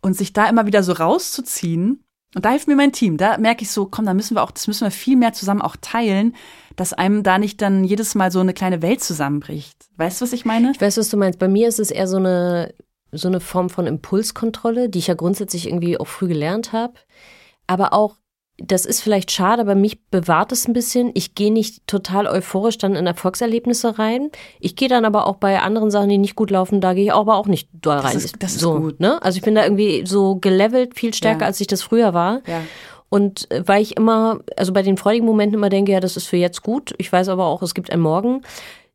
Und 0.01 0.17
sich 0.17 0.33
da 0.33 0.49
immer 0.49 0.65
wieder 0.65 0.83
so 0.83 0.93
rauszuziehen. 0.93 2.03
Und 2.35 2.45
da 2.45 2.49
hilft 2.49 2.67
mir 2.67 2.75
mein 2.75 2.91
Team. 2.91 3.17
Da 3.17 3.37
merke 3.37 3.61
ich 3.61 3.69
so, 3.69 3.85
komm, 3.85 4.05
da 4.05 4.15
müssen 4.15 4.35
wir 4.35 4.41
auch, 4.41 4.51
das 4.51 4.67
müssen 4.67 4.85
wir 4.85 4.91
viel 4.91 5.15
mehr 5.15 5.33
zusammen 5.33 5.61
auch 5.61 5.75
teilen, 5.79 6.35
dass 6.75 6.91
einem 6.91 7.21
da 7.21 7.37
nicht 7.37 7.61
dann 7.61 7.83
jedes 7.83 8.15
Mal 8.15 8.31
so 8.31 8.39
eine 8.39 8.53
kleine 8.53 8.81
Welt 8.81 9.03
zusammenbricht. 9.03 9.77
Weißt 9.97 10.19
du, 10.19 10.25
was 10.25 10.33
ich 10.33 10.43
meine? 10.43 10.71
Ich 10.71 10.81
weiß, 10.81 10.97
was 10.97 11.09
du 11.09 11.17
meinst. 11.17 11.37
Bei 11.37 11.47
mir 11.47 11.67
ist 11.67 11.79
es 11.79 11.91
eher 11.91 12.07
so 12.07 12.17
eine, 12.17 12.73
so 13.11 13.27
eine 13.27 13.39
Form 13.39 13.69
von 13.69 13.85
Impulskontrolle, 13.85 14.89
die 14.89 14.99
ich 14.99 15.07
ja 15.07 15.13
grundsätzlich 15.13 15.67
irgendwie 15.67 15.99
auch 15.99 16.07
früh 16.07 16.27
gelernt 16.27 16.73
habe. 16.73 16.95
Aber 17.67 17.93
auch, 17.93 18.17
das 18.59 18.85
ist 18.85 19.01
vielleicht 19.01 19.31
schade, 19.31 19.61
aber 19.63 19.73
mich 19.75 19.99
bewahrt 20.11 20.51
es 20.51 20.67
ein 20.67 20.73
bisschen. 20.73 21.11
Ich 21.15 21.33
gehe 21.33 21.51
nicht 21.51 21.85
total 21.87 22.27
euphorisch 22.27 22.77
dann 22.77 22.95
in 22.95 23.07
Erfolgserlebnisse 23.07 23.97
rein. 23.97 24.29
Ich 24.59 24.75
gehe 24.75 24.87
dann 24.89 25.05
aber 25.05 25.25
auch 25.27 25.37
bei 25.37 25.59
anderen 25.59 25.89
Sachen, 25.89 26.09
die 26.09 26.19
nicht 26.19 26.35
gut 26.35 26.51
laufen, 26.51 26.79
da 26.79 26.93
gehe 26.93 27.05
ich 27.05 27.13
aber 27.13 27.35
auch 27.35 27.47
nicht 27.47 27.67
doll 27.73 27.97
rein. 27.97 28.15
ist- 28.15 28.35
das 28.41 28.53
ist 28.53 28.59
so, 28.59 28.79
gut. 28.79 28.99
Ne? 28.99 29.21
Also 29.23 29.37
ich 29.37 29.43
bin 29.43 29.55
da 29.55 29.63
irgendwie 29.63 30.03
so 30.05 30.35
gelevelt, 30.35 30.97
viel 30.97 31.13
stärker, 31.13 31.41
Ja. 31.41 31.45
als 31.47 31.59
ich 31.61 31.67
das 31.67 31.81
früher 31.81 32.13
war. 32.13 32.41
Ja. 32.47 32.61
Und 33.09 33.49
äh, 33.51 33.63
weil 33.67 33.81
ich 33.81 33.97
immer, 33.97 34.39
also 34.55 34.71
bei 34.71 34.81
den 34.83 34.97
freudigen 34.97 35.25
Momenten 35.25 35.55
immer 35.55 35.69
denke, 35.69 35.91
ja, 35.91 35.99
das 35.99 36.15
ist 36.17 36.27
für 36.27 36.37
jetzt 36.37 36.61
gut. 36.63 36.93
Ich 36.99 37.11
weiß 37.11 37.29
aber 37.29 37.45
auch, 37.45 37.61
es 37.63 37.73
gibt 37.73 37.91
einen 37.91 38.01
Morgen. 38.03 38.41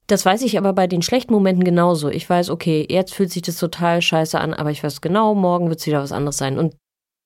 Das 0.07 0.25
weiß 0.25 0.42
ich 0.42 0.57
aber 0.57 0.73
bei 0.73 0.87
den 0.87 1.03
schlechten 1.03 1.33
Momenten 1.35 1.64
genauso. 1.64 2.09
Ich 2.09 2.29
weiß, 2.31 2.49
okay, 2.51 2.87
jetzt 2.88 3.12
fühlt 3.12 3.31
sich 3.31 3.42
das 3.42 3.57
total 3.59 4.01
scheiße 4.03 4.40
an, 4.40 4.55
aber 4.55 4.71
ich 4.71 4.83
weiß 4.83 5.01
genau, 5.03 5.35
morgen 5.35 5.68
wird 5.68 5.81
es 5.81 5.87
wieder 5.87 6.01
was 6.03 6.12
anderes 6.12 6.38
sein. 6.38 6.59
Und 6.59 6.75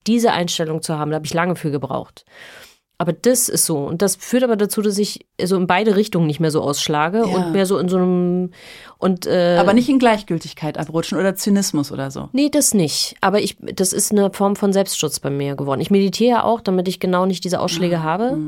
diese 0.07 0.33
Einstellung 0.33 0.83
zu 0.83 0.99
haben, 0.99 1.11
da 1.11 1.17
habe 1.17 1.27
ich 1.27 1.35
lange 1.35 1.57
für 1.57 1.71
gebraucht. 1.71 2.25
Aber 2.99 3.13
das 3.13 3.49
ist 3.49 3.67
so. 3.67 3.79
Und 3.79 4.01
das 4.01 4.15
führt 4.15 4.45
aber 4.45 4.55
dazu, 4.55 4.81
dass 4.81 4.97
ich 4.97 5.27
so 5.43 5.57
in 5.57 5.67
beide 5.67 5.97
Richtungen 5.97 6.29
nicht 6.29 6.39
mehr 6.39 6.53
so 6.53 6.63
ausschlage 6.63 7.19
Ja. 7.19 7.25
und 7.25 7.51
mehr 7.53 7.67
so 7.67 7.79
in 7.79 7.89
so 7.89 7.97
einem 7.97 8.51
und 8.99 9.27
äh, 9.27 9.57
Aber 9.59 9.73
nicht 9.75 9.89
in 9.89 9.99
Gleichgültigkeit 9.99 10.79
abrutschen 10.79 11.19
oder 11.19 11.35
Zynismus 11.35 11.91
oder 11.91 12.13
so. 12.13 12.29
Nee, 12.33 12.49
das 12.49 12.75
nicht. 12.75 13.17
Aber 13.21 13.41
ich, 13.41 13.57
das 13.61 13.93
ist 13.93 14.13
eine 14.13 14.33
Form 14.33 14.55
von 14.55 14.73
Selbstschutz 14.73 15.19
bei 15.19 15.31
mir 15.31 15.57
geworden. 15.57 15.81
Ich 15.81 15.91
meditiere 15.91 16.45
auch, 16.45 16.61
damit 16.61 16.87
ich 16.87 17.01
genau 17.01 17.27
nicht 17.27 17.43
diese 17.43 17.59
Ausschläge 17.59 18.05
habe. 18.05 18.39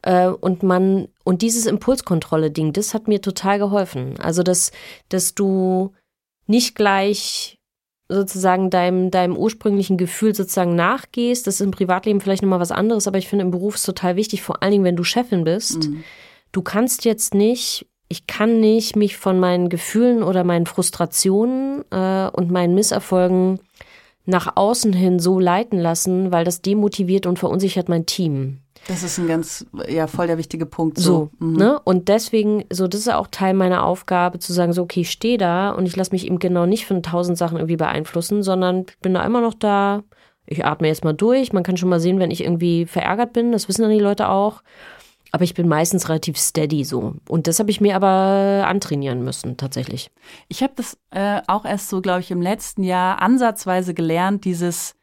Äh, 0.00 0.28
und 0.28 0.62
man, 0.62 1.08
und 1.24 1.42
dieses 1.42 1.66
Impulskontrolle-Ding, 1.66 2.72
das 2.72 2.94
hat 2.94 3.06
mir 3.06 3.20
total 3.20 3.58
geholfen. 3.58 4.14
Also, 4.18 4.42
dass, 4.42 4.72
dass 5.10 5.34
du 5.34 5.92
nicht 6.46 6.74
gleich 6.74 7.58
sozusagen 8.10 8.70
deinem, 8.70 9.10
deinem 9.10 9.36
ursprünglichen 9.36 9.96
Gefühl 9.96 10.34
sozusagen 10.34 10.74
nachgehst. 10.74 11.46
Das 11.46 11.54
ist 11.54 11.60
im 11.60 11.70
Privatleben 11.70 12.20
vielleicht 12.20 12.42
nochmal 12.42 12.60
was 12.60 12.72
anderes, 12.72 13.06
aber 13.06 13.18
ich 13.18 13.28
finde 13.28 13.44
im 13.44 13.50
Beruf 13.50 13.76
ist 13.76 13.84
total 13.84 14.16
wichtig, 14.16 14.42
vor 14.42 14.62
allen 14.62 14.72
Dingen, 14.72 14.84
wenn 14.84 14.96
du 14.96 15.04
Chefin 15.04 15.44
bist. 15.44 15.88
Du 16.52 16.62
kannst 16.62 17.04
jetzt 17.04 17.34
nicht, 17.34 17.86
ich 18.08 18.26
kann 18.26 18.60
nicht 18.60 18.96
mich 18.96 19.16
von 19.16 19.38
meinen 19.38 19.68
Gefühlen 19.68 20.22
oder 20.22 20.42
meinen 20.42 20.66
Frustrationen 20.66 21.84
äh, 21.90 22.28
und 22.32 22.50
meinen 22.50 22.74
Misserfolgen 22.74 23.60
nach 24.26 24.56
außen 24.56 24.92
hin 24.92 25.18
so 25.18 25.38
leiten 25.38 25.78
lassen, 25.78 26.32
weil 26.32 26.44
das 26.44 26.62
demotiviert 26.62 27.26
und 27.26 27.38
verunsichert 27.38 27.88
mein 27.88 28.06
Team. 28.06 28.58
Das 28.88 29.02
ist 29.02 29.18
ein 29.18 29.28
ganz, 29.28 29.66
ja, 29.88 30.06
voll 30.06 30.26
der 30.26 30.38
wichtige 30.38 30.66
Punkt. 30.66 30.98
So, 30.98 31.30
So, 31.38 31.46
mhm. 31.46 31.56
ne? 31.56 31.80
Und 31.80 32.08
deswegen, 32.08 32.64
so, 32.72 32.88
das 32.88 33.00
ist 33.00 33.06
ja 33.06 33.18
auch 33.18 33.28
Teil 33.28 33.54
meiner 33.54 33.84
Aufgabe, 33.84 34.38
zu 34.38 34.52
sagen, 34.52 34.72
so, 34.72 34.82
okay, 34.82 35.02
ich 35.02 35.10
stehe 35.10 35.38
da 35.38 35.70
und 35.70 35.86
ich 35.86 35.96
lasse 35.96 36.12
mich 36.12 36.26
eben 36.26 36.38
genau 36.38 36.66
nicht 36.66 36.86
von 36.86 37.02
tausend 37.02 37.38
Sachen 37.38 37.58
irgendwie 37.58 37.76
beeinflussen, 37.76 38.42
sondern 38.42 38.86
ich 38.88 38.98
bin 38.98 39.14
da 39.14 39.24
immer 39.24 39.40
noch 39.40 39.54
da. 39.54 40.02
Ich 40.46 40.64
atme 40.64 40.88
jetzt 40.88 41.04
mal 41.04 41.12
durch. 41.12 41.52
Man 41.52 41.62
kann 41.62 41.76
schon 41.76 41.88
mal 41.88 42.00
sehen, 42.00 42.18
wenn 42.18 42.30
ich 42.30 42.42
irgendwie 42.42 42.86
verärgert 42.86 43.32
bin. 43.32 43.52
Das 43.52 43.68
wissen 43.68 43.82
dann 43.82 43.90
die 43.92 44.00
Leute 44.00 44.28
auch. 44.28 44.62
Aber 45.32 45.44
ich 45.44 45.54
bin 45.54 45.68
meistens 45.68 46.08
relativ 46.08 46.36
steady 46.36 46.82
so. 46.82 47.14
Und 47.28 47.46
das 47.46 47.60
habe 47.60 47.70
ich 47.70 47.80
mir 47.80 47.94
aber 47.94 48.66
antrainieren 48.66 49.22
müssen, 49.22 49.56
tatsächlich. 49.56 50.10
Ich 50.48 50.64
habe 50.64 50.72
das 50.74 50.98
äh, 51.10 51.40
auch 51.46 51.64
erst 51.64 51.88
so, 51.88 52.00
glaube 52.00 52.20
ich, 52.20 52.32
im 52.32 52.42
letzten 52.42 52.82
Jahr 52.82 53.22
ansatzweise 53.22 53.94
gelernt, 53.94 54.44
dieses, 54.44 54.96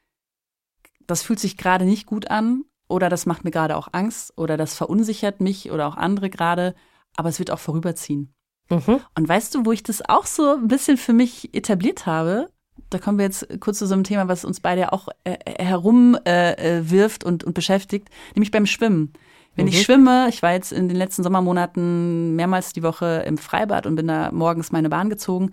das 1.05 1.23
fühlt 1.23 1.39
sich 1.39 1.55
gerade 1.55 1.85
nicht 1.85 2.05
gut 2.05 2.29
an 2.29 2.65
oder 2.87 3.09
das 3.09 3.25
macht 3.25 3.43
mir 3.43 3.51
gerade 3.51 3.75
auch 3.75 3.89
Angst 3.91 4.33
oder 4.37 4.57
das 4.57 4.75
verunsichert 4.75 5.41
mich 5.41 5.71
oder 5.71 5.87
auch 5.87 5.97
andere 5.97 6.29
gerade, 6.29 6.75
aber 7.15 7.29
es 7.29 7.39
wird 7.39 7.51
auch 7.51 7.59
vorüberziehen. 7.59 8.33
Mhm. 8.69 8.99
Und 9.15 9.27
weißt 9.27 9.55
du, 9.55 9.65
wo 9.65 9.71
ich 9.71 9.83
das 9.83 10.07
auch 10.07 10.25
so 10.25 10.55
ein 10.55 10.67
bisschen 10.67 10.97
für 10.97 11.13
mich 11.13 11.53
etabliert 11.53 12.05
habe? 12.05 12.49
Da 12.89 12.99
kommen 12.99 13.17
wir 13.17 13.25
jetzt 13.25 13.47
kurz 13.59 13.79
zu 13.79 13.87
so 13.87 13.93
einem 13.93 14.03
Thema, 14.03 14.27
was 14.27 14.45
uns 14.45 14.59
beide 14.59 14.93
auch 14.93 15.09
äh, 15.23 15.37
herumwirft 15.63 16.27
äh, 16.27 16.77
äh, 16.79 16.89
wirft 16.91 17.23
und, 17.23 17.43
und 17.43 17.53
beschäftigt, 17.53 18.09
nämlich 18.35 18.51
beim 18.51 18.65
Schwimmen. 18.65 19.13
Wenn 19.55 19.65
Mhm. 19.65 19.71
ich 19.71 19.81
schwimme, 19.81 20.27
ich 20.29 20.43
war 20.43 20.53
jetzt 20.53 20.71
in 20.71 20.87
den 20.87 20.97
letzten 20.97 21.23
Sommermonaten 21.23 22.35
mehrmals 22.35 22.73
die 22.73 22.83
Woche 22.83 23.23
im 23.25 23.37
Freibad 23.37 23.87
und 23.87 23.95
bin 23.95 24.07
da 24.07 24.31
morgens 24.31 24.71
meine 24.71 24.89
Bahn 24.89 25.09
gezogen, 25.09 25.51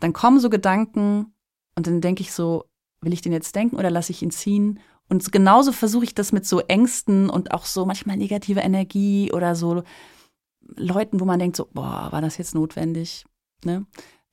dann 0.00 0.12
kommen 0.12 0.40
so 0.40 0.50
Gedanken 0.50 1.32
und 1.76 1.86
dann 1.86 2.00
denke 2.00 2.22
ich 2.22 2.32
so, 2.32 2.64
will 3.00 3.12
ich 3.12 3.20
den 3.22 3.32
jetzt 3.32 3.54
denken 3.54 3.76
oder 3.76 3.90
lasse 3.90 4.10
ich 4.10 4.22
ihn 4.22 4.30
ziehen? 4.32 4.80
Und 5.08 5.30
genauso 5.32 5.72
versuche 5.72 6.04
ich 6.04 6.14
das 6.14 6.32
mit 6.32 6.46
so 6.46 6.60
Ängsten 6.60 7.28
und 7.28 7.52
auch 7.52 7.66
so 7.66 7.84
manchmal 7.84 8.16
negative 8.16 8.60
Energie 8.60 9.30
oder 9.32 9.54
so 9.54 9.82
Leuten, 10.76 11.20
wo 11.20 11.24
man 11.24 11.38
denkt 11.38 11.56
so, 11.56 11.68
boah, 11.72 12.08
war 12.10 12.22
das 12.22 12.38
jetzt 12.38 12.54
notwendig? 12.54 13.24
Ne? 13.64 13.86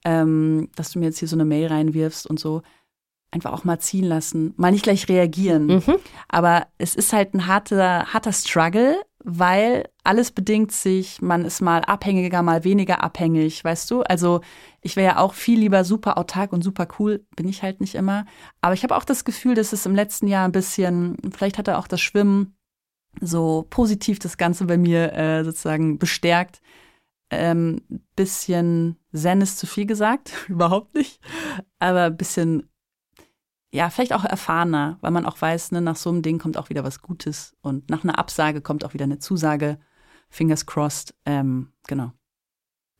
Ähm, 0.06 0.70
dass 0.76 0.92
du 0.92 1.00
mir 1.00 1.06
jetzt 1.06 1.20
hier 1.20 1.28
so 1.28 1.36
eine 1.36 1.46
Mail 1.46 1.68
reinwirfst 1.68 2.26
und 2.26 2.40
so. 2.40 2.62
Einfach 3.32 3.54
auch 3.54 3.64
mal 3.64 3.80
ziehen 3.80 4.04
lassen, 4.04 4.54
mal 4.58 4.72
nicht 4.72 4.84
gleich 4.84 5.08
reagieren. 5.08 5.68
Mhm. 5.68 5.96
Aber 6.28 6.68
es 6.78 6.96
ist 6.96 7.14
halt 7.14 7.34
ein 7.34 7.48
harter, 7.48 8.14
harter 8.14 8.34
Struggle, 8.34 9.02
weil 9.24 9.90
alles 10.04 10.32
bedingt 10.32 10.72
sich, 10.72 11.22
man 11.22 11.46
ist 11.46 11.62
mal 11.62 11.82
abhängiger, 11.82 12.42
mal 12.42 12.64
weniger 12.64 13.04
abhängig, 13.04 13.64
weißt 13.64 13.90
du? 13.92 14.02
Also 14.02 14.42
ich 14.82 14.96
wäre 14.96 15.14
ja 15.16 15.20
auch 15.20 15.34
viel 15.34 15.60
lieber 15.60 15.84
super 15.84 16.18
autark 16.18 16.54
und 16.54 16.64
super 16.64 16.88
cool, 17.00 17.26
bin 17.36 17.48
ich 17.48 17.64
halt 17.64 17.82
nicht 17.82 17.96
immer. 17.96 18.26
Aber 18.62 18.74
ich 18.74 18.84
habe 18.84 18.96
auch 18.96 19.06
das 19.06 19.26
Gefühl, 19.26 19.56
dass 19.56 19.74
es 19.74 19.86
im 19.86 19.96
letzten 19.96 20.28
Jahr 20.28 20.48
ein 20.48 20.52
bisschen, 20.52 21.18
vielleicht 21.32 21.58
hat 21.58 21.68
er 21.68 21.78
auch 21.78 21.88
das 21.88 22.02
Schwimmen 22.02 22.56
so 23.20 23.68
positiv 23.70 24.20
das 24.20 24.38
Ganze 24.38 24.66
bei 24.66 24.78
mir 24.78 25.14
äh, 25.14 25.44
sozusagen 25.44 26.00
bestärkt. 26.00 26.62
Ähm, 27.30 27.82
bisschen 28.16 28.98
Zen 29.14 29.42
ist 29.42 29.58
zu 29.58 29.68
viel 29.68 29.86
gesagt, 29.86 30.34
überhaupt 30.48 30.96
nicht. 30.96 31.20
Aber 31.80 32.06
ein 32.06 32.18
bisschen 32.18 32.71
ja, 33.72 33.90
vielleicht 33.90 34.14
auch 34.14 34.26
erfahrener, 34.26 34.98
weil 35.02 35.12
man 35.12 35.26
auch 35.26 35.40
weiß, 35.40 35.72
ne, 35.72 35.82
nach 35.82 35.96
so 35.96 36.10
einem 36.10 36.22
Ding 36.22 36.40
kommt 36.40 36.58
auch 36.58 36.70
wieder 36.70 36.84
was 36.84 37.02
Gutes 37.02 37.56
und 37.62 37.90
nach 37.90 38.04
einer 38.04 38.20
Absage 38.20 38.62
kommt 38.62 38.84
auch 38.84 38.94
wieder 38.94 39.06
eine 39.06 39.20
Zusage. 39.20 39.80
Fingers 40.30 40.66
crossed. 40.66 41.14
Ähm, 41.26 41.72
genau. 41.88 42.12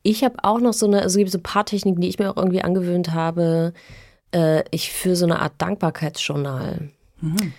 Ich 0.02 0.24
habe 0.24 0.36
auch 0.42 0.60
noch 0.60 0.72
so 0.72 0.86
eine, 0.86 1.02
also 1.02 1.14
es 1.14 1.18
gibt 1.18 1.30
so 1.30 1.38
ein 1.38 1.42
paar 1.42 1.64
Techniken, 1.64 2.00
die 2.00 2.08
ich 2.08 2.18
mir 2.18 2.30
auch 2.30 2.36
irgendwie 2.36 2.62
angewöhnt 2.62 3.12
habe. 3.12 3.72
Äh, 4.34 4.64
ich 4.70 4.92
führe 4.92 5.16
so 5.16 5.24
eine 5.24 5.40
Art 5.40 5.54
Dankbarkeitsjournal. 5.58 6.90
Mhm. 7.20 7.52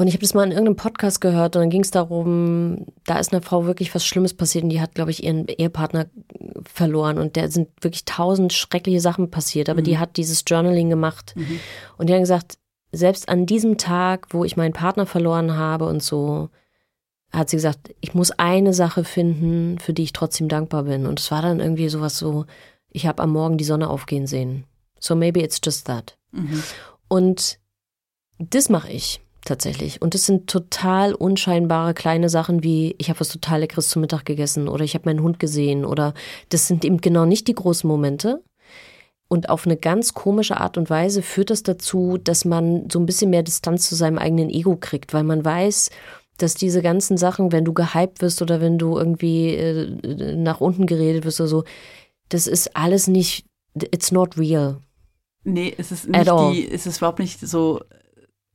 Und 0.00 0.06
ich 0.06 0.14
habe 0.14 0.22
das 0.22 0.32
mal 0.32 0.44
in 0.44 0.52
irgendeinem 0.52 0.76
Podcast 0.76 1.20
gehört 1.20 1.56
und 1.56 1.60
dann 1.60 1.68
ging 1.68 1.82
es 1.82 1.90
darum, 1.90 2.86
da 3.04 3.18
ist 3.18 3.34
einer 3.34 3.42
Frau 3.42 3.66
wirklich 3.66 3.94
was 3.94 4.06
Schlimmes 4.06 4.32
passiert 4.32 4.64
und 4.64 4.70
die 4.70 4.80
hat, 4.80 4.94
glaube 4.94 5.10
ich, 5.10 5.24
ihren 5.24 5.46
Ehepartner 5.46 6.06
verloren 6.64 7.18
und 7.18 7.36
da 7.36 7.48
sind 7.48 7.68
wirklich 7.82 8.06
tausend 8.06 8.54
schreckliche 8.54 9.02
Sachen 9.02 9.30
passiert, 9.30 9.68
aber 9.68 9.82
die 9.82 9.98
hat 9.98 10.16
dieses 10.16 10.42
Journaling 10.46 10.88
gemacht 10.88 11.34
und 11.98 12.08
die 12.08 12.14
hat 12.14 12.20
gesagt, 12.20 12.56
selbst 12.92 13.28
an 13.28 13.44
diesem 13.44 13.76
Tag, 13.76 14.28
wo 14.30 14.42
ich 14.42 14.56
meinen 14.56 14.72
Partner 14.72 15.04
verloren 15.04 15.58
habe 15.58 15.84
und 15.84 16.02
so, 16.02 16.48
hat 17.30 17.50
sie 17.50 17.58
gesagt, 17.58 17.94
ich 18.00 18.14
muss 18.14 18.30
eine 18.30 18.72
Sache 18.72 19.04
finden, 19.04 19.78
für 19.80 19.92
die 19.92 20.04
ich 20.04 20.14
trotzdem 20.14 20.48
dankbar 20.48 20.84
bin. 20.84 21.04
Und 21.04 21.20
es 21.20 21.30
war 21.30 21.42
dann 21.42 21.60
irgendwie 21.60 21.90
sowas 21.90 22.16
so, 22.16 22.46
ich 22.88 23.06
habe 23.06 23.22
am 23.22 23.32
Morgen 23.32 23.58
die 23.58 23.64
Sonne 23.64 23.90
aufgehen 23.90 24.26
sehen. 24.26 24.64
So 24.98 25.14
maybe 25.14 25.42
it's 25.42 25.60
just 25.62 25.86
that. 25.88 26.16
Mhm. 26.32 26.62
Und 27.06 27.58
das 28.38 28.70
mache 28.70 28.90
ich 28.90 29.20
tatsächlich. 29.44 30.02
Und 30.02 30.14
das 30.14 30.26
sind 30.26 30.48
total 30.48 31.14
unscheinbare 31.14 31.94
kleine 31.94 32.28
Sachen 32.28 32.62
wie, 32.62 32.94
ich 32.98 33.08
habe 33.08 33.20
was 33.20 33.28
total 33.28 33.60
Leckeres 33.60 33.88
zum 33.88 34.00
Mittag 34.00 34.24
gegessen 34.24 34.68
oder 34.68 34.84
ich 34.84 34.94
habe 34.94 35.08
meinen 35.08 35.22
Hund 35.22 35.38
gesehen 35.38 35.84
oder 35.84 36.14
das 36.48 36.66
sind 36.66 36.84
eben 36.84 37.00
genau 37.00 37.24
nicht 37.24 37.48
die 37.48 37.54
großen 37.54 37.88
Momente. 37.88 38.42
Und 39.28 39.48
auf 39.48 39.64
eine 39.64 39.76
ganz 39.76 40.12
komische 40.12 40.56
Art 40.56 40.76
und 40.76 40.90
Weise 40.90 41.22
führt 41.22 41.50
das 41.50 41.62
dazu, 41.62 42.18
dass 42.18 42.44
man 42.44 42.90
so 42.90 42.98
ein 42.98 43.06
bisschen 43.06 43.30
mehr 43.30 43.44
Distanz 43.44 43.88
zu 43.88 43.94
seinem 43.94 44.18
eigenen 44.18 44.50
Ego 44.50 44.76
kriegt, 44.76 45.14
weil 45.14 45.22
man 45.22 45.44
weiß, 45.44 45.90
dass 46.36 46.54
diese 46.54 46.82
ganzen 46.82 47.16
Sachen, 47.16 47.52
wenn 47.52 47.64
du 47.64 47.72
gehypt 47.72 48.22
wirst 48.22 48.42
oder 48.42 48.60
wenn 48.60 48.78
du 48.78 48.96
irgendwie 48.96 49.54
äh, 49.54 50.34
nach 50.36 50.60
unten 50.60 50.86
geredet 50.86 51.24
wirst 51.24 51.40
oder 51.40 51.48
so, 51.48 51.64
das 52.28 52.46
ist 52.46 52.76
alles 52.76 53.06
nicht, 53.06 53.46
it's 53.74 54.10
not 54.10 54.36
real. 54.36 54.78
Nee, 55.44 55.74
es 55.78 55.92
ist 55.92 56.08
nicht 56.08 56.26
die, 56.26 56.70
es 56.70 56.86
ist 56.86 56.98
überhaupt 56.98 57.18
nicht 57.18 57.40
so 57.40 57.80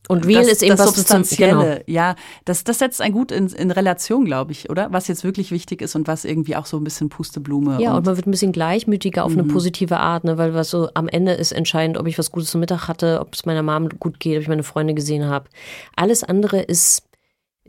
und 0.08 0.26
real 0.26 0.44
das, 0.44 0.52
ist 0.52 0.64
eben 0.64 0.76
das 0.76 0.88
was 0.88 0.96
Substanzielle. 0.96 1.54
Genau. 1.54 1.84
Ja, 1.88 2.16
das, 2.46 2.64
das 2.64 2.80
setzt 2.80 3.02
ein 3.02 3.12
gut 3.12 3.32
in, 3.32 3.48
in 3.48 3.72
Relation, 3.72 4.26
glaube 4.26 4.52
ich, 4.52 4.70
oder? 4.70 4.92
Was 4.92 5.08
jetzt 5.08 5.24
wirklich 5.24 5.52
wichtig 5.52 5.82
ist 5.82 5.96
und 5.96 6.08
was 6.08 6.26
irgendwie 6.26 6.56
auch 6.56 6.66
so 6.66 6.78
ein 6.78 6.84
bisschen 6.84 7.10
Pusteblume. 7.10 7.82
Ja, 7.82 7.92
und, 7.92 8.00
und 8.00 8.06
man 8.06 8.16
wird 8.18 8.28
ein 8.28 8.32
bisschen 8.32 8.52
gleichmütiger 8.52 9.24
auf 9.24 9.32
mhm. 9.32 9.40
eine 9.40 9.48
positive 9.48 9.98
Art, 9.98 10.24
ne? 10.24 10.38
weil 10.38 10.54
was 10.54 10.70
so 10.70 10.90
am 10.94 11.08
Ende 11.08 11.34
ist 11.34 11.52
entscheidend, 11.52 11.98
ob 11.98 12.08
ich 12.08 12.18
was 12.18 12.32
Gutes 12.32 12.52
zum 12.52 12.62
Mittag 12.62 12.88
hatte, 12.88 13.20
ob 13.20 13.34
es 13.34 13.46
meiner 13.46 13.64
Mom 13.64 13.90
gut 13.90 14.20
geht, 14.20 14.38
ob 14.38 14.42
ich 14.42 14.48
meine 14.48 14.64
Freunde 14.64 14.94
gesehen 14.94 15.26
habe. 15.26 15.50
Alles 15.96 16.24
andere 16.24 16.62
ist, 16.62 17.04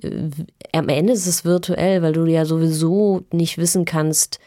äh, 0.03 0.28
am 0.72 0.89
Ende 0.89 1.12
ist 1.12 1.26
es 1.26 1.45
virtuell, 1.45 2.03
weil 2.03 2.12
du 2.12 2.26
ja 2.26 2.45
sowieso 2.45 3.24
nicht 3.32 3.59
wissen 3.59 3.84
kannst, 3.84 4.39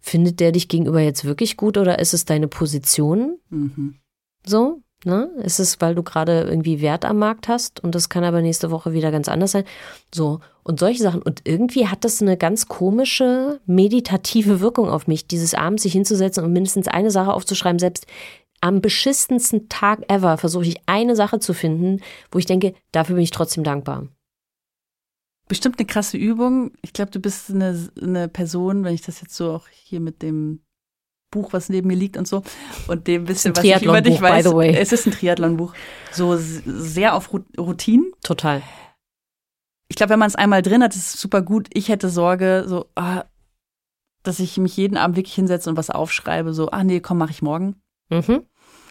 findet 0.00 0.40
der 0.40 0.52
dich 0.52 0.68
gegenüber 0.68 1.00
jetzt 1.00 1.24
wirklich 1.24 1.56
gut 1.56 1.76
oder 1.76 1.98
ist 1.98 2.14
es 2.14 2.24
deine 2.24 2.48
Position? 2.48 3.38
Mhm. 3.50 3.96
So, 4.44 4.82
Ne? 5.04 5.30
Ist 5.42 5.60
es, 5.60 5.80
weil 5.80 5.94
du 5.94 6.02
gerade 6.02 6.42
irgendwie 6.42 6.80
Wert 6.80 7.04
am 7.04 7.18
Markt 7.18 7.46
hast 7.46 7.78
und 7.78 7.94
das 7.94 8.08
kann 8.08 8.24
aber 8.24 8.42
nächste 8.42 8.72
Woche 8.72 8.92
wieder 8.92 9.12
ganz 9.12 9.28
anders 9.28 9.52
sein. 9.52 9.64
So, 10.12 10.40
und 10.64 10.80
solche 10.80 11.02
Sachen. 11.02 11.22
Und 11.22 11.42
irgendwie 11.44 11.86
hat 11.86 12.04
das 12.04 12.20
eine 12.20 12.36
ganz 12.36 12.66
komische 12.66 13.60
meditative 13.64 14.60
Wirkung 14.60 14.90
auf 14.90 15.06
mich, 15.06 15.28
dieses 15.28 15.54
abends 15.54 15.84
sich 15.84 15.92
hinzusetzen 15.92 16.44
und 16.44 16.52
mindestens 16.52 16.88
eine 16.88 17.10
Sache 17.10 17.32
aufzuschreiben. 17.32 17.78
Selbst 17.78 18.06
am 18.60 18.80
beschissensten 18.80 19.68
Tag 19.68 20.02
ever 20.08 20.36
versuche 20.36 20.66
ich 20.66 20.80
eine 20.86 21.14
Sache 21.14 21.38
zu 21.38 21.54
finden, 21.54 22.02
wo 22.32 22.38
ich 22.38 22.46
denke, 22.46 22.74
dafür 22.92 23.14
bin 23.14 23.22
ich 23.22 23.30
trotzdem 23.30 23.62
dankbar. 23.62 24.08
Bestimmt 25.48 25.78
eine 25.78 25.86
krasse 25.86 26.18
Übung. 26.18 26.72
Ich 26.82 26.92
glaube, 26.92 27.10
du 27.10 27.20
bist 27.20 27.50
eine, 27.50 27.88
eine 28.02 28.28
Person, 28.28 28.84
wenn 28.84 28.94
ich 28.94 29.02
das 29.02 29.20
jetzt 29.20 29.34
so 29.34 29.52
auch 29.52 29.68
hier 29.68 30.00
mit 30.00 30.22
dem 30.22 30.60
Buch, 31.30 31.52
was 31.52 31.68
neben 31.68 31.88
mir 31.88 31.96
liegt 31.96 32.16
und 32.16 32.26
so. 32.26 32.42
Und 32.86 33.06
dem 33.06 33.24
bisschen, 33.24 33.56
was 33.56 33.64
ich 33.64 33.82
über 33.82 34.00
dich 34.00 34.20
weiß. 34.20 34.46
Es 34.76 34.92
ist 34.92 35.06
ein 35.06 35.12
Triathlon-Buch. 35.12 35.74
So 36.10 36.36
sehr 36.36 37.14
auf 37.14 37.30
Routinen. 37.32 38.12
Total. 38.22 38.62
Ich 39.88 39.96
glaube, 39.96 40.10
wenn 40.10 40.18
man 40.18 40.28
es 40.28 40.36
einmal 40.36 40.62
drin 40.62 40.82
hat, 40.82 40.94
ist 40.94 41.14
es 41.14 41.20
super 41.20 41.42
gut. 41.42 41.68
Ich 41.72 41.88
hätte 41.88 42.10
Sorge, 42.10 42.64
so, 42.66 42.86
ah, 42.94 43.24
dass 44.22 44.40
ich 44.40 44.58
mich 44.58 44.76
jeden 44.76 44.96
Abend 44.96 45.16
wirklich 45.16 45.34
hinsetze 45.34 45.70
und 45.70 45.76
was 45.76 45.90
aufschreibe, 45.90 46.52
so, 46.52 46.70
ah 46.70 46.84
nee, 46.84 47.00
komm, 47.00 47.18
mache 47.18 47.30
ich 47.30 47.42
morgen. 47.42 47.76
Mhm. 48.10 48.42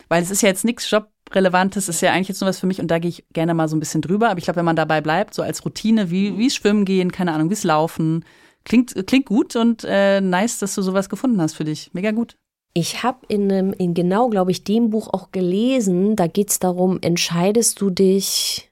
Weil 0.09 0.23
es 0.23 0.31
ist 0.31 0.41
ja 0.41 0.49
jetzt 0.49 0.65
nichts 0.65 0.89
Jobrelevantes, 0.89 1.89
ist 1.89 2.01
ja 2.01 2.11
eigentlich 2.11 2.29
jetzt 2.29 2.41
nur 2.41 2.49
was 2.49 2.59
für 2.59 2.67
mich 2.67 2.79
und 2.79 2.87
da 2.87 2.99
gehe 2.99 3.09
ich 3.09 3.25
gerne 3.33 3.53
mal 3.53 3.67
so 3.67 3.75
ein 3.75 3.79
bisschen 3.79 4.01
drüber. 4.01 4.29
Aber 4.29 4.37
ich 4.37 4.45
glaube, 4.45 4.57
wenn 4.57 4.65
man 4.65 4.75
dabei 4.75 5.01
bleibt, 5.01 5.33
so 5.33 5.41
als 5.41 5.65
Routine, 5.65 6.09
wie, 6.09 6.37
wie 6.37 6.49
Schwimmen 6.49 6.85
gehen, 6.85 7.11
keine 7.11 7.33
Ahnung, 7.33 7.49
wie 7.49 7.55
es 7.55 7.63
Laufen, 7.63 8.25
Klingt, 8.67 9.07
klingt 9.07 9.25
gut 9.27 9.55
und 9.55 9.85
äh, 9.87 10.19
nice, 10.19 10.59
dass 10.59 10.75
du 10.75 10.81
sowas 10.81 11.07
gefunden 11.07 11.39
hast 11.39 11.53
für 11.53 11.63
dich. 11.63 11.89
Mega 11.93 12.11
gut. 12.11 12.35
Ich 12.73 13.01
habe 13.01 13.19
in, 13.29 13.49
in 13.49 13.93
genau, 13.93 14.27
glaube 14.27 14.51
ich, 14.51 14.65
dem 14.65 14.89
Buch 14.89 15.07
auch 15.13 15.31
gelesen, 15.31 16.17
da 16.17 16.27
geht 16.27 16.49
es 16.49 16.59
darum, 16.59 16.99
entscheidest 17.01 17.79
du 17.79 17.89
dich 17.89 18.69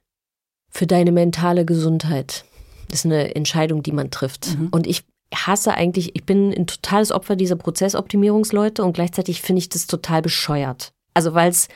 für 0.69 0.85
deine 0.85 1.13
mentale 1.13 1.63
Gesundheit? 1.63 2.43
Das 2.89 2.99
ist 2.99 3.05
eine 3.05 3.35
Entscheidung, 3.35 3.83
die 3.83 3.93
man 3.93 4.11
trifft. 4.11 4.59
Mhm. 4.59 4.67
Und 4.71 4.85
ich 4.85 5.05
hasse 5.33 5.73
eigentlich, 5.73 6.13
ich 6.13 6.25
bin 6.25 6.53
ein 6.53 6.67
totales 6.67 7.13
Opfer 7.13 7.37
dieser 7.37 7.55
Prozessoptimierungsleute 7.55 8.83
und 8.83 8.91
gleichzeitig 8.91 9.41
finde 9.41 9.59
ich 9.59 9.69
das 9.69 9.87
total 9.87 10.21
bescheuert. 10.21 10.91
Also 11.13 11.33
weil 11.33 11.51
es 11.51 11.69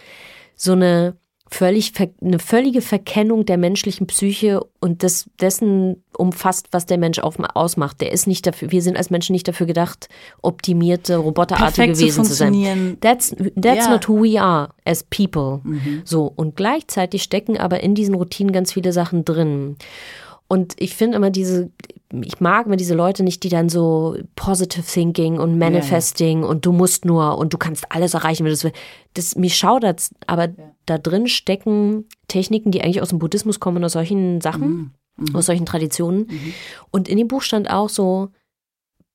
so 0.55 0.73
eine 0.73 1.15
völlig 1.51 1.93
eine 2.21 2.39
völlige 2.39 2.81
Verkennung 2.81 3.45
der 3.45 3.57
menschlichen 3.57 4.07
Psyche 4.07 4.61
und 4.79 5.03
des, 5.03 5.29
dessen 5.41 6.03
umfasst, 6.17 6.67
was 6.71 6.85
der 6.85 6.97
Mensch 6.97 7.19
auf, 7.19 7.37
ausmacht. 7.55 8.01
Der 8.01 8.11
ist 8.11 8.27
nicht 8.27 8.45
dafür, 8.45 8.71
wir 8.71 8.81
sind 8.81 8.97
als 8.97 9.09
Menschen 9.09 9.33
nicht 9.33 9.47
dafür 9.47 9.65
gedacht, 9.65 10.09
optimierte, 10.41 11.17
roboterartige 11.17 11.97
Wesen 11.97 12.23
zu, 12.23 12.31
zu 12.31 12.35
sein. 12.35 12.97
That's, 13.01 13.35
that's 13.59 13.85
ja. 13.85 13.91
not 13.91 14.07
who 14.07 14.21
we 14.21 14.39
are 14.39 14.69
as 14.85 15.03
people. 15.03 15.61
Mhm. 15.63 16.01
So. 16.05 16.31
Und 16.35 16.55
gleichzeitig 16.55 17.23
stecken 17.23 17.57
aber 17.57 17.81
in 17.81 17.95
diesen 17.95 18.15
Routinen 18.15 18.51
ganz 18.51 18.73
viele 18.73 18.93
Sachen 18.93 19.25
drin. 19.25 19.77
Und 20.47 20.73
ich 20.77 20.95
finde 20.95 21.17
immer 21.17 21.29
diese, 21.29 21.71
ich 22.11 22.39
mag 22.39 22.65
immer 22.65 22.75
diese 22.75 22.95
Leute 22.95 23.23
nicht, 23.23 23.43
die 23.43 23.49
dann 23.49 23.69
so 23.69 24.17
positive 24.35 24.83
thinking 24.83 25.37
und 25.39 25.59
manifesting 25.59 26.39
ja, 26.39 26.45
ja. 26.45 26.49
und 26.49 26.65
du 26.65 26.71
musst 26.71 27.05
nur 27.05 27.37
und 27.37 27.53
du 27.53 27.57
kannst 27.57 27.91
alles 27.91 28.15
erreichen, 28.15 28.43
wenn 28.43 28.49
du 28.49 28.55
das 28.55 28.63
willst. 28.63 28.77
Das, 29.13 29.35
mich 29.35 29.55
schaudert, 29.55 30.09
aber 30.25 30.45
ja. 30.45 30.71
da 30.85 30.97
drin 30.97 31.27
stecken 31.27 32.05
Techniken, 32.27 32.71
die 32.71 32.81
eigentlich 32.81 33.01
aus 33.01 33.09
dem 33.09 33.19
Buddhismus 33.19 33.59
kommen, 33.59 33.83
aus 33.83 33.93
solchen 33.93 34.41
Sachen, 34.41 34.67
mhm. 34.67 34.91
Mhm. 35.17 35.35
aus 35.35 35.45
solchen 35.45 35.67
Traditionen. 35.67 36.27
Mhm. 36.29 36.53
Und 36.89 37.07
in 37.07 37.17
dem 37.17 37.27
Buch 37.27 37.43
stand 37.43 37.69
auch 37.69 37.89
so, 37.89 38.29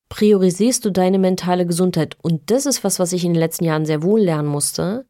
priorisierst 0.07 0.85
du 0.85 0.91
deine 0.91 1.19
mentale 1.19 1.65
Gesundheit. 1.65 2.15
Und 2.21 2.49
das 2.51 2.65
ist 2.65 2.83
was, 2.83 2.99
was 2.99 3.11
ich 3.11 3.25
in 3.25 3.33
den 3.33 3.39
letzten 3.39 3.65
Jahren 3.65 3.85
sehr 3.85 4.03
wohl 4.03 4.21
lernen 4.21 4.47
musste 4.47 5.05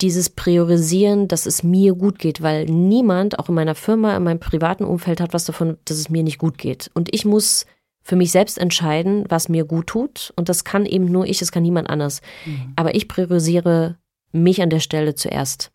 dieses 0.00 0.30
Priorisieren, 0.30 1.28
dass 1.28 1.46
es 1.46 1.62
mir 1.62 1.94
gut 1.94 2.18
geht, 2.18 2.42
weil 2.42 2.64
niemand, 2.66 3.38
auch 3.38 3.48
in 3.48 3.54
meiner 3.54 3.74
Firma, 3.74 4.16
in 4.16 4.24
meinem 4.24 4.40
privaten 4.40 4.84
Umfeld, 4.84 5.20
hat 5.20 5.32
was 5.32 5.44
davon, 5.44 5.78
dass 5.84 5.98
es 5.98 6.10
mir 6.10 6.22
nicht 6.22 6.38
gut 6.38 6.58
geht. 6.58 6.90
Und 6.94 7.12
ich 7.14 7.24
muss 7.24 7.66
für 8.02 8.16
mich 8.16 8.30
selbst 8.30 8.58
entscheiden, 8.58 9.24
was 9.28 9.48
mir 9.48 9.64
gut 9.64 9.86
tut. 9.86 10.32
Und 10.36 10.48
das 10.48 10.64
kann 10.64 10.86
eben 10.86 11.06
nur 11.06 11.26
ich, 11.26 11.38
das 11.38 11.52
kann 11.52 11.62
niemand 11.62 11.90
anders. 11.90 12.22
Mhm. 12.46 12.72
Aber 12.76 12.94
ich 12.94 13.08
priorisiere 13.08 13.96
mich 14.32 14.62
an 14.62 14.70
der 14.70 14.80
Stelle 14.80 15.14
zuerst. 15.14 15.70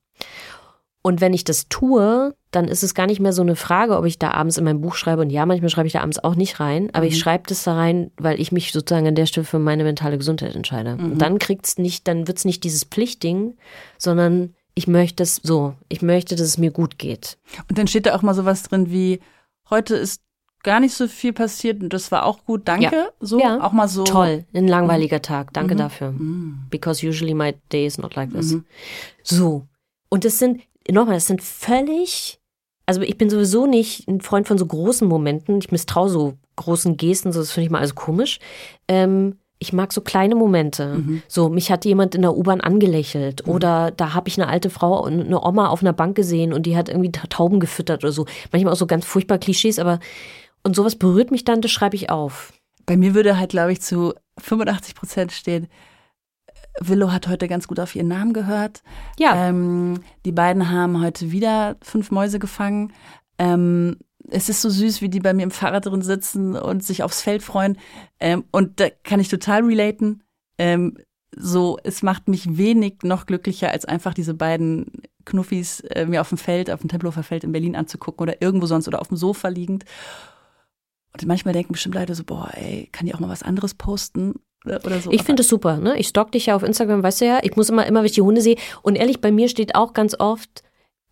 Und 1.06 1.22
wenn 1.22 1.34
ich 1.34 1.44
das 1.44 1.70
tue, 1.70 2.34
dann 2.50 2.68
ist 2.68 2.82
es 2.82 2.96
gar 2.96 3.06
nicht 3.06 3.20
mehr 3.20 3.32
so 3.32 3.44
eine 3.44 3.56
Frage, 3.56 3.96
ob 3.96 4.06
ich 4.06 4.18
da 4.18 4.32
abends 4.32 4.58
in 4.58 4.64
meinem 4.64 4.82
Buch 4.82 4.96
schreibe. 4.96 5.22
Und 5.22 5.30
ja, 5.30 5.46
manchmal 5.46 5.70
schreibe 5.70 5.86
ich 5.86 5.94
da 5.94 6.02
abends 6.02 6.18
auch 6.18 6.34
nicht 6.34 6.60
rein, 6.60 6.90
aber 6.94 7.06
mhm. 7.06 7.12
ich 7.12 7.20
schreibe 7.20 7.44
das 7.46 7.64
da 7.64 7.76
rein, 7.76 8.10
weil 8.18 8.42
ich 8.42 8.52
mich 8.52 8.72
sozusagen 8.72 9.06
an 9.06 9.14
der 9.14 9.28
Stelle 9.28 9.46
für 9.46 9.60
meine 9.60 9.84
mentale 9.84 10.18
Gesundheit 10.18 10.56
entscheide. 10.56 10.96
Mhm. 10.96 11.12
Und 11.12 11.18
dann 11.20 11.38
kriegt's 11.38 11.78
nicht, 11.78 12.08
dann 12.08 12.28
wird's 12.28 12.44
nicht 12.44 12.64
dieses 12.64 12.86
Pflichtding, 12.86 13.56
sondern 14.00 14.56
ich 14.74 14.88
möchte 14.88 15.22
es 15.22 15.36
so. 15.44 15.76
Ich 15.90 16.02
möchte, 16.02 16.36
dass 16.36 16.48
es 16.48 16.58
mir 16.58 16.72
gut 16.72 16.98
geht. 16.98 17.38
Und 17.70 17.78
dann 17.78 17.86
steht 17.86 18.08
da 18.08 18.16
auch 18.16 18.24
mal 18.24 18.34
sowas 18.34 18.64
drin 18.64 18.90
wie, 18.90 19.20
heute 19.70 19.96
ist 19.96 20.24
gar 20.64 20.80
nicht 20.80 20.96
so 20.96 21.08
viel 21.08 21.34
passiert 21.34 21.84
und 21.84 21.94
das 21.94 22.12
war 22.12 22.26
auch 22.26 22.46
gut. 22.46 22.64
Danke. 22.68 22.96
Ja. 22.96 23.10
So, 23.20 23.40
ja. 23.40 23.62
auch 23.62 23.74
mal 23.74 23.88
so. 23.88 24.06
Toll. 24.06 24.46
Ein 24.56 24.68
langweiliger 24.68 25.22
Tag. 25.22 25.54
Danke 25.54 25.76
mhm. 25.76 25.78
dafür. 25.78 26.12
Mhm. 26.14 26.66
Because 26.72 27.08
usually 27.08 27.36
my 27.36 27.54
day 27.72 27.86
is 27.86 28.00
not 28.00 28.16
like 28.16 28.34
this. 28.34 28.54
Mhm. 28.54 28.66
So. 29.22 29.68
Und 30.10 30.26
das 30.26 30.40
sind, 30.40 30.62
nochmal, 30.92 31.16
das 31.16 31.28
sind 31.28 31.42
völlig, 31.42 32.40
also 32.86 33.02
ich 33.02 33.18
bin 33.18 33.30
sowieso 33.30 33.66
nicht 33.66 34.08
ein 34.08 34.22
Freund 34.22 34.48
von 34.48 34.58
so 34.58 34.66
großen 34.66 35.08
Momenten. 35.08 35.60
Ich 35.60 35.72
misstraue 35.72 36.10
so 36.10 36.34
großen 36.56 36.98
Gesten, 36.98 37.32
so 37.32 37.40
das 37.40 37.52
finde 37.52 37.66
ich 37.66 37.72
mal 37.72 37.80
alles 37.80 37.96
komisch. 37.96 38.40
Ähm, 38.88 39.38
ich 39.58 39.74
mag 39.74 39.94
so 39.94 40.02
kleine 40.02 40.36
Momente. 40.36 40.98
Mhm. 40.98 41.24
So, 41.28 41.50
mich 41.50 41.72
hat 41.72 41.86
jemand 41.86 42.14
in 42.14 42.22
der 42.22 42.36
U-Bahn 42.36 42.62
angelächelt 42.62 43.46
mhm. 43.48 43.54
oder 43.54 43.92
da 43.92 44.14
habe 44.14 44.28
ich 44.28 44.40
eine 44.40 44.50
alte 44.50 44.70
Frau 44.70 45.04
und 45.04 45.22
eine 45.22 45.42
Oma 45.44 45.68
auf 45.68 45.82
einer 45.82 45.94
Bank 45.94 46.16
gesehen 46.16 46.54
und 46.54 46.66
die 46.66 46.78
hat 46.78 46.90
irgendwie 46.90 47.12
Tauben 47.12 47.60
gefüttert 47.60 48.04
oder 48.04 48.12
so. 48.12 48.26
Manchmal 48.52 48.74
auch 48.74 48.78
so 48.78 48.88
ganz 48.88 49.06
furchtbar 49.06 49.38
Klischees, 49.38 49.80
aber 49.80 50.00
und 50.64 50.76
sowas 50.76 50.96
berührt 50.96 51.32
mich 51.32 51.46
dann, 51.46 51.62
das 51.62 51.72
schreibe 51.72 51.96
ich 51.96 52.10
auf. 52.10 52.52
Bei 52.86 52.98
mir 52.98 53.16
würde 53.16 53.38
halt, 53.38 53.52
glaube 53.52 53.72
ich, 53.72 53.82
zu 53.82 54.14
85 54.40 54.96
Prozent 54.96 55.32
stehen, 55.32 55.68
Willow 56.82 57.12
hat 57.12 57.28
heute 57.28 57.48
ganz 57.48 57.68
gut 57.68 57.80
auf 57.80 57.96
ihren 57.96 58.08
Namen 58.08 58.34
gehört. 58.34 58.84
Ja. 59.18 59.48
Ähm, 59.48 60.02
die 60.26 60.32
beiden 60.32 60.70
haben 60.70 61.02
heute 61.02 61.32
wieder 61.32 61.78
fünf 61.82 62.12
Mäuse 62.12 62.40
gefangen. 62.40 62.94
Ähm, 63.38 63.98
es 64.30 64.50
ist 64.50 64.62
so 64.62 64.70
süß, 64.70 65.02
wie 65.02 65.10
die 65.10 65.20
bei 65.20 65.34
mir 65.34 65.44
im 65.44 65.52
Fahrrad 65.52 65.86
drin 65.86 66.02
sitzen 66.02 66.56
und 66.56 66.84
sich 66.84 67.04
aufs 67.04 67.22
Feld 67.22 67.44
freuen. 67.44 67.78
Ähm, 68.20 68.46
und 68.52 68.80
da 68.80 68.90
kann 69.04 69.20
ich 69.20 69.30
total 69.30 69.64
relaten. 69.64 70.24
Ähm, 70.58 70.98
so, 71.36 71.78
es 71.84 72.02
macht 72.02 72.28
mich 72.28 72.58
wenig 72.58 73.00
noch 73.04 73.26
glücklicher, 73.26 73.70
als 73.70 73.86
einfach 73.86 74.14
diese 74.14 74.34
beiden 74.34 75.04
Knuffis 75.26 75.82
äh, 75.82 76.06
mir 76.06 76.22
auf 76.22 76.30
dem 76.30 76.38
Feld, 76.38 76.72
auf 76.72 76.80
dem 76.80 76.90
Tempelhofer 76.90 77.24
Feld 77.24 77.44
in 77.44 77.52
Berlin 77.52 77.76
anzugucken 77.76 78.22
oder 78.22 78.42
irgendwo 78.42 78.68
sonst 78.68 78.88
oder 78.88 79.02
auf 79.02 79.10
dem 79.10 79.18
Sofa 79.18 79.50
liegend. 79.50 79.86
Und 81.14 81.26
manchmal 81.26 81.54
denken 81.54 81.74
bestimmt 81.74 81.96
Leute 81.96 82.16
so, 82.16 82.24
boah, 82.24 82.50
ey, 82.54 82.90
kann 82.92 83.06
die 83.06 83.14
auch 83.14 83.20
mal 83.20 83.30
was 83.30 83.44
anderes 83.44 83.74
posten? 83.74 84.36
Oder 84.66 85.00
so. 85.00 85.12
Ich 85.12 85.24
finde 85.24 85.42
es 85.42 85.48
super, 85.48 85.78
ne? 85.78 85.98
Ich 85.98 86.08
stalk 86.08 86.32
dich 86.32 86.48
ja 86.48 86.56
auf 86.56 86.64
Instagram, 86.64 87.04
weißt 87.04 87.22
du 87.22 87.26
ja. 87.26 87.40
Ich 87.44 87.56
muss 87.56 87.70
immer, 87.70 87.86
immer, 87.86 88.00
wenn 88.00 88.08
ich 88.08 88.14
die 88.14 88.22
Hunde 88.22 88.42
sehe. 88.42 88.58
Und 88.82 88.96
ehrlich, 88.96 89.22
bei 89.22 89.32
mir 89.32 89.50
steht 89.50 89.76
auch 89.76 89.94
ganz 89.94 90.16
oft 90.20 90.64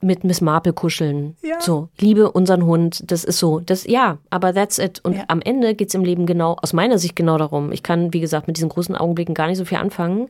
mit 0.04 0.24
Miss 0.24 0.42
Marple 0.42 0.74
kuscheln. 0.74 1.36
Ja. 1.42 1.62
So, 1.62 1.90
liebe 2.00 2.32
unseren 2.32 2.66
Hund, 2.66 3.10
das 3.12 3.24
ist 3.24 3.40
so. 3.40 3.60
Das, 3.60 3.86
ja, 3.88 4.20
aber 4.30 4.54
that's 4.54 4.78
it. 4.78 5.00
Und 5.04 5.16
ja. 5.16 5.24
am 5.28 5.42
Ende 5.42 5.76
geht 5.76 5.90
es 5.90 5.96
im 5.96 6.04
Leben 6.04 6.26
genau, 6.26 6.58
aus 6.62 6.74
meiner 6.74 7.00
Sicht 7.00 7.16
genau 7.16 7.38
darum. 7.38 7.72
Ich 7.72 7.84
kann, 7.84 8.14
wie 8.14 8.20
gesagt, 8.20 8.48
mit 8.48 8.58
diesen 8.58 8.70
großen 8.70 8.96
Augenblicken 8.96 9.34
gar 9.34 9.48
nicht 9.48 9.58
so 9.58 9.66
viel 9.66 9.78
anfangen, 9.78 10.30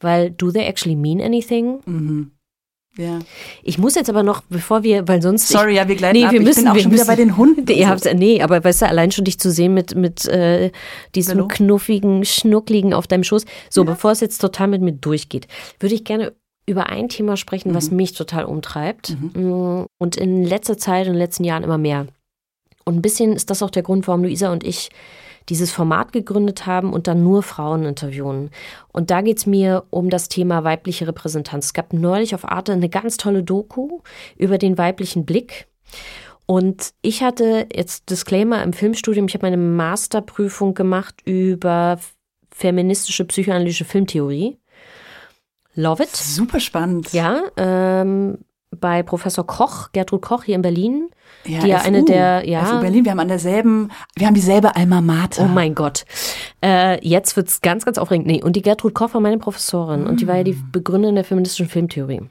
weil 0.00 0.30
do 0.30 0.50
they 0.50 0.64
actually 0.64 0.96
mean 0.96 1.20
anything? 1.20 1.80
Mhm. 1.84 2.30
Ja. 2.96 3.20
Ich 3.62 3.78
muss 3.78 3.94
jetzt 3.94 4.10
aber 4.10 4.22
noch, 4.22 4.42
bevor 4.48 4.82
wir, 4.82 5.08
weil 5.08 5.22
sonst. 5.22 5.48
Sorry, 5.48 5.72
ich, 5.72 5.76
ja, 5.78 5.88
wir 5.88 5.96
gleiten 5.96 6.16
nee, 6.16 6.30
wir 6.30 6.40
ab. 6.40 6.44
Müssen, 6.44 6.48
ich 6.48 6.56
bin 6.56 6.68
auch 6.68 6.78
schon 6.78 6.90
müssen, 6.90 6.92
wieder 6.92 7.04
bei 7.06 7.16
den 7.16 7.36
Hunden. 7.36 7.66
Ihr 7.68 7.88
habt, 7.88 8.06
nee, 8.14 8.42
aber 8.42 8.62
weißt 8.62 8.82
du, 8.82 8.86
allein 8.86 9.10
schon 9.10 9.24
dich 9.24 9.38
zu 9.38 9.50
sehen 9.50 9.72
mit, 9.72 9.94
mit 9.94 10.26
äh, 10.26 10.70
diesem 11.14 11.38
Hallo? 11.38 11.48
knuffigen 11.48 12.24
Schnuckligen 12.24 12.92
auf 12.92 13.06
deinem 13.06 13.24
Schoß. 13.24 13.46
So, 13.70 13.82
ja. 13.82 13.90
bevor 13.90 14.10
es 14.10 14.20
jetzt 14.20 14.38
total 14.38 14.68
mit 14.68 14.82
mir 14.82 14.92
durchgeht, 14.92 15.48
würde 15.80 15.94
ich 15.94 16.04
gerne 16.04 16.34
über 16.66 16.90
ein 16.90 17.08
Thema 17.08 17.36
sprechen, 17.36 17.70
mhm. 17.70 17.74
was 17.74 17.90
mich 17.90 18.12
total 18.12 18.44
umtreibt. 18.44 19.16
Mhm. 19.18 19.42
Mm, 19.42 19.86
und 19.98 20.16
in 20.16 20.44
letzter 20.44 20.76
Zeit, 20.76 21.06
in 21.06 21.14
den 21.14 21.18
letzten 21.18 21.44
Jahren 21.44 21.64
immer 21.64 21.78
mehr. 21.78 22.06
Und 22.84 22.96
ein 22.96 23.02
bisschen 23.02 23.32
ist 23.32 23.50
das 23.50 23.62
auch 23.62 23.70
der 23.70 23.82
Grund, 23.82 24.06
warum 24.06 24.22
Luisa 24.22 24.52
und 24.52 24.64
ich 24.64 24.90
dieses 25.48 25.72
Format 25.72 26.12
gegründet 26.12 26.66
haben 26.66 26.92
und 26.92 27.06
dann 27.06 27.22
nur 27.22 27.42
Frauen 27.42 27.84
interviewen. 27.84 28.50
Und 28.92 29.10
da 29.10 29.20
geht 29.20 29.38
es 29.38 29.46
mir 29.46 29.84
um 29.90 30.10
das 30.10 30.28
Thema 30.28 30.64
weibliche 30.64 31.06
Repräsentanz. 31.06 31.66
Es 31.66 31.72
gab 31.72 31.92
neulich 31.92 32.34
auf 32.34 32.44
Arte 32.44 32.72
eine 32.72 32.88
ganz 32.88 33.16
tolle 33.16 33.42
Doku 33.42 34.00
über 34.36 34.58
den 34.58 34.78
weiblichen 34.78 35.24
Blick. 35.24 35.66
Und 36.46 36.92
ich 37.02 37.22
hatte 37.22 37.66
jetzt 37.74 38.10
Disclaimer 38.10 38.62
im 38.62 38.72
Filmstudium, 38.72 39.26
ich 39.26 39.34
habe 39.34 39.46
meine 39.46 39.56
Masterprüfung 39.56 40.74
gemacht 40.74 41.20
über 41.24 41.98
feministische 42.50 43.24
psychoanalytische 43.24 43.84
Filmtheorie. 43.84 44.58
Love 45.74 46.02
it. 46.02 46.10
Super 46.14 46.60
spannend. 46.60 47.12
Ja, 47.12 47.44
ähm, 47.56 48.38
bei 48.80 49.02
Professor 49.02 49.46
Koch, 49.46 49.90
Gertrud 49.92 50.22
Koch 50.22 50.44
hier 50.44 50.56
in 50.56 50.62
Berlin, 50.62 51.10
ja, 51.44 51.60
die 51.60 51.68
ja 51.68 51.78
FU, 51.78 51.86
eine 51.86 52.04
der, 52.04 52.48
ja. 52.48 52.64
FU 52.64 52.80
Berlin, 52.80 53.04
wir 53.04 53.12
haben 53.12 53.20
an 53.20 53.28
derselben, 53.28 53.90
wir 54.16 54.26
haben 54.26 54.34
dieselbe 54.34 54.76
Alma 54.76 55.00
Mater. 55.00 55.44
Oh 55.44 55.48
mein 55.48 55.74
Gott. 55.74 56.04
Äh, 56.64 57.06
jetzt 57.06 57.36
wird's 57.36 57.60
ganz, 57.60 57.84
ganz 57.84 57.98
aufregend. 57.98 58.26
Nee, 58.26 58.42
und 58.42 58.56
die 58.56 58.62
Gertrud 58.62 58.94
Koch 58.94 59.14
war 59.14 59.20
meine 59.20 59.38
Professorin 59.38 60.04
mm. 60.04 60.06
und 60.06 60.20
die 60.20 60.26
war 60.26 60.36
ja 60.36 60.44
die 60.44 60.56
Begründerin 60.72 61.14
der 61.14 61.24
feministischen 61.24 61.68
Filmtheorie. 61.68 62.22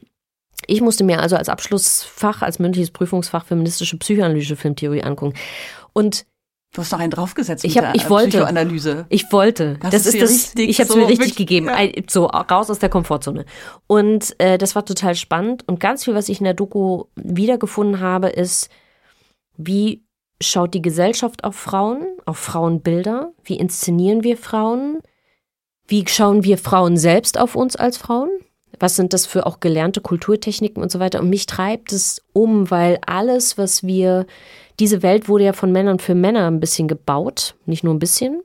Ich 0.68 0.82
musste 0.82 1.04
mir 1.04 1.20
also 1.20 1.36
als 1.36 1.50
Abschlussfach, 1.50 2.42
als 2.42 2.60
mündliches 2.60 2.92
Prüfungsfach 2.92 3.46
feministische 3.46 3.98
psychoanalytische 3.98 4.56
Filmtheorie 4.56 5.04
angucken. 5.04 5.34
Und 5.94 6.26
Du 6.74 6.80
hast 6.82 6.92
noch 6.94 7.00
einen 7.00 7.12
draufgesetzt 7.12 7.66
ich 7.66 7.78
hab, 7.78 7.88
mit 7.88 7.98
ich 7.98 8.10
wollte, 8.10 8.38
Psychoanalyse. 8.38 9.06
Ich 9.10 9.30
wollte. 9.34 9.78
Das, 9.82 9.92
das 9.92 10.06
ist, 10.06 10.22
das. 10.22 10.30
Richtig, 10.32 10.70
ich 10.70 10.80
habe 10.80 10.88
es 10.88 10.94
so 10.94 11.00
mir 11.00 11.08
richtig 11.08 11.20
wirklich, 11.20 11.36
gegeben. 11.36 11.68
Ja. 11.68 12.04
So 12.10 12.28
raus 12.28 12.70
aus 12.70 12.80
der 12.80 12.88
Komfortzone. 12.88 13.46
Und 13.88 14.40
äh, 14.40 14.58
das 14.58 14.74
war 14.74 14.86
total 14.86 15.16
spannend. 15.16 15.68
Und 15.68 15.82
ganz 15.82 16.06
viel, 16.06 16.16
was 16.16 16.30
ich 16.30 16.40
in 16.40 16.46
der 16.46 16.54
Doku 16.54 17.06
wiedergefunden 17.16 18.00
habe, 18.00 18.30
ist, 18.30 18.70
wie 19.58 20.06
schaut 20.42 20.74
die 20.74 20.82
Gesellschaft 20.82 21.44
auf 21.44 21.56
Frauen, 21.56 22.06
auf 22.26 22.38
Frauenbilder? 22.38 23.34
Wie 23.44 23.58
inszenieren 23.58 24.24
wir 24.24 24.38
Frauen? 24.38 25.00
Wie 25.88 26.06
schauen 26.08 26.46
wir 26.46 26.58
Frauen 26.58 26.96
selbst 26.96 27.38
auf 27.38 27.56
uns 27.56 27.76
als 27.76 27.98
Frauen? 27.98 28.30
Was 28.80 28.96
sind 28.96 29.12
das 29.12 29.26
für 29.26 29.46
auch 29.46 29.60
gelernte 29.60 30.00
Kulturtechniken 30.00 30.82
und 30.82 30.90
so 30.90 31.00
weiter? 31.00 31.20
Und 31.20 31.30
mich 31.30 31.48
treibt 31.48 31.92
es 31.92 32.22
um, 32.32 32.72
weil 32.72 32.98
alles, 33.06 33.58
was 33.58 33.84
wir, 33.84 34.26
diese 34.82 35.04
Welt 35.04 35.30
wurde 35.30 35.44
ja 35.44 35.54
von 35.54 35.72
Männern 35.72 36.00
für 36.00 36.16
Männer 36.16 36.48
ein 36.48 36.60
bisschen 36.60 36.88
gebaut, 36.88 37.56
nicht 37.68 37.84
nur 37.84 37.94
ein 37.94 38.00
bisschen. 38.00 38.42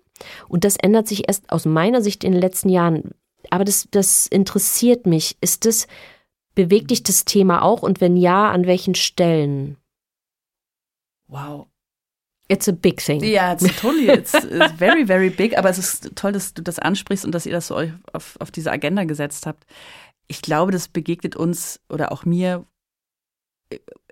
Und 0.49 0.65
das 0.65 0.77
ändert 0.77 1.09
sich 1.09 1.29
erst 1.29 1.51
aus 1.51 1.65
meiner 1.65 2.03
Sicht 2.03 2.25
in 2.25 2.33
den 2.33 2.41
letzten 2.43 2.69
Jahren. 2.69 3.13
Aber 3.49 3.65
das, 3.65 3.89
das 3.91 4.27
interessiert 4.27 5.07
mich. 5.07 5.39
Ist 5.41 5.65
das, 5.65 5.87
bewegt 6.55 6.91
dich 6.91 7.03
das 7.03 7.25
Thema 7.25 7.63
auch? 7.63 7.83
Und 7.83 8.03
wenn 8.03 8.19
ja, 8.19 8.51
an 8.51 8.67
welchen 8.67 8.95
Stellen? 8.95 9.79
Wow. 11.27 11.69
It's 12.49 12.69
a 12.69 12.73
big 12.73 12.99
thing. 12.99 13.25
Ja, 13.25 13.55
it's 13.55 13.65
totally, 13.81 14.11
it's, 14.11 14.35
it's 14.35 14.73
very, 14.77 15.07
very 15.07 15.31
big. 15.31 15.57
Aber 15.57 15.71
es 15.71 15.79
ist 15.79 16.15
toll, 16.17 16.33
dass 16.33 16.53
du 16.53 16.63
das 16.63 16.79
ansprichst 16.79 17.25
und 17.25 17.33
dass 17.33 17.47
ihr 17.47 17.53
das 17.53 17.69
so 17.69 17.77
euch 17.77 17.93
auf, 18.13 18.37
auf 18.41 18.51
diese 18.51 18.71
Agenda 18.71 19.05
gesetzt 19.05 19.47
habt. 19.47 19.65
Ich 20.29 20.43
glaube, 20.43 20.71
das 20.71 20.89
begegnet 20.89 21.35
uns 21.35 21.81
oder 21.89 22.13
auch 22.13 22.27
mir, 22.27 22.67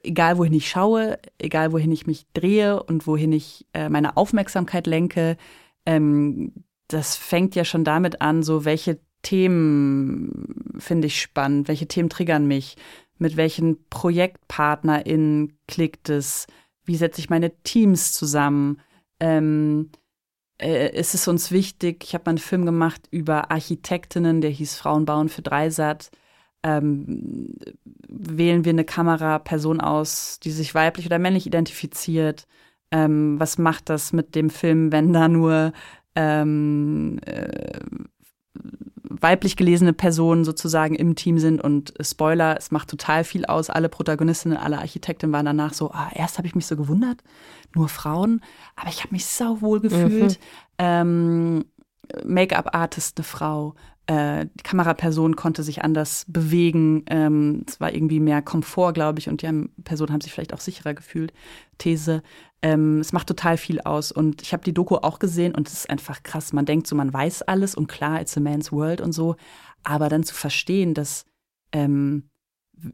egal 0.04 0.38
wohin 0.38 0.52
ich 0.52 0.68
schaue, 0.68 1.18
egal 1.38 1.72
wohin 1.72 1.92
ich 1.92 2.06
mich 2.06 2.26
drehe 2.32 2.82
und 2.82 3.06
wohin 3.06 3.32
ich 3.32 3.66
äh, 3.72 3.88
meine 3.88 4.16
Aufmerksamkeit 4.16 4.86
lenke. 4.86 5.36
Ähm, 5.86 6.52
das 6.88 7.16
fängt 7.16 7.54
ja 7.54 7.64
schon 7.64 7.84
damit 7.84 8.20
an, 8.20 8.42
so 8.42 8.64
welche 8.64 9.00
Themen 9.22 10.74
finde 10.78 11.06
ich 11.06 11.20
spannend, 11.20 11.68
welche 11.68 11.88
Themen 11.88 12.10
triggern 12.10 12.46
mich, 12.46 12.76
mit 13.18 13.36
welchen 13.36 13.88
ProjektpartnerInnen 13.88 15.58
klickt 15.66 16.10
es, 16.10 16.46
wie 16.84 16.96
setze 16.96 17.20
ich 17.20 17.30
meine 17.30 17.50
Teams 17.62 18.12
zusammen, 18.12 18.80
ähm, 19.20 19.90
äh, 20.60 20.94
ist 20.98 21.14
es 21.14 21.26
uns 21.26 21.50
wichtig, 21.50 22.04
ich 22.04 22.14
habe 22.14 22.24
mal 22.26 22.30
einen 22.32 22.38
Film 22.38 22.66
gemacht 22.66 23.08
über 23.10 23.50
Architektinnen, 23.50 24.40
der 24.40 24.50
hieß 24.50 24.76
Frauen 24.76 25.04
bauen 25.04 25.28
für 25.28 25.42
Dreisat. 25.42 26.10
Ähm, 26.64 27.54
wählen 28.08 28.64
wir 28.64 28.70
eine 28.70 28.84
Kameraperson 28.84 29.80
aus, 29.80 30.40
die 30.40 30.50
sich 30.50 30.74
weiblich 30.74 31.06
oder 31.06 31.18
männlich 31.18 31.46
identifiziert? 31.46 32.46
Ähm, 32.90 33.38
was 33.38 33.58
macht 33.58 33.90
das 33.90 34.12
mit 34.12 34.34
dem 34.34 34.50
Film, 34.50 34.90
wenn 34.90 35.12
da 35.12 35.28
nur 35.28 35.72
ähm, 36.14 37.18
äh, 37.26 37.80
weiblich 39.02 39.56
gelesene 39.56 39.92
Personen 39.92 40.44
sozusagen 40.44 40.94
im 40.94 41.14
Team 41.16 41.38
sind 41.38 41.62
und 41.62 41.98
äh, 41.98 42.04
Spoiler, 42.04 42.56
es 42.56 42.70
macht 42.70 42.88
total 42.88 43.24
viel 43.24 43.44
aus. 43.44 43.70
Alle 43.70 43.88
Protagonistinnen, 43.88 44.56
alle 44.56 44.78
Architekten 44.78 45.32
waren 45.32 45.46
danach 45.46 45.74
so, 45.74 45.90
ah, 45.90 46.10
erst 46.14 46.38
habe 46.38 46.46
ich 46.46 46.54
mich 46.54 46.66
so 46.66 46.76
gewundert, 46.76 47.22
nur 47.74 47.88
Frauen, 47.88 48.40
aber 48.76 48.88
ich 48.88 49.00
habe 49.00 49.12
mich 49.12 49.26
sauwohl 49.26 49.80
gefühlt. 49.80 50.38
Ähm, 50.78 51.64
Make-up-Artist 52.24 53.18
eine 53.18 53.24
Frau, 53.24 53.74
äh, 54.06 54.46
die 54.54 54.62
Kameraperson 54.62 55.34
konnte 55.34 55.62
sich 55.62 55.82
anders 55.82 56.26
bewegen. 56.28 57.04
Ähm, 57.06 57.64
es 57.66 57.80
war 57.80 57.94
irgendwie 57.94 58.20
mehr 58.20 58.42
Komfort, 58.42 58.92
glaube 58.92 59.18
ich, 59.18 59.28
und 59.28 59.40
die 59.40 59.68
Personen 59.82 60.12
haben 60.12 60.20
sich 60.20 60.32
vielleicht 60.32 60.52
auch 60.52 60.60
sicherer 60.60 60.94
gefühlt. 60.94 61.32
These. 61.78 62.22
Ähm, 62.60 63.00
es 63.00 63.12
macht 63.12 63.28
total 63.28 63.56
viel 63.56 63.80
aus. 63.80 64.12
Und 64.12 64.42
ich 64.42 64.52
habe 64.52 64.64
die 64.64 64.74
Doku 64.74 64.96
auch 64.96 65.18
gesehen 65.18 65.54
und 65.54 65.68
es 65.68 65.74
ist 65.74 65.90
einfach 65.90 66.22
krass. 66.22 66.52
Man 66.52 66.66
denkt 66.66 66.86
so, 66.86 66.94
man 66.96 67.12
weiß 67.12 67.42
alles 67.42 67.74
und 67.74 67.86
klar, 67.86 68.20
it's 68.20 68.36
a 68.36 68.40
man's 68.40 68.72
world 68.72 69.00
und 69.00 69.12
so. 69.12 69.36
Aber 69.82 70.08
dann 70.08 70.22
zu 70.22 70.34
verstehen, 70.34 70.92
dass 70.92 71.24
ähm, 71.72 72.28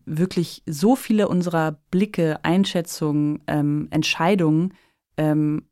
wirklich 0.05 0.63
so 0.67 0.95
viele 0.95 1.29
unserer 1.29 1.79
Blicke, 1.91 2.39
Einschätzungen, 2.45 3.43
ähm, 3.49 3.89
Entscheidungen 3.91 4.75
ähm, 5.17 5.67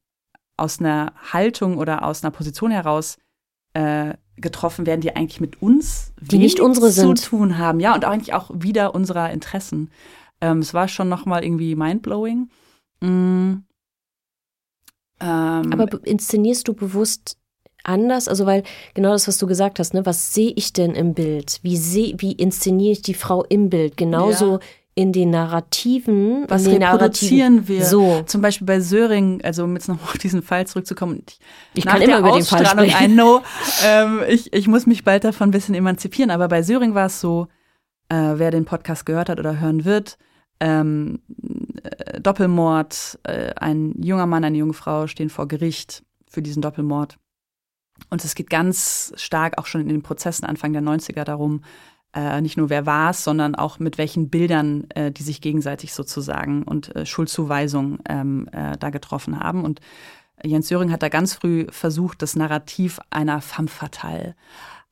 aus 0.56 0.80
einer 0.80 1.12
Haltung 1.32 1.78
oder 1.78 2.04
aus 2.04 2.24
einer 2.24 2.32
Position 2.32 2.72
heraus 2.72 3.18
äh, 3.74 4.14
getroffen 4.40 4.86
werden, 4.86 5.00
die 5.00 5.14
eigentlich 5.16 5.40
mit 5.40 5.60
uns 5.62 6.12
Die 6.20 6.38
nicht 6.38 6.60
unsere 6.60 6.90
sind. 6.90 7.18
zu 7.18 7.28
tun 7.30 7.58
haben. 7.58 7.80
Ja, 7.80 7.94
und 7.94 8.04
eigentlich 8.04 8.34
auch 8.34 8.50
wieder 8.54 8.94
unserer 8.94 9.30
Interessen. 9.30 9.90
Ähm, 10.40 10.58
es 10.60 10.72
war 10.74 10.88
schon 10.88 11.08
nochmal 11.08 11.44
irgendwie 11.44 11.74
mindblowing. 11.74 12.48
Mm. 13.00 13.62
Ähm, 15.20 15.72
Aber 15.72 15.86
be- 15.86 16.00
inszenierst 16.04 16.68
du 16.68 16.74
bewusst 16.74 17.36
anders? 17.84 18.28
Also, 18.28 18.46
weil 18.46 18.62
genau 18.94 19.10
das, 19.10 19.26
was 19.28 19.38
du 19.38 19.46
gesagt 19.46 19.78
hast, 19.78 19.94
ne? 19.94 20.06
Was 20.06 20.32
sehe 20.34 20.52
ich 20.54 20.72
denn 20.72 20.92
im 20.94 21.14
Bild? 21.14 21.58
Wie 21.62 21.76
seh, 21.76 22.14
wie 22.18 22.32
inszeniere 22.32 22.92
ich 22.92 23.02
die 23.02 23.14
Frau 23.14 23.44
im 23.44 23.68
Bild? 23.70 23.96
Genauso 23.96 24.52
Ja. 24.54 24.60
In 24.98 25.12
den 25.12 25.30
Narrativen. 25.30 26.44
was 26.48 26.64
den 26.64 26.82
reproduzieren 26.82 27.68
wir? 27.68 27.84
So. 27.84 28.22
Zum 28.26 28.40
Beispiel 28.40 28.66
bei 28.66 28.80
Söring, 28.80 29.40
also 29.44 29.62
um 29.62 29.74
jetzt 29.74 29.88
noch 29.88 30.02
auf 30.02 30.18
diesen 30.18 30.42
Fall 30.42 30.66
zurückzukommen. 30.66 31.22
Ich, 31.24 31.38
Ich 31.74 31.86
kann 31.86 32.02
immer 32.02 32.18
über 32.18 32.32
den 32.32 32.42
Fall 32.42 32.66
sprechen. 32.66 33.12
I 33.12 33.14
know, 33.14 33.40
ähm, 33.86 34.22
ich, 34.28 34.52
ich 34.52 34.66
muss 34.66 34.86
mich 34.86 35.04
bald 35.04 35.22
davon 35.22 35.48
ein 35.48 35.52
bisschen 35.52 35.76
emanzipieren, 35.76 36.32
aber 36.32 36.48
bei 36.48 36.64
Söring 36.64 36.94
war 36.94 37.06
es 37.06 37.20
so, 37.20 37.46
äh, 38.08 38.16
wer 38.16 38.50
den 38.50 38.64
Podcast 38.64 39.06
gehört 39.06 39.28
hat 39.28 39.38
oder 39.38 39.60
hören 39.60 39.84
wird, 39.84 40.18
ähm, 40.58 41.20
äh, 41.84 42.20
Doppelmord, 42.20 43.20
äh, 43.22 43.54
ein 43.54 43.94
junger 44.02 44.26
Mann, 44.26 44.42
eine 44.42 44.58
junge 44.58 44.72
Frau 44.72 45.06
stehen 45.06 45.30
vor 45.30 45.46
Gericht 45.46 46.02
für 46.28 46.42
diesen 46.42 46.60
Doppelmord. 46.60 47.18
Und 48.10 48.24
es 48.24 48.34
geht 48.34 48.50
ganz 48.50 49.12
stark 49.14 49.58
auch 49.58 49.66
schon 49.66 49.82
in 49.82 49.88
den 49.88 50.02
Prozessen 50.02 50.44
Anfang 50.44 50.72
der 50.72 50.82
90er 50.82 51.22
darum, 51.22 51.62
äh, 52.18 52.40
nicht 52.40 52.56
nur 52.56 52.68
wer 52.68 52.84
war 52.84 53.10
es, 53.10 53.22
sondern 53.22 53.54
auch 53.54 53.78
mit 53.78 53.96
welchen 53.96 54.28
Bildern 54.28 54.90
äh, 54.90 55.12
die 55.12 55.22
sich 55.22 55.40
gegenseitig 55.40 55.94
sozusagen 55.94 56.64
und 56.64 56.94
äh, 56.96 57.06
Schuldzuweisungen 57.06 58.00
ähm, 58.08 58.48
äh, 58.50 58.76
da 58.76 58.90
getroffen 58.90 59.38
haben. 59.38 59.64
Und 59.64 59.80
Jens 60.42 60.68
Söring 60.68 60.90
hat 60.90 61.02
da 61.02 61.08
ganz 61.08 61.34
früh 61.34 61.66
versucht, 61.70 62.22
das 62.22 62.34
Narrativ 62.34 62.98
einer 63.10 63.40
femme 63.40 63.68
fatale, 63.68 64.34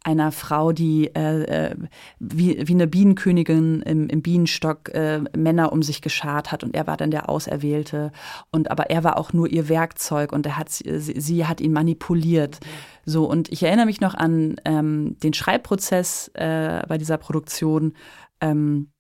einer 0.06 0.30
Frau, 0.30 0.70
die 0.70 1.08
äh, 1.14 1.70
äh, 1.70 1.76
wie, 2.20 2.66
wie 2.66 2.72
eine 2.72 2.86
Bienenkönigin 2.86 3.82
im, 3.82 4.08
im 4.08 4.22
Bienenstock 4.22 4.94
äh, 4.94 5.20
Männer 5.36 5.72
um 5.72 5.82
sich 5.82 6.00
geschart 6.00 6.52
hat 6.52 6.62
und 6.62 6.74
er 6.76 6.86
war 6.86 6.96
dann 6.96 7.10
der 7.10 7.28
Auserwählte 7.28 8.12
und 8.52 8.70
aber 8.70 8.88
er 8.90 9.02
war 9.02 9.18
auch 9.18 9.32
nur 9.32 9.48
ihr 9.48 9.68
Werkzeug 9.68 10.32
und 10.32 10.46
er 10.46 10.56
hat 10.56 10.68
sie, 10.70 11.00
sie 11.00 11.46
hat 11.46 11.60
ihn 11.60 11.72
manipuliert. 11.72 12.60
So 13.04 13.28
und 13.28 13.50
ich 13.50 13.64
erinnere 13.64 13.86
mich 13.86 14.00
noch 14.00 14.14
an 14.14 14.56
ähm, 14.64 15.18
den 15.18 15.34
Schreibprozess 15.34 16.28
äh, 16.34 16.82
bei 16.86 16.98
dieser 16.98 17.18
Produktion. 17.18 17.94
Ähm, 18.40 18.90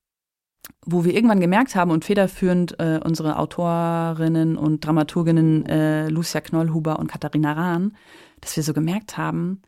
wo 0.84 1.04
wir 1.04 1.14
irgendwann 1.14 1.40
gemerkt 1.40 1.76
haben 1.76 1.92
und 1.92 2.04
federführend 2.04 2.80
äh, 2.80 2.98
unsere 3.04 3.38
Autorinnen 3.38 4.56
und 4.56 4.84
Dramaturginnen 4.84 5.64
äh, 5.66 6.08
Lucia 6.08 6.40
Knollhuber 6.40 6.98
und 6.98 7.06
Katharina 7.06 7.52
Rahn, 7.52 7.96
dass 8.40 8.56
wir 8.56 8.64
so 8.64 8.72
gemerkt 8.72 9.16
haben, 9.16 9.62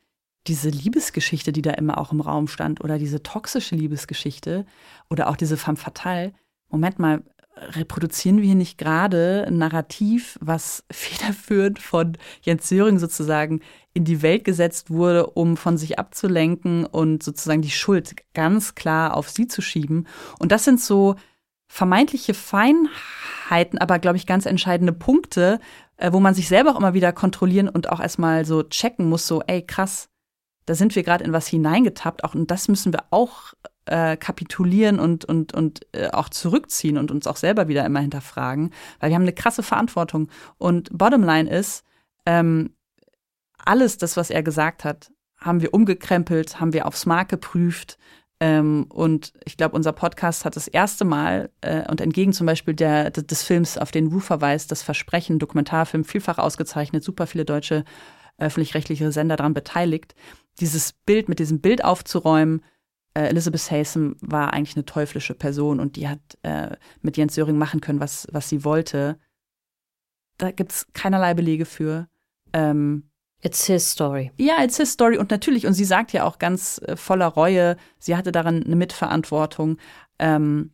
diese 0.47 0.70
Liebesgeschichte, 0.70 1.53
die 1.53 1.62
da 1.62 1.72
immer 1.72 1.99
auch 1.99 2.12
im 2.12 2.20
Raum 2.20 2.49
stand, 2.49 2.82
oder 2.82 2.99
diese 2.99 3.22
toxische 3.22 3.74
Liebesgeschichte 3.74 4.64
oder 5.11 5.28
auch 5.28 5.36
diese 5.36 5.57
femme 5.57 5.76
fatale, 5.76 6.32
Moment 6.70 6.99
mal, 6.99 7.22
reproduzieren 7.57 8.39
wir 8.39 8.45
hier 8.45 8.55
nicht 8.55 8.78
gerade 8.78 9.45
ein 9.47 9.59
Narrativ, 9.59 10.39
was 10.41 10.84
federführend 10.91 11.78
von 11.78 12.16
Jens 12.43 12.68
Söring 12.68 12.99
sozusagen 12.99 13.61
in 13.95 14.05
die 14.05 14.22
Welt 14.22 14.45
gesetzt 14.45 14.91
wurde, 14.91 15.26
um 15.26 15.57
von 15.57 15.76
sich 15.76 15.99
abzulenken 15.99 16.86
und 16.86 17.22
sozusagen 17.22 17.62
die 17.62 17.70
Schuld 17.70 18.14
ganz 18.34 18.74
klar 18.74 19.16
auf 19.16 19.28
sie 19.28 19.49
zu 19.49 19.61
schieben. 19.61 20.07
Und 20.39 20.53
das 20.53 20.64
sind 20.64 20.80
so 20.80 21.16
vermeintliche 21.66 22.32
Kleinigkeiten, 22.32 23.78
aber 23.78 23.99
glaube 23.99 24.16
ich 24.16 24.26
ganz 24.26 24.47
entscheidende 24.47 24.93
Punkte, 24.93 25.61
äh, 25.97 26.12
wo 26.12 26.20
man 26.20 26.34
sich 26.34 26.49
selber 26.49 26.72
auch 26.72 26.78
immer 26.78 26.95
wieder 26.95 27.12
kontrollieren 27.12 27.68
und 27.68 27.91
auch 27.91 28.01
erstmal 28.01 28.45
so 28.45 28.62
checken 28.62 29.09
muss, 29.09 29.26
so, 29.26 29.43
ey, 29.47 29.62
krass, 29.62 30.09
da 30.68 30.74
sind 30.74 30.94
wir 30.94 31.02
gerade 31.02 31.24
in 31.24 31.32
was 31.32 31.46
hineingetappt, 31.46 32.24
auch 32.24 32.34
und 32.34 32.50
das 32.50 32.68
müssen 32.68 32.92
wir 32.92 33.04
auch 33.10 33.54
äh, 33.86 34.18
kapitulieren 34.18 35.00
und, 35.00 35.24
und, 35.24 35.54
und 35.54 35.86
äh, 35.92 36.10
auch 36.10 36.28
zurückziehen 36.28 36.98
und 36.98 37.10
uns 37.10 37.26
auch 37.26 37.36
selber 37.36 37.68
wieder 37.68 37.86
immer 37.86 38.00
hinterfragen, 38.00 38.70
weil 39.00 39.08
wir 39.08 39.14
haben 39.14 39.22
eine 39.22 39.32
krasse 39.32 39.62
Verantwortung. 39.62 40.28
Und 40.58 40.90
Bottomline 40.92 41.48
ist, 41.48 41.84
ähm, 42.26 42.74
alles 43.64 43.96
das, 43.96 44.18
was 44.18 44.28
er 44.28 44.42
gesagt 44.42 44.84
hat, 44.84 45.10
haben 45.38 45.62
wir 45.62 45.72
umgekrempelt, 45.72 46.60
haben 46.60 46.74
wir 46.74 46.86
aufs 46.86 47.06
Mark 47.06 47.30
geprüft. 47.30 47.96
Ähm, 48.40 48.86
und 48.90 49.32
ich 49.46 49.56
glaube, 49.56 49.74
unser 49.74 49.92
Podcast 49.92 50.44
hat 50.44 50.54
das 50.54 50.68
erste 50.68 51.06
Mal 51.06 51.50
äh, 51.62 51.90
und 51.90 52.02
entgegen 52.02 52.34
zum 52.34 52.46
Beispiel 52.46 52.74
der, 52.74 53.10
des 53.10 53.42
Films, 53.42 53.78
auf 53.78 53.90
den 53.90 54.12
Wu 54.12 54.20
verweist, 54.20 54.70
das 54.70 54.82
Versprechen, 54.82 55.38
Dokumentarfilm, 55.38 56.04
vielfach 56.04 56.36
ausgezeichnet, 56.36 57.02
super 57.02 57.26
viele 57.26 57.46
deutsche 57.46 57.84
öffentlich-rechtliche 58.38 59.10
Sender 59.12 59.36
daran 59.36 59.54
beteiligt, 59.54 60.14
dieses 60.61 60.92
Bild 60.92 61.28
mit 61.28 61.38
diesem 61.38 61.61
Bild 61.61 61.84
aufzuräumen, 61.84 62.62
äh, 63.14 63.28
Elizabeth 63.28 63.70
Haysom 63.70 64.16
war 64.20 64.52
eigentlich 64.52 64.76
eine 64.76 64.84
teuflische 64.84 65.34
Person 65.34 65.80
und 65.80 65.96
die 65.96 66.09
hat 66.09 66.20
äh, 66.42 66.76
mit 67.00 67.16
Jens 67.16 67.34
Söring 67.34 67.59
machen 67.59 67.80
können, 67.80 68.00
was, 68.00 68.26
was 68.32 68.48
sie 68.48 68.64
wollte. 68.64 69.18
Da 70.36 70.50
gibt 70.50 70.72
es 70.72 70.86
keinerlei 70.92 71.34
Belege 71.34 71.64
für. 71.64 72.09
Ähm, 72.52 73.11
It's 73.40 73.66
his 73.66 73.88
story. 73.88 74.32
Ja, 74.36 74.62
it's 74.64 74.78
his 74.78 74.92
story. 74.92 75.16
Und 75.16 75.30
natürlich, 75.30 75.66
und 75.66 75.74
sie 75.74 75.84
sagt 75.84 76.12
ja 76.12 76.24
auch 76.24 76.38
ganz 76.38 76.80
äh, 76.84 76.96
voller 76.96 77.26
Reue, 77.26 77.76
sie 77.98 78.16
hatte 78.16 78.32
daran 78.32 78.64
eine 78.64 78.76
Mitverantwortung. 78.76 79.78
Ähm, 80.18 80.72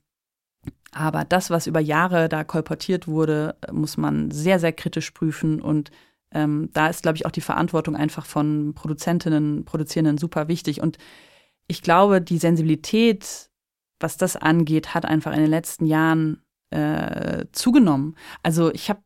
aber 0.90 1.24
das, 1.24 1.50
was 1.50 1.66
über 1.66 1.80
Jahre 1.80 2.28
da 2.28 2.44
kolportiert 2.44 3.06
wurde, 3.06 3.56
muss 3.70 3.96
man 3.96 4.30
sehr, 4.30 4.58
sehr 4.58 4.72
kritisch 4.72 5.10
prüfen. 5.10 5.60
Und 5.60 5.90
ähm, 6.34 6.68
da 6.72 6.88
ist, 6.88 7.02
glaube 7.02 7.16
ich, 7.16 7.26
auch 7.26 7.30
die 7.30 7.40
Verantwortung 7.40 7.96
einfach 7.96 8.26
von 8.26 8.74
Produzentinnen, 8.74 9.64
Produzierenden 9.64 10.18
super 10.18 10.48
wichtig. 10.48 10.80
Und 10.80 10.98
ich 11.68 11.80
glaube, 11.80 12.20
die 12.20 12.38
Sensibilität, 12.38 13.50
was 14.00 14.16
das 14.16 14.36
angeht, 14.36 14.94
hat 14.94 15.06
einfach 15.06 15.32
in 15.32 15.40
den 15.40 15.50
letzten 15.50 15.86
Jahren 15.86 16.42
äh, 16.70 17.46
zugenommen. 17.52 18.16
Also 18.42 18.72
ich 18.72 18.90
habe 18.90 19.00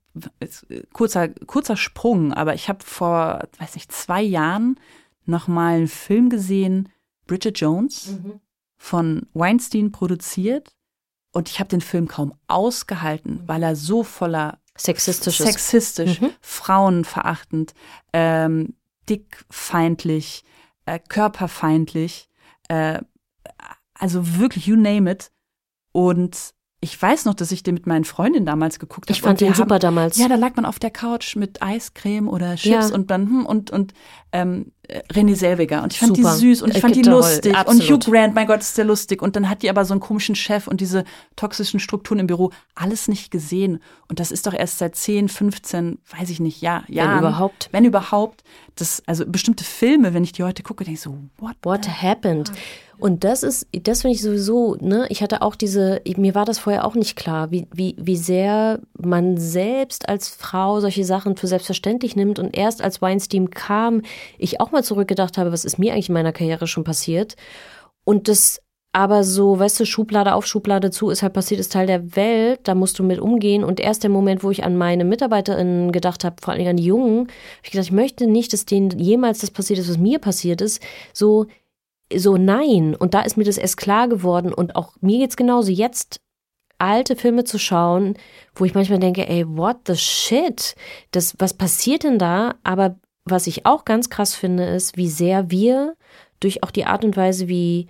kurzer 0.92 1.28
kurzer 1.28 1.76
Sprung, 1.76 2.32
aber 2.32 2.54
ich 2.54 2.68
habe 2.68 2.82
vor, 2.82 3.46
weiß 3.58 3.74
nicht, 3.74 3.92
zwei 3.92 4.22
Jahren 4.22 4.80
noch 5.26 5.46
mal 5.46 5.76
einen 5.76 5.88
Film 5.88 6.30
gesehen, 6.30 6.88
Bridget 7.26 7.60
Jones 7.60 8.18
mhm. 8.22 8.40
von 8.78 9.26
Weinstein 9.34 9.92
produziert 9.92 10.74
und 11.32 11.48
ich 11.48 11.60
habe 11.60 11.68
den 11.68 11.82
Film 11.82 12.08
kaum 12.08 12.34
ausgehalten, 12.48 13.42
weil 13.46 13.62
er 13.62 13.76
so 13.76 14.02
voller 14.02 14.58
sexistisch, 14.78 15.38
sexistisch, 15.38 16.20
mhm. 16.20 16.30
frauenverachtend, 16.40 17.74
ähm, 18.12 18.74
dickfeindlich, 19.08 20.44
äh, 20.86 20.98
körperfeindlich 20.98 22.28
äh, 22.68 23.00
also 23.98 24.38
wirklich, 24.38 24.66
you 24.66 24.76
name 24.76 25.10
it. 25.10 25.30
Und 25.92 26.54
ich 26.80 27.00
weiß 27.00 27.24
noch, 27.24 27.34
dass 27.34 27.50
ich 27.50 27.64
den 27.64 27.74
mit 27.74 27.86
meinen 27.86 28.04
Freundinnen 28.04 28.46
damals 28.46 28.78
geguckt 28.78 29.08
habe. 29.08 29.12
Ich 29.12 29.22
fand 29.22 29.40
den 29.40 29.54
super 29.54 29.74
haben, 29.74 29.80
damals. 29.80 30.16
Ja, 30.16 30.28
da 30.28 30.36
lag 30.36 30.54
man 30.54 30.64
auf 30.64 30.78
der 30.78 30.90
Couch 30.90 31.34
mit 31.34 31.60
Eiscreme 31.60 32.28
oder 32.28 32.54
Chips 32.54 32.90
ja. 32.90 32.94
und 32.94 33.10
dann 33.10 33.26
hm, 33.26 33.46
und 33.46 33.70
und 33.70 33.94
ähm, 34.32 34.72
René 35.12 35.36
Selweger 35.36 35.82
und 35.82 35.92
ich 35.92 35.98
fand 35.98 36.16
super. 36.16 36.32
die 36.34 36.38
süß 36.38 36.62
und 36.62 36.74
ich 36.74 36.80
fand 36.80 36.96
die 36.96 37.02
lustig. 37.02 37.54
Absolut. 37.54 37.82
und 37.82 37.90
Hugh 37.90 38.10
Grant, 38.10 38.34
mein 38.34 38.46
Gott, 38.46 38.60
ist 38.60 38.78
der 38.78 38.86
lustig. 38.86 39.20
Und 39.20 39.36
dann 39.36 39.48
hat 39.48 39.62
die 39.62 39.68
aber 39.68 39.84
so 39.84 39.92
einen 39.92 40.00
komischen 40.00 40.34
Chef 40.34 40.66
und 40.66 40.80
diese 40.80 41.04
toxischen 41.36 41.78
Strukturen 41.78 42.20
im 42.20 42.26
Büro. 42.26 42.50
Alles 42.74 43.06
nicht 43.06 43.30
gesehen. 43.30 43.80
Und 44.08 44.18
das 44.18 44.30
ist 44.30 44.46
doch 44.46 44.54
erst 44.54 44.78
seit 44.78 44.96
10, 44.96 45.28
15, 45.28 45.98
weiß 46.18 46.30
ich 46.30 46.40
nicht, 46.40 46.62
ja, 46.62 46.84
ja, 46.88 47.10
wenn 47.10 47.18
überhaupt, 47.18 47.68
wenn 47.70 47.84
überhaupt, 47.84 48.42
das 48.76 49.02
also 49.06 49.26
bestimmte 49.26 49.64
Filme, 49.64 50.14
wenn 50.14 50.24
ich 50.24 50.32
die 50.32 50.42
heute 50.42 50.62
gucke, 50.62 50.84
denke 50.84 50.96
ich 50.96 51.02
so, 51.02 51.18
what, 51.38 51.56
what 51.62 51.86
happened? 52.02 52.50
Und 52.98 53.22
das 53.22 53.44
ist, 53.44 53.68
das 53.84 54.02
finde 54.02 54.16
ich 54.16 54.22
sowieso, 54.22 54.76
ne, 54.80 55.06
ich 55.08 55.22
hatte 55.22 55.42
auch 55.42 55.54
diese, 55.54 56.02
mir 56.16 56.34
war 56.34 56.44
das 56.44 56.58
vorher 56.58 56.84
auch 56.84 56.96
nicht 56.96 57.14
klar, 57.14 57.52
wie, 57.52 57.68
wie, 57.72 57.94
wie 57.96 58.16
sehr 58.16 58.80
man 59.00 59.38
selbst 59.38 60.08
als 60.08 60.28
Frau 60.28 60.80
solche 60.80 61.04
Sachen 61.04 61.36
für 61.36 61.46
selbstverständlich 61.46 62.16
nimmt. 62.16 62.40
Und 62.40 62.56
erst 62.56 62.82
als 62.82 63.00
Weinstein 63.00 63.50
kam, 63.50 64.02
ich 64.36 64.60
auch 64.60 64.72
mal 64.72 64.77
zurückgedacht 64.82 65.38
habe, 65.38 65.52
was 65.52 65.64
ist 65.64 65.78
mir 65.78 65.92
eigentlich 65.92 66.08
in 66.08 66.14
meiner 66.14 66.32
Karriere 66.32 66.66
schon 66.66 66.84
passiert? 66.84 67.36
Und 68.04 68.28
das 68.28 68.60
aber 68.92 69.22
so, 69.22 69.58
weißt 69.58 69.80
du, 69.80 69.84
Schublade 69.84 70.34
auf, 70.34 70.46
Schublade 70.46 70.90
zu, 70.90 71.10
ist 71.10 71.22
halt 71.22 71.34
passiert, 71.34 71.60
ist 71.60 71.72
Teil 71.72 71.86
der 71.86 72.16
Welt, 72.16 72.60
da 72.64 72.74
musst 72.74 72.98
du 72.98 73.04
mit 73.04 73.20
umgehen. 73.20 73.62
Und 73.62 73.80
erst 73.80 74.02
der 74.02 74.10
Moment, 74.10 74.42
wo 74.42 74.50
ich 74.50 74.64
an 74.64 74.76
meine 74.76 75.04
MitarbeiterInnen 75.04 75.92
gedacht 75.92 76.24
habe, 76.24 76.36
vor 76.40 76.54
allem 76.54 76.66
an 76.66 76.78
die 76.78 76.86
Jungen, 76.86 77.20
habe 77.20 77.30
ich 77.62 77.70
gedacht, 77.70 77.86
ich 77.86 77.92
möchte 77.92 78.26
nicht, 78.26 78.52
dass 78.52 78.64
denen 78.64 78.90
jemals 78.98 79.40
das 79.40 79.50
passiert 79.50 79.78
ist, 79.78 79.90
was 79.90 79.98
mir 79.98 80.18
passiert 80.18 80.62
ist. 80.62 80.82
So, 81.12 81.46
so 82.12 82.38
nein. 82.38 82.94
Und 82.94 83.12
da 83.12 83.20
ist 83.20 83.36
mir 83.36 83.44
das 83.44 83.58
erst 83.58 83.76
klar 83.76 84.08
geworden. 84.08 84.54
Und 84.54 84.74
auch 84.74 84.94
mir 85.00 85.18
geht's 85.18 85.36
genauso. 85.36 85.70
Jetzt 85.70 86.20
alte 86.78 87.14
Filme 87.14 87.44
zu 87.44 87.58
schauen, 87.58 88.14
wo 88.54 88.64
ich 88.64 88.74
manchmal 88.74 89.00
denke, 89.00 89.28
ey, 89.28 89.44
what 89.46 89.76
the 89.86 89.96
shit? 89.96 90.74
Das, 91.10 91.34
was 91.38 91.52
passiert 91.52 92.04
denn 92.04 92.18
da? 92.18 92.54
Aber 92.64 92.96
was 93.30 93.46
ich 93.46 93.66
auch 93.66 93.84
ganz 93.84 94.10
krass 94.10 94.34
finde, 94.34 94.64
ist, 94.64 94.96
wie 94.96 95.08
sehr 95.08 95.50
wir 95.50 95.94
durch 96.40 96.62
auch 96.62 96.70
die 96.70 96.84
Art 96.84 97.04
und 97.04 97.16
Weise, 97.16 97.48
wie 97.48 97.88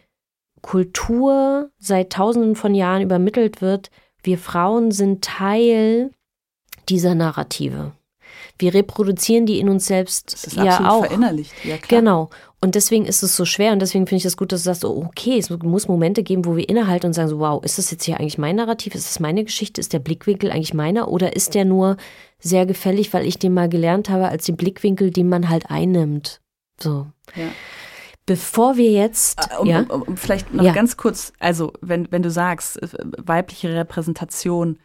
Kultur 0.63 1.71
seit 1.79 2.11
tausenden 2.11 2.57
von 2.57 2.75
Jahren 2.75 3.03
übermittelt 3.03 3.61
wird, 3.61 3.91
wir 4.23 4.39
Frauen 4.39 4.91
sind 4.91 5.23
Teil 5.25 6.11
dieser 6.89 7.15
Narrative. 7.15 7.93
Wir 8.59 8.75
reproduzieren 8.75 9.47
die 9.47 9.61
in 9.61 9.69
uns 9.69 9.87
selbst 9.87 10.33
das 10.33 10.45
ist 10.45 10.57
ja 10.57 10.91
auch. 10.91 11.05
verinnerlicht. 11.05 11.53
Ja, 11.65 11.77
klar. 11.77 12.01
Genau. 12.01 12.31
Und 12.61 12.75
deswegen 12.75 13.07
ist 13.07 13.23
es 13.23 13.37
so 13.37 13.45
schwer 13.45 13.73
und 13.73 13.81
deswegen 13.81 14.07
finde 14.07 14.19
ich 14.19 14.25
es 14.25 14.33
das 14.33 14.37
gut, 14.37 14.51
dass 14.51 14.63
du 14.63 14.65
sagst, 14.65 14.85
oh, 14.85 15.05
okay, 15.07 15.39
es 15.39 15.49
muss 15.49 15.87
Momente 15.87 16.25
geben, 16.25 16.45
wo 16.45 16.57
wir 16.57 16.69
innehalten 16.69 17.07
und 17.07 17.13
sagen 17.13 17.29
so, 17.29 17.39
wow, 17.39 17.63
ist 17.65 17.79
das 17.79 17.93
jetzt 17.93 18.05
hier 18.05 18.19
eigentlich 18.19 18.37
mein 18.37 18.57
Narrativ? 18.57 18.97
Ist 18.97 19.09
das 19.09 19.21
meine 19.21 19.45
Geschichte? 19.45 19.81
Ist 19.81 19.93
der 19.93 20.01
Blickwinkel 20.01 20.51
eigentlich 20.51 20.75
meiner? 20.75 21.09
Oder 21.09 21.37
ist 21.37 21.55
der 21.55 21.65
nur 21.65 21.97
sehr 22.39 22.67
gefällig, 22.67 23.13
weil 23.13 23.27
ich 23.27 23.39
den 23.39 23.55
mal 23.55 23.69
gelernt 23.69 24.09
habe, 24.09 24.29
als 24.29 24.47
den 24.47 24.57
Blickwinkel, 24.57 25.11
den 25.11 25.29
man 25.29 25.49
halt 25.49 25.71
einnimmt? 25.71 26.41
So. 26.81 27.07
Ja. 27.35 27.49
Bevor 28.27 28.77
wir 28.77 28.93
jetzt. 28.93 29.39
Ah, 29.39 29.59
um, 29.59 29.67
ja? 29.67 29.81
um, 29.89 30.03
um 30.03 30.17
vielleicht 30.17 30.53
noch 30.53 30.65
ja. 30.65 30.73
ganz 30.73 30.97
kurz, 30.97 31.33
also 31.39 31.73
wenn, 31.81 32.11
wenn 32.13 32.23
du 32.23 32.31
sagst, 32.31 32.83
äh, 32.83 32.89
weibliche 33.19 33.75
Repräsentation, 33.75 34.79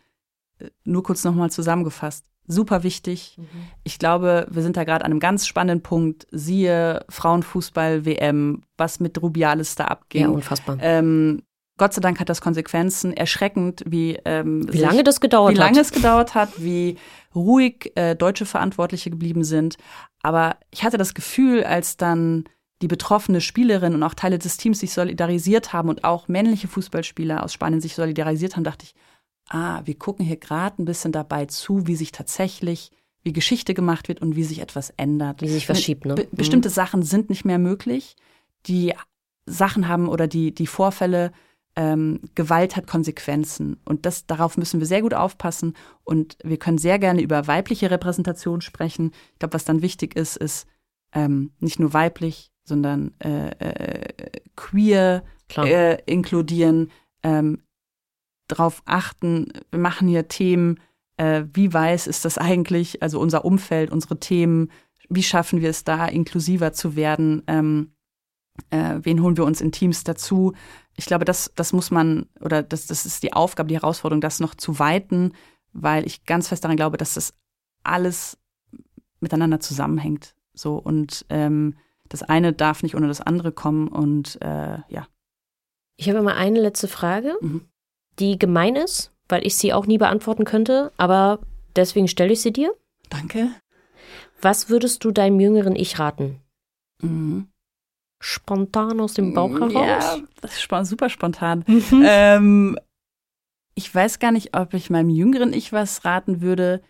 äh, 0.59 0.69
nur 0.85 1.03
kurz 1.03 1.23
nochmal 1.23 1.51
zusammengefasst 1.51 2.25
super 2.47 2.83
wichtig. 2.83 3.37
Mhm. 3.37 3.47
Ich 3.83 3.99
glaube, 3.99 4.47
wir 4.49 4.63
sind 4.63 4.77
da 4.77 4.83
gerade 4.83 5.05
an 5.05 5.11
einem 5.11 5.19
ganz 5.19 5.47
spannenden 5.47 5.81
Punkt. 5.81 6.27
Siehe 6.31 7.05
Frauenfußball-WM, 7.09 8.61
was 8.77 8.99
mit 8.99 9.21
Rubiales 9.21 9.75
da 9.75 9.85
abging. 9.85 10.23
Ja, 10.23 10.29
unfassbar. 10.29 10.77
Ähm, 10.81 11.43
Gott 11.77 11.93
sei 11.93 12.01
Dank 12.01 12.19
hat 12.19 12.29
das 12.29 12.41
Konsequenzen. 12.41 13.13
Erschreckend, 13.13 13.83
wie 13.87 14.19
ähm, 14.25 14.71
wie 14.71 14.77
lange 14.77 15.03
das 15.03 15.19
gedauert 15.19 15.51
hat. 15.51 15.55
Wie 15.55 15.59
lange 15.59 15.79
es 15.79 15.91
gedauert 15.91 16.35
hat, 16.35 16.49
wie 16.61 16.97
ruhig 17.35 17.91
äh, 17.95 18.15
deutsche 18.15 18.45
Verantwortliche 18.45 19.09
geblieben 19.09 19.43
sind. 19.43 19.77
Aber 20.21 20.57
ich 20.71 20.83
hatte 20.83 20.97
das 20.97 21.13
Gefühl, 21.13 21.63
als 21.63 21.97
dann 21.97 22.45
die 22.81 22.87
betroffene 22.87 23.41
Spielerin 23.41 23.95
und 23.95 24.03
auch 24.03 24.13
Teile 24.13 24.37
des 24.37 24.57
Teams 24.57 24.79
sich 24.79 24.93
solidarisiert 24.93 25.73
haben 25.73 25.89
und 25.89 26.03
auch 26.03 26.27
männliche 26.27 26.67
Fußballspieler 26.67 27.41
aus 27.43 27.53
Spanien 27.53 27.81
sich 27.81 27.95
solidarisiert 27.95 28.55
haben, 28.55 28.65
dachte 28.65 28.85
ich, 28.85 28.93
ah, 29.49 29.81
wir 29.85 29.95
gucken 29.95 30.25
hier 30.25 30.37
gerade 30.37 30.81
ein 30.81 30.85
bisschen 30.85 31.11
dabei 31.11 31.45
zu, 31.45 31.87
wie 31.87 31.95
sich 31.95 32.11
tatsächlich, 32.11 32.91
wie 33.23 33.33
Geschichte 33.33 33.73
gemacht 33.73 34.09
wird 34.09 34.21
und 34.21 34.35
wie 34.35 34.43
sich 34.43 34.59
etwas 34.59 34.91
ändert. 34.97 35.41
Wie 35.41 35.47
sich 35.47 35.65
verschiebt, 35.65 36.05
ne? 36.05 36.15
Be 36.15 36.27
bestimmte 36.31 36.69
mhm. 36.69 36.73
Sachen 36.73 37.03
sind 37.03 37.29
nicht 37.29 37.45
mehr 37.45 37.59
möglich. 37.59 38.15
Die 38.65 38.93
Sachen 39.45 39.87
haben 39.87 40.07
oder 40.07 40.27
die, 40.27 40.53
die 40.53 40.67
Vorfälle, 40.67 41.31
ähm, 41.75 42.19
Gewalt 42.35 42.75
hat 42.75 42.87
Konsequenzen. 42.87 43.77
Und 43.85 44.05
das, 44.05 44.25
darauf 44.25 44.57
müssen 44.57 44.79
wir 44.79 44.87
sehr 44.87 45.01
gut 45.01 45.13
aufpassen. 45.13 45.75
Und 46.03 46.37
wir 46.43 46.57
können 46.57 46.77
sehr 46.77 46.99
gerne 46.99 47.21
über 47.21 47.47
weibliche 47.47 47.89
Repräsentation 47.89 48.61
sprechen. 48.61 49.11
Ich 49.33 49.39
glaube, 49.39 49.53
was 49.53 49.65
dann 49.65 49.81
wichtig 49.81 50.15
ist, 50.15 50.37
ist 50.37 50.67
ähm, 51.13 51.51
nicht 51.59 51.79
nur 51.79 51.93
weiblich, 51.93 52.51
sondern 52.63 53.13
äh, 53.19 53.49
äh, 53.49 54.39
queer 54.55 55.23
äh, 55.57 56.01
inkludieren, 56.05 56.91
ähm, 57.23 57.63
darauf 58.47 58.81
achten, 58.85 59.47
wir 59.71 59.79
machen 59.79 60.07
hier 60.07 60.27
Themen, 60.27 60.79
äh, 61.17 61.43
wie 61.53 61.73
weiß 61.73 62.07
ist 62.07 62.25
das 62.25 62.37
eigentlich, 62.37 63.01
also 63.01 63.19
unser 63.19 63.45
Umfeld, 63.45 63.91
unsere 63.91 64.19
Themen, 64.19 64.71
wie 65.09 65.23
schaffen 65.23 65.61
wir 65.61 65.69
es 65.69 65.83
da, 65.83 66.05
inklusiver 66.05 66.73
zu 66.73 66.95
werden, 66.95 67.43
ähm, 67.47 67.93
äh, 68.69 68.99
wen 69.01 69.21
holen 69.21 69.37
wir 69.37 69.45
uns 69.45 69.61
in 69.61 69.71
Teams 69.71 70.03
dazu. 70.03 70.53
Ich 70.95 71.05
glaube, 71.05 71.25
das, 71.25 71.51
das 71.55 71.73
muss 71.73 71.91
man, 71.91 72.27
oder 72.39 72.63
das, 72.63 72.87
das 72.87 73.05
ist 73.05 73.23
die 73.23 73.33
Aufgabe, 73.33 73.69
die 73.69 73.75
Herausforderung, 73.75 74.21
das 74.21 74.39
noch 74.39 74.55
zu 74.55 74.79
weiten, 74.79 75.33
weil 75.71 76.05
ich 76.05 76.25
ganz 76.25 76.47
fest 76.47 76.63
daran 76.63 76.77
glaube, 76.77 76.97
dass 76.97 77.15
das 77.15 77.33
alles 77.83 78.37
miteinander 79.19 79.59
zusammenhängt. 79.59 80.35
So 80.53 80.75
und 80.75 81.25
ähm, 81.29 81.75
das 82.09 82.21
eine 82.21 82.53
darf 82.53 82.83
nicht 82.83 82.95
ohne 82.95 83.07
das 83.07 83.21
andere 83.21 83.51
kommen 83.51 83.87
und 83.87 84.39
äh, 84.41 84.77
ja. 84.87 85.07
Ich 85.95 86.09
habe 86.09 86.21
mal 86.21 86.35
eine 86.35 86.59
letzte 86.59 86.87
Frage. 86.87 87.35
Mhm 87.41 87.61
die 88.19 88.37
gemein 88.37 88.75
ist, 88.75 89.11
weil 89.27 89.45
ich 89.45 89.55
sie 89.55 89.73
auch 89.73 89.85
nie 89.85 89.97
beantworten 89.97 90.45
könnte, 90.45 90.91
aber 90.97 91.39
deswegen 91.75 92.07
stelle 92.07 92.33
ich 92.33 92.41
sie 92.41 92.53
dir. 92.53 92.73
Danke. 93.09 93.49
Was 94.41 94.69
würdest 94.69 95.03
du 95.03 95.11
deinem 95.11 95.39
jüngeren 95.39 95.75
Ich 95.75 95.99
raten? 95.99 96.39
Mhm. 97.01 97.47
Spontan 98.23 99.01
aus 99.01 99.15
dem 99.15 99.33
Bauch 99.33 99.59
heraus? 99.59 99.73
Ja, 99.75 100.17
das 100.39 100.53
ist 100.53 100.89
super 100.89 101.09
spontan. 101.09 101.65
Mhm. 101.67 102.03
Ähm, 102.05 102.79
ich 103.75 103.93
weiß 103.93 104.19
gar 104.19 104.31
nicht, 104.31 104.55
ob 104.55 104.73
ich 104.73 104.89
meinem 104.89 105.09
jüngeren 105.09 105.51
Ich 105.51 105.73
was 105.73 106.05
raten 106.05 106.41
würde. 106.41 106.81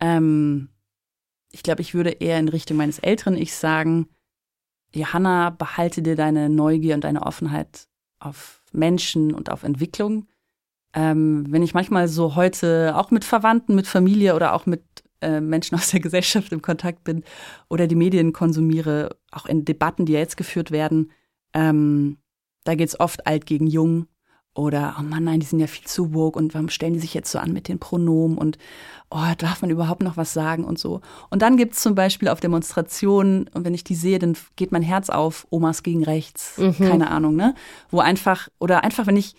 Ähm, 0.00 0.68
ich 1.50 1.62
glaube, 1.62 1.80
ich 1.80 1.94
würde 1.94 2.10
eher 2.10 2.38
in 2.38 2.48
Richtung 2.48 2.76
meines 2.76 2.98
älteren 2.98 3.36
Ich 3.36 3.54
sagen, 3.54 4.08
Johanna, 4.94 5.48
behalte 5.50 6.02
dir 6.02 6.14
deine 6.14 6.50
Neugier 6.50 6.94
und 6.94 7.04
deine 7.04 7.22
Offenheit 7.22 7.88
auf 8.18 8.62
Menschen 8.72 9.32
und 9.32 9.50
auf 9.50 9.62
Entwicklung. 9.62 10.26
Ähm, 10.94 11.46
wenn 11.48 11.62
ich 11.62 11.72
manchmal 11.72 12.06
so 12.06 12.34
heute 12.34 12.94
auch 12.96 13.10
mit 13.10 13.24
Verwandten, 13.24 13.74
mit 13.74 13.86
Familie 13.86 14.34
oder 14.34 14.52
auch 14.52 14.66
mit 14.66 14.82
äh, 15.22 15.40
Menschen 15.40 15.76
aus 15.76 15.90
der 15.90 16.00
Gesellschaft 16.00 16.52
im 16.52 16.62
Kontakt 16.62 17.04
bin 17.04 17.24
oder 17.70 17.86
die 17.86 17.94
Medien 17.96 18.32
konsumiere, 18.32 19.16
auch 19.30 19.46
in 19.46 19.64
Debatten, 19.64 20.06
die 20.06 20.12
ja 20.12 20.18
jetzt 20.18 20.36
geführt 20.36 20.70
werden, 20.70 21.10
ähm, 21.54 22.18
da 22.64 22.74
geht 22.74 22.88
es 22.88 23.00
oft 23.00 23.26
alt 23.26 23.46
gegen 23.46 23.66
jung 23.66 24.06
oder, 24.54 24.96
oh 24.98 25.02
Mann, 25.02 25.24
nein, 25.24 25.40
die 25.40 25.46
sind 25.46 25.60
ja 25.60 25.66
viel 25.66 25.86
zu 25.86 26.12
woke 26.12 26.38
und 26.38 26.52
warum 26.52 26.68
stellen 26.68 26.92
die 26.92 27.00
sich 27.00 27.14
jetzt 27.14 27.30
so 27.30 27.38
an 27.38 27.52
mit 27.54 27.68
den 27.68 27.78
Pronomen 27.78 28.36
und 28.36 28.58
oh, 29.10 29.32
darf 29.38 29.62
man 29.62 29.70
überhaupt 29.70 30.02
noch 30.02 30.16
was 30.18 30.34
sagen 30.34 30.64
und 30.64 30.78
so. 30.78 31.00
Und 31.30 31.40
dann 31.40 31.56
gibt 31.56 31.72
es 31.72 31.80
zum 31.80 31.94
Beispiel 31.94 32.28
auf 32.28 32.40
Demonstrationen, 32.40 33.48
und 33.54 33.64
wenn 33.64 33.74
ich 33.74 33.84
die 33.84 33.94
sehe, 33.94 34.18
dann 34.18 34.36
geht 34.56 34.70
mein 34.70 34.82
Herz 34.82 35.08
auf, 35.08 35.46
Omas 35.50 35.82
gegen 35.82 36.04
rechts, 36.04 36.58
Mhm. 36.58 36.74
keine 36.76 37.10
Ahnung, 37.10 37.34
ne? 37.34 37.54
Wo 37.90 38.00
einfach, 38.00 38.48
oder 38.58 38.84
einfach, 38.84 39.06
wenn 39.06 39.16
ich 39.16 39.34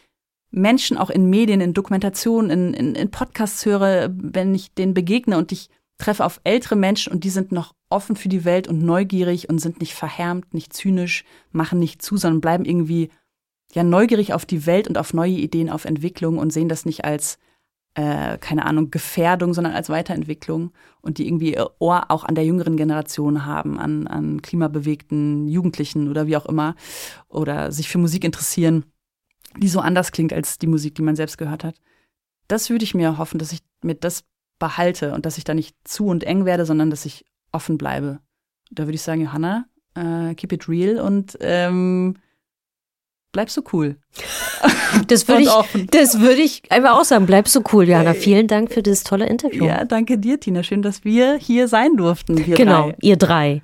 Menschen 0.53 0.97
auch 0.97 1.09
in 1.09 1.29
Medien, 1.29 1.61
in 1.61 1.73
Dokumentationen, 1.73 2.51
in, 2.51 2.73
in, 2.73 2.95
in 2.95 3.11
Podcasts 3.11 3.65
höre, 3.65 4.09
wenn 4.13 4.53
ich 4.53 4.73
denen 4.73 4.93
begegne 4.93 5.37
und 5.37 5.51
ich 5.51 5.69
treffe 5.97 6.23
auf 6.23 6.39
ältere 6.43 6.75
Menschen 6.75 7.11
und 7.11 7.23
die 7.23 7.31
sind 7.31 7.51
noch 7.51 7.73
offen 7.89 8.15
für 8.15 8.29
die 8.29 8.45
Welt 8.45 8.67
und 8.67 8.83
neugierig 8.83 9.49
und 9.49 9.59
sind 9.59 9.79
nicht 9.79 9.95
verhärmt, 9.95 10.53
nicht 10.53 10.71
zynisch, 10.73 11.23
machen 11.51 11.79
nicht 11.79 12.01
zu, 12.01 12.17
sondern 12.17 12.41
bleiben 12.41 12.65
irgendwie 12.65 13.09
ja 13.73 13.83
neugierig 13.83 14.33
auf 14.33 14.45
die 14.45 14.65
Welt 14.67 14.87
und 14.87 14.97
auf 14.97 15.13
neue 15.13 15.31
Ideen, 15.31 15.69
auf 15.69 15.85
Entwicklung 15.85 16.37
und 16.37 16.53
sehen 16.53 16.69
das 16.69 16.85
nicht 16.85 17.03
als 17.03 17.39
äh, 17.95 18.37
keine 18.37 18.65
Ahnung 18.65 18.91
Gefährdung, 18.91 19.53
sondern 19.53 19.73
als 19.73 19.89
Weiterentwicklung 19.89 20.71
und 21.01 21.17
die 21.17 21.27
irgendwie 21.27 21.53
ihr 21.53 21.71
Ohr 21.79 22.05
auch 22.09 22.23
an 22.23 22.35
der 22.35 22.45
jüngeren 22.45 22.77
Generation 22.77 23.45
haben, 23.45 23.79
an, 23.79 24.07
an 24.07 24.41
klimabewegten 24.41 25.47
Jugendlichen 25.47 26.09
oder 26.09 26.27
wie 26.27 26.37
auch 26.37 26.45
immer 26.45 26.75
oder 27.27 27.71
sich 27.71 27.89
für 27.89 27.97
Musik 27.97 28.23
interessieren, 28.23 28.85
die 29.57 29.67
so 29.67 29.79
anders 29.79 30.11
klingt 30.11 30.33
als 30.33 30.57
die 30.57 30.67
Musik, 30.67 30.95
die 30.95 31.01
man 31.01 31.15
selbst 31.15 31.37
gehört 31.37 31.63
hat. 31.63 31.75
Das 32.47 32.69
würde 32.69 32.83
ich 32.83 32.93
mir 32.93 33.17
hoffen, 33.17 33.39
dass 33.39 33.51
ich 33.51 33.59
mir 33.83 33.95
das 33.95 34.23
behalte 34.59 35.13
und 35.13 35.25
dass 35.25 35.37
ich 35.37 35.43
da 35.43 35.53
nicht 35.53 35.75
zu 35.83 36.05
und 36.05 36.23
eng 36.23 36.45
werde, 36.45 36.65
sondern 36.65 36.89
dass 36.89 37.05
ich 37.05 37.25
offen 37.51 37.77
bleibe. 37.77 38.19
Da 38.71 38.83
würde 38.83 38.95
ich 38.95 39.01
sagen, 39.01 39.21
Johanna, 39.21 39.65
äh, 39.95 40.33
keep 40.35 40.51
it 40.51 40.67
real 40.67 40.99
und 40.99 41.37
ähm, 41.41 42.15
bleib 43.31 43.49
so 43.49 43.63
cool. 43.73 43.97
Das 45.07 45.27
würde 45.27 45.41
ich, 45.41 45.87
das 45.89 46.19
würde 46.19 46.41
ich 46.41 46.71
einfach 46.71 46.99
auch 46.99 47.03
sagen. 47.03 47.25
Bleib 47.25 47.47
so 47.47 47.63
cool, 47.73 47.89
Jana. 47.89 48.13
Vielen 48.13 48.47
Dank 48.47 48.71
für 48.71 48.83
das 48.83 49.03
tolle 49.03 49.25
Interview. 49.25 49.65
Ja, 49.65 49.85
danke 49.85 50.19
dir, 50.19 50.39
Tina. 50.39 50.61
Schön, 50.61 50.83
dass 50.83 51.03
wir 51.03 51.35
hier 51.35 51.67
sein 51.67 51.97
durften. 51.97 52.45
Wir 52.45 52.55
genau, 52.55 52.91
Drei. 52.91 52.97
ihr 53.01 53.17
drei. 53.17 53.61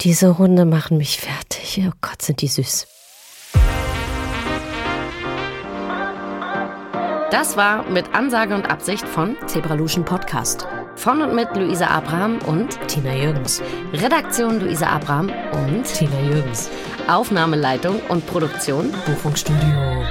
Diese 0.00 0.38
Hunde 0.38 0.64
machen 0.64 0.96
mich 0.96 1.20
fertig. 1.20 1.82
Oh 1.86 1.92
Gott, 2.00 2.22
sind 2.22 2.40
die 2.40 2.48
süß. 2.48 2.86
Das 7.34 7.56
war 7.56 7.82
mit 7.90 8.14
Ansage 8.14 8.54
und 8.54 8.70
Absicht 8.70 9.08
von 9.08 9.36
Zebraluschen 9.48 10.04
Podcast. 10.04 10.68
von 10.94 11.20
und 11.20 11.34
mit 11.34 11.48
Luisa 11.56 11.88
Abraham 11.88 12.38
und 12.46 12.78
Tina 12.86 13.12
Jürgens. 13.12 13.60
Redaktion 13.92 14.60
Luisa 14.60 14.86
Abraham 14.86 15.32
und 15.66 15.82
Tina 15.82 16.20
Jürgens. 16.30 16.70
Aufnahmeleitung 17.08 18.00
und 18.08 18.24
Produktion 18.28 18.94
Buchungsstudio. 19.04 20.04